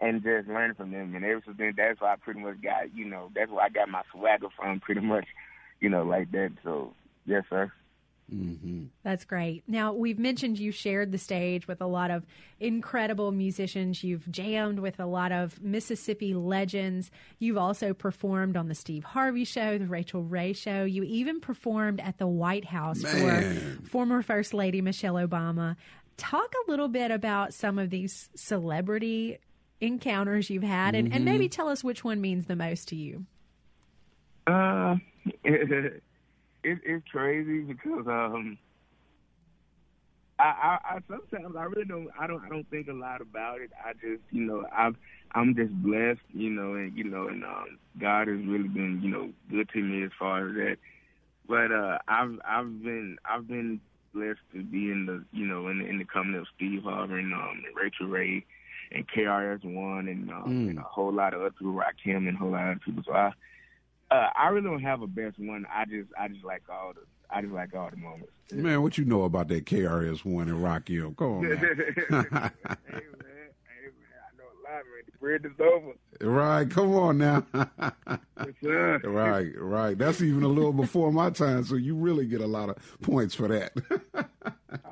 and 0.00 0.22
just 0.22 0.48
learning 0.48 0.76
from 0.76 0.92
them. 0.92 1.14
And 1.14 1.24
ever 1.24 1.42
since 1.44 1.56
then, 1.58 1.74
that's 1.76 2.00
why 2.00 2.12
I 2.12 2.16
pretty 2.16 2.40
much 2.40 2.60
got 2.60 2.94
you 2.94 3.04
know 3.04 3.30
that's 3.34 3.50
where 3.50 3.64
I 3.64 3.68
got 3.68 3.88
my 3.88 4.02
swagger 4.12 4.48
from, 4.56 4.80
pretty 4.80 5.00
much, 5.00 5.26
you 5.80 5.88
know, 5.88 6.02
like 6.02 6.30
that. 6.32 6.52
So 6.64 6.92
yes, 7.26 7.44
sir. 7.50 7.72
Mm-hmm. 8.34 8.84
That's 9.04 9.24
great. 9.24 9.62
Now, 9.66 9.94
we've 9.94 10.18
mentioned 10.18 10.58
you 10.58 10.70
shared 10.70 11.12
the 11.12 11.18
stage 11.18 11.66
with 11.66 11.80
a 11.80 11.86
lot 11.86 12.10
of 12.10 12.26
incredible 12.60 13.32
musicians. 13.32 14.04
You've 14.04 14.30
jammed 14.30 14.80
with 14.80 15.00
a 15.00 15.06
lot 15.06 15.32
of 15.32 15.62
Mississippi 15.62 16.34
legends. 16.34 17.10
You've 17.38 17.56
also 17.56 17.94
performed 17.94 18.54
on 18.54 18.68
the 18.68 18.74
Steve 18.74 19.02
Harvey 19.02 19.44
Show, 19.44 19.78
the 19.78 19.86
Rachael 19.86 20.24
Ray 20.24 20.52
Show. 20.52 20.84
You 20.84 21.04
even 21.04 21.40
performed 21.40 22.00
at 22.00 22.18
the 22.18 22.26
White 22.26 22.66
House 22.66 23.02
Man. 23.02 23.78
for 23.82 23.88
former 23.88 24.20
First 24.20 24.52
Lady 24.52 24.82
Michelle 24.82 25.14
Obama. 25.14 25.76
Talk 26.18 26.52
a 26.66 26.70
little 26.70 26.88
bit 26.88 27.10
about 27.10 27.54
some 27.54 27.78
of 27.78 27.88
these 27.88 28.28
celebrity 28.34 29.38
encounters 29.80 30.50
you've 30.50 30.64
had, 30.64 30.94
and, 30.94 31.14
and 31.14 31.22
Mhm. 31.22 31.24
maybe 31.24 31.48
tell 31.48 31.68
us 31.68 31.82
which 31.82 32.04
one 32.04 32.20
means 32.20 32.44
the 32.44 32.56
most 32.56 32.88
to 32.88 32.96
you. 32.96 33.24
Uh, 34.46 34.96
it, 35.44 36.02
it's 36.62 37.04
crazy 37.10 37.60
because 37.62 38.06
um, 38.06 38.58
I, 40.38 40.42
I, 40.44 40.78
I 40.94 40.98
sometimes 41.08 41.56
I 41.56 41.64
really 41.64 41.84
don't 41.84 42.08
I 42.18 42.26
don't 42.26 42.44
I 42.44 42.48
don't 42.48 42.68
think 42.70 42.88
a 42.88 42.92
lot 42.92 43.20
about 43.20 43.60
it. 43.60 43.70
I 43.84 43.92
just 43.94 44.22
you 44.30 44.44
know 44.44 44.64
I'm 44.76 44.96
I'm 45.32 45.54
just 45.54 45.72
blessed, 45.82 46.20
you 46.32 46.50
know, 46.50 46.74
and 46.74 46.96
you 46.96 47.04
know, 47.04 47.28
and 47.28 47.44
um, 47.44 47.78
God 48.00 48.28
has 48.28 48.38
really 48.46 48.68
been 48.68 49.00
you 49.02 49.10
know 49.10 49.30
good 49.50 49.68
to 49.70 49.80
me 49.82 50.04
as 50.04 50.10
far 50.18 50.48
as 50.48 50.54
that. 50.54 50.76
but 51.48 51.72
uh, 51.72 51.98
I've 52.08 52.38
I've 52.46 52.82
been 52.82 53.16
I've 53.24 53.48
been 53.48 53.80
blessed 54.14 54.40
to 54.54 54.62
be 54.62 54.90
in 54.90 55.06
the 55.06 55.24
you 55.36 55.46
know 55.46 55.68
in 55.68 55.80
the, 55.80 55.86
in 55.86 55.98
the 55.98 56.04
company 56.04 56.38
of 56.38 56.46
Steve 56.56 56.82
Harvey 56.84 57.14
and, 57.14 57.32
um, 57.34 57.62
and 57.66 57.76
Rachael 57.76 58.06
Ray 58.06 58.44
and 58.92 59.04
KRS 59.08 59.64
One 59.64 60.08
and, 60.08 60.30
um, 60.30 60.44
Mm. 60.46 60.70
and 60.70 60.78
a 60.78 60.82
whole 60.82 61.12
lot 61.12 61.34
of 61.34 61.40
other 61.40 61.50
people, 61.50 61.74
Rakim 61.74 62.26
and 62.28 62.36
a 62.36 62.38
whole 62.38 62.52
lot 62.52 62.62
of 62.62 62.68
other 62.76 62.80
people. 62.84 63.02
So 63.06 63.12
I 63.12 63.32
uh, 64.10 64.28
I 64.36 64.48
really 64.48 64.66
don't 64.66 64.82
have 64.82 65.02
a 65.02 65.06
best 65.06 65.38
one. 65.38 65.66
I 65.72 65.84
just 65.84 66.08
I 66.18 66.28
just 66.28 66.44
like 66.44 66.62
all 66.68 66.92
the 66.94 67.00
I 67.30 67.42
just 67.42 67.52
like 67.52 67.74
all 67.74 67.90
the 67.90 67.96
moments. 67.96 68.32
Man, 68.52 68.82
what 68.82 68.96
you 68.96 69.04
know 69.04 69.24
about 69.24 69.48
that 69.48 69.66
KRS 69.66 70.24
One 70.24 70.48
and 70.48 70.58
Rakim? 70.58 71.16
Come 71.16 71.38
on, 71.38 71.44
hey 71.44 71.50
man, 71.50 71.58
man. 71.60 71.72
hey 72.08 72.20
man, 72.30 72.50
I 74.24 74.30
know 74.36 74.48
a 74.48 74.58
lot, 74.64 74.84
man. 74.84 75.04
The 75.04 75.18
bridge 75.20 75.44
is 75.44 75.60
over. 75.60 75.92
right, 76.22 76.70
come 76.70 76.94
on 76.94 77.18
now. 77.18 77.46
Yes, 78.62 79.02
right, 79.04 79.52
right. 79.58 79.98
That's 79.98 80.22
even 80.22 80.42
a 80.42 80.48
little 80.48 80.72
before 80.72 81.12
my 81.12 81.28
time, 81.30 81.64
so 81.64 81.74
you 81.74 81.94
really 81.94 82.26
get 82.26 82.40
a 82.40 82.46
lot 82.46 82.70
of 82.70 82.76
points 83.02 83.34
for 83.34 83.48
that. 83.48 83.72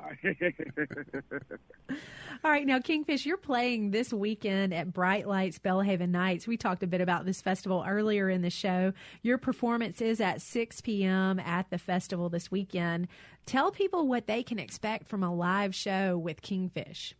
All 2.43 2.51
right, 2.51 2.65
now 2.65 2.79
Kingfish, 2.79 3.25
you're 3.25 3.37
playing 3.37 3.91
this 3.91 4.11
weekend 4.11 4.73
at 4.73 4.91
Bright 4.91 5.27
Lights 5.27 5.59
Belhaven 5.59 6.09
Nights. 6.09 6.47
We 6.47 6.57
talked 6.57 6.81
a 6.83 6.87
bit 6.87 7.01
about 7.01 7.25
this 7.25 7.41
festival 7.41 7.85
earlier 7.87 8.29
in 8.29 8.41
the 8.41 8.49
show. 8.49 8.93
Your 9.21 9.37
performance 9.37 10.01
is 10.01 10.19
at 10.19 10.41
6 10.41 10.81
p.m. 10.81 11.39
at 11.39 11.69
the 11.69 11.77
festival 11.77 12.29
this 12.29 12.49
weekend. 12.49 13.07
Tell 13.45 13.71
people 13.71 14.07
what 14.07 14.27
they 14.27 14.41
can 14.43 14.59
expect 14.59 15.07
from 15.07 15.23
a 15.23 15.33
live 15.33 15.75
show 15.75 16.17
with 16.17 16.41
Kingfish. 16.41 17.13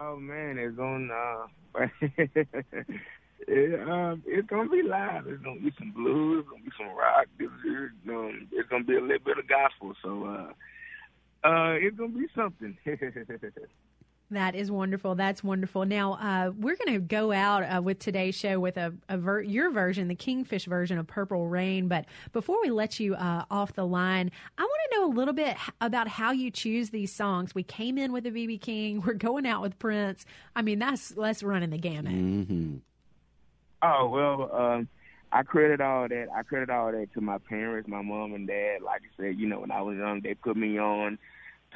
Oh 0.00 0.16
man, 0.16 0.58
it's 0.58 0.78
on. 0.78 1.10
Uh, 1.10 1.46
it, 3.46 3.88
um, 3.88 4.22
it's 4.26 4.48
gonna 4.48 4.68
be 4.68 4.82
live. 4.82 5.26
It's 5.28 5.42
gonna 5.42 5.60
be 5.60 5.72
some 5.78 5.92
blues. 5.92 6.40
It's 6.40 6.48
gonna 6.50 6.64
be 6.64 6.70
some 6.76 6.96
rock. 6.96 7.26
It's, 7.38 7.52
um, 8.08 8.48
it's 8.50 8.68
gonna 8.68 8.84
be 8.84 8.96
a 8.96 9.00
little 9.00 9.24
bit 9.24 9.38
of 9.38 9.46
gospel. 9.46 9.92
So, 10.02 10.24
uh, 10.24 10.52
uh, 11.44 11.76
it's 11.80 11.96
gonna 11.96 12.10
be 12.10 12.26
something. 12.34 12.76
That 14.32 14.54
is 14.54 14.70
wonderful. 14.70 15.14
That's 15.14 15.44
wonderful. 15.44 15.84
Now 15.84 16.14
uh, 16.14 16.52
we're 16.58 16.76
going 16.76 16.94
to 16.94 17.00
go 17.00 17.32
out 17.32 17.64
uh, 17.64 17.82
with 17.82 17.98
today's 17.98 18.34
show 18.34 18.58
with 18.58 18.78
a, 18.78 18.94
a 19.10 19.18
ver- 19.18 19.42
your 19.42 19.70
version, 19.70 20.08
the 20.08 20.14
Kingfish 20.14 20.64
version 20.64 20.96
of 20.96 21.06
Purple 21.06 21.48
Rain. 21.48 21.86
But 21.86 22.06
before 22.32 22.56
we 22.62 22.70
let 22.70 22.98
you 22.98 23.14
uh, 23.14 23.44
off 23.50 23.74
the 23.74 23.84
line, 23.84 24.30
I 24.56 24.62
want 24.62 24.80
to 24.90 24.96
know 24.96 25.06
a 25.06 25.12
little 25.14 25.34
bit 25.34 25.48
h- 25.48 25.70
about 25.82 26.08
how 26.08 26.32
you 26.32 26.50
choose 26.50 26.88
these 26.90 27.12
songs. 27.12 27.54
We 27.54 27.62
came 27.62 27.98
in 27.98 28.10
with 28.10 28.26
a 28.26 28.30
BB 28.30 28.62
King. 28.62 29.02
We're 29.06 29.12
going 29.12 29.44
out 29.46 29.60
with 29.60 29.78
Prince. 29.78 30.24
I 30.56 30.62
mean, 30.62 30.78
that's 30.78 31.10
that's 31.10 31.42
running 31.42 31.68
the 31.68 31.76
gamut. 31.78 32.12
mm-hmm. 32.14 32.76
oh 33.82 34.08
well, 34.08 34.50
um, 34.56 34.88
I 35.32 35.42
credit 35.42 35.80
all 35.80 36.08
that. 36.08 36.26
I 36.36 36.42
credit 36.42 36.68
all 36.68 36.92
that 36.92 37.08
to 37.14 37.20
my 37.22 37.38
parents, 37.38 37.88
my 37.88 38.02
mom 38.02 38.34
and 38.34 38.46
dad. 38.46 38.82
Like 38.84 39.00
I 39.02 39.22
said, 39.22 39.38
you 39.38 39.48
know, 39.48 39.60
when 39.60 39.70
I 39.70 39.80
was 39.80 39.96
young, 39.96 40.20
they 40.20 40.34
put 40.34 40.56
me 40.56 40.78
on 40.78 41.18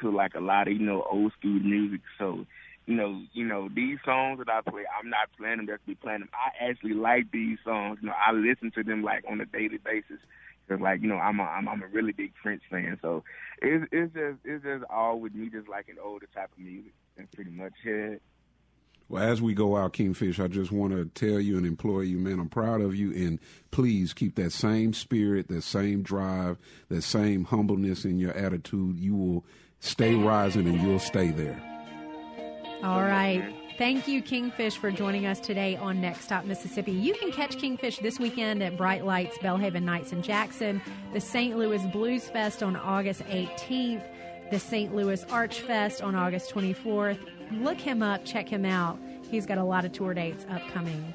to 0.02 0.10
like 0.14 0.34
a 0.34 0.40
lot 0.40 0.68
of 0.68 0.74
you 0.74 0.84
know 0.84 1.06
old 1.10 1.32
school 1.38 1.58
music. 1.58 2.02
So, 2.18 2.44
you 2.84 2.94
know, 2.94 3.22
you 3.32 3.46
know 3.46 3.70
these 3.74 3.98
songs 4.04 4.38
that 4.38 4.50
I 4.50 4.60
play, 4.60 4.82
I'm 4.98 5.08
not 5.08 5.30
playing 5.38 5.56
them 5.56 5.66
just 5.66 5.80
to 5.80 5.86
be 5.86 5.94
playing 5.94 6.20
them. 6.20 6.28
I 6.34 6.68
actually 6.68 6.92
like 6.92 7.32
these 7.32 7.56
songs. 7.64 7.98
You 8.02 8.08
know, 8.08 8.14
I 8.14 8.32
listen 8.32 8.72
to 8.72 8.82
them 8.84 9.02
like 9.02 9.24
on 9.28 9.40
a 9.40 9.46
daily 9.46 9.78
basis. 9.78 10.20
Cause 10.68 10.80
like 10.80 11.00
you 11.00 11.08
know, 11.08 11.16
I'm 11.16 11.40
a 11.40 11.44
I'm, 11.44 11.68
I'm 11.68 11.82
a 11.82 11.86
really 11.86 12.12
big 12.12 12.34
Prince 12.42 12.62
fan. 12.70 12.98
So 13.00 13.24
it's 13.62 13.86
it's 13.90 14.12
just 14.12 14.38
it's 14.44 14.64
just 14.64 14.84
all 14.90 15.18
with 15.18 15.34
me, 15.34 15.48
just 15.48 15.68
like 15.68 15.88
an 15.88 15.96
older 16.02 16.26
type 16.34 16.50
of 16.52 16.58
music. 16.58 16.92
That's 17.16 17.34
pretty 17.34 17.52
much 17.52 17.72
it. 17.84 18.20
Well, 19.08 19.22
as 19.22 19.40
we 19.40 19.54
go 19.54 19.76
out, 19.76 19.92
Kingfish, 19.92 20.40
I 20.40 20.48
just 20.48 20.72
want 20.72 20.92
to 20.92 21.04
tell 21.06 21.38
you 21.38 21.56
and 21.56 21.64
implore 21.64 22.02
you, 22.02 22.18
man, 22.18 22.40
I'm 22.40 22.48
proud 22.48 22.80
of 22.80 22.96
you, 22.96 23.12
and 23.12 23.38
please 23.70 24.12
keep 24.12 24.34
that 24.34 24.52
same 24.52 24.92
spirit, 24.92 25.46
that 25.48 25.62
same 25.62 26.02
drive, 26.02 26.58
that 26.88 27.02
same 27.02 27.44
humbleness 27.44 28.04
in 28.04 28.18
your 28.18 28.32
attitude. 28.32 28.98
You 28.98 29.14
will 29.14 29.44
stay 29.78 30.14
rising 30.14 30.66
and 30.66 30.80
you'll 30.80 30.98
stay 30.98 31.30
there. 31.30 31.62
All 32.82 33.02
right. 33.02 33.54
Thank 33.78 34.08
you, 34.08 34.22
Kingfish, 34.22 34.76
for 34.76 34.90
joining 34.90 35.26
us 35.26 35.38
today 35.38 35.76
on 35.76 36.00
Next 36.00 36.22
Stop 36.22 36.44
Mississippi. 36.44 36.92
You 36.92 37.14
can 37.14 37.30
catch 37.30 37.58
Kingfish 37.58 37.98
this 37.98 38.18
weekend 38.18 38.62
at 38.62 38.76
Bright 38.76 39.04
Lights 39.04 39.36
Belhaven 39.38 39.82
Nights 39.82 40.12
in 40.12 40.22
Jackson, 40.22 40.80
the 41.12 41.20
St. 41.20 41.56
Louis 41.56 41.84
Blues 41.92 42.26
Fest 42.28 42.62
on 42.62 42.74
August 42.74 43.20
18th, 43.24 44.02
the 44.50 44.58
St. 44.58 44.94
Louis 44.94 45.22
Arch 45.24 45.60
Fest 45.60 46.02
on 46.02 46.14
August 46.14 46.54
24th. 46.54 47.18
Look 47.52 47.78
him 47.78 48.02
up, 48.02 48.24
check 48.24 48.48
him 48.48 48.64
out. 48.64 48.98
He's 49.30 49.46
got 49.46 49.58
a 49.58 49.64
lot 49.64 49.84
of 49.84 49.92
tour 49.92 50.14
dates 50.14 50.46
upcoming. 50.50 51.14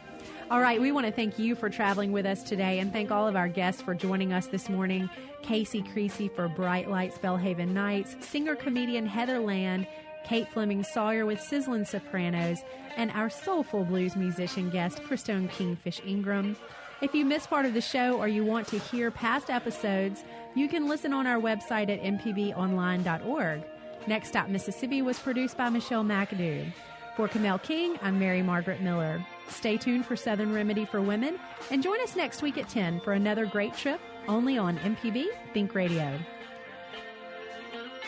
All 0.49 0.59
right, 0.59 0.81
we 0.81 0.91
want 0.91 1.05
to 1.05 1.11
thank 1.11 1.39
you 1.39 1.55
for 1.55 1.69
traveling 1.69 2.11
with 2.11 2.25
us 2.25 2.43
today 2.43 2.79
and 2.79 2.91
thank 2.91 3.09
all 3.09 3.27
of 3.27 3.37
our 3.37 3.47
guests 3.47 3.81
for 3.81 3.95
joining 3.95 4.33
us 4.33 4.47
this 4.47 4.67
morning. 4.67 5.09
Casey 5.41 5.81
Creasy 5.81 6.27
for 6.27 6.47
Bright 6.49 6.89
Lights 6.89 7.17
Belhaven 7.17 7.69
Nights, 7.69 8.17
singer 8.19 8.55
comedian 8.55 9.05
Heather 9.05 9.39
Land, 9.39 9.87
Kate 10.25 10.47
Fleming 10.51 10.83
Sawyer 10.83 11.25
with 11.25 11.41
Sizzling 11.41 11.85
Sopranos, 11.85 12.59
and 12.97 13.11
our 13.11 13.29
soulful 13.29 13.85
blues 13.85 14.15
musician 14.15 14.69
guest, 14.69 15.01
Christone 15.03 15.49
Kingfish 15.49 16.01
Ingram. 16.05 16.57
If 17.01 17.15
you 17.15 17.25
missed 17.25 17.49
part 17.49 17.65
of 17.65 17.73
the 17.73 17.81
show 17.81 18.19
or 18.19 18.27
you 18.27 18.43
want 18.43 18.67
to 18.67 18.77
hear 18.77 19.09
past 19.09 19.49
episodes, 19.49 20.23
you 20.53 20.67
can 20.67 20.87
listen 20.87 21.13
on 21.13 21.25
our 21.25 21.39
website 21.39 21.89
at 21.89 22.01
mpbonline.org. 22.03 23.63
Next 24.07 24.29
Stop 24.29 24.49
Mississippi 24.49 25.01
was 25.01 25.19
produced 25.19 25.57
by 25.57 25.69
Michelle 25.69 26.03
McAdoo. 26.03 26.71
For 27.15 27.27
Kamel 27.27 27.59
King, 27.59 27.99
I'm 28.01 28.17
Mary 28.17 28.41
Margaret 28.41 28.81
Miller. 28.81 29.23
Stay 29.47 29.77
tuned 29.77 30.05
for 30.05 30.15
Southern 30.15 30.53
Remedy 30.53 30.85
for 30.85 31.01
Women 31.01 31.37
and 31.69 31.83
join 31.83 32.01
us 32.01 32.15
next 32.15 32.41
week 32.41 32.57
at 32.57 32.67
10 32.67 33.01
for 33.01 33.13
another 33.13 33.45
great 33.45 33.75
trip 33.75 33.99
only 34.27 34.57
on 34.57 34.77
MPB 34.79 35.25
Think 35.53 35.75
Radio. 35.75 36.17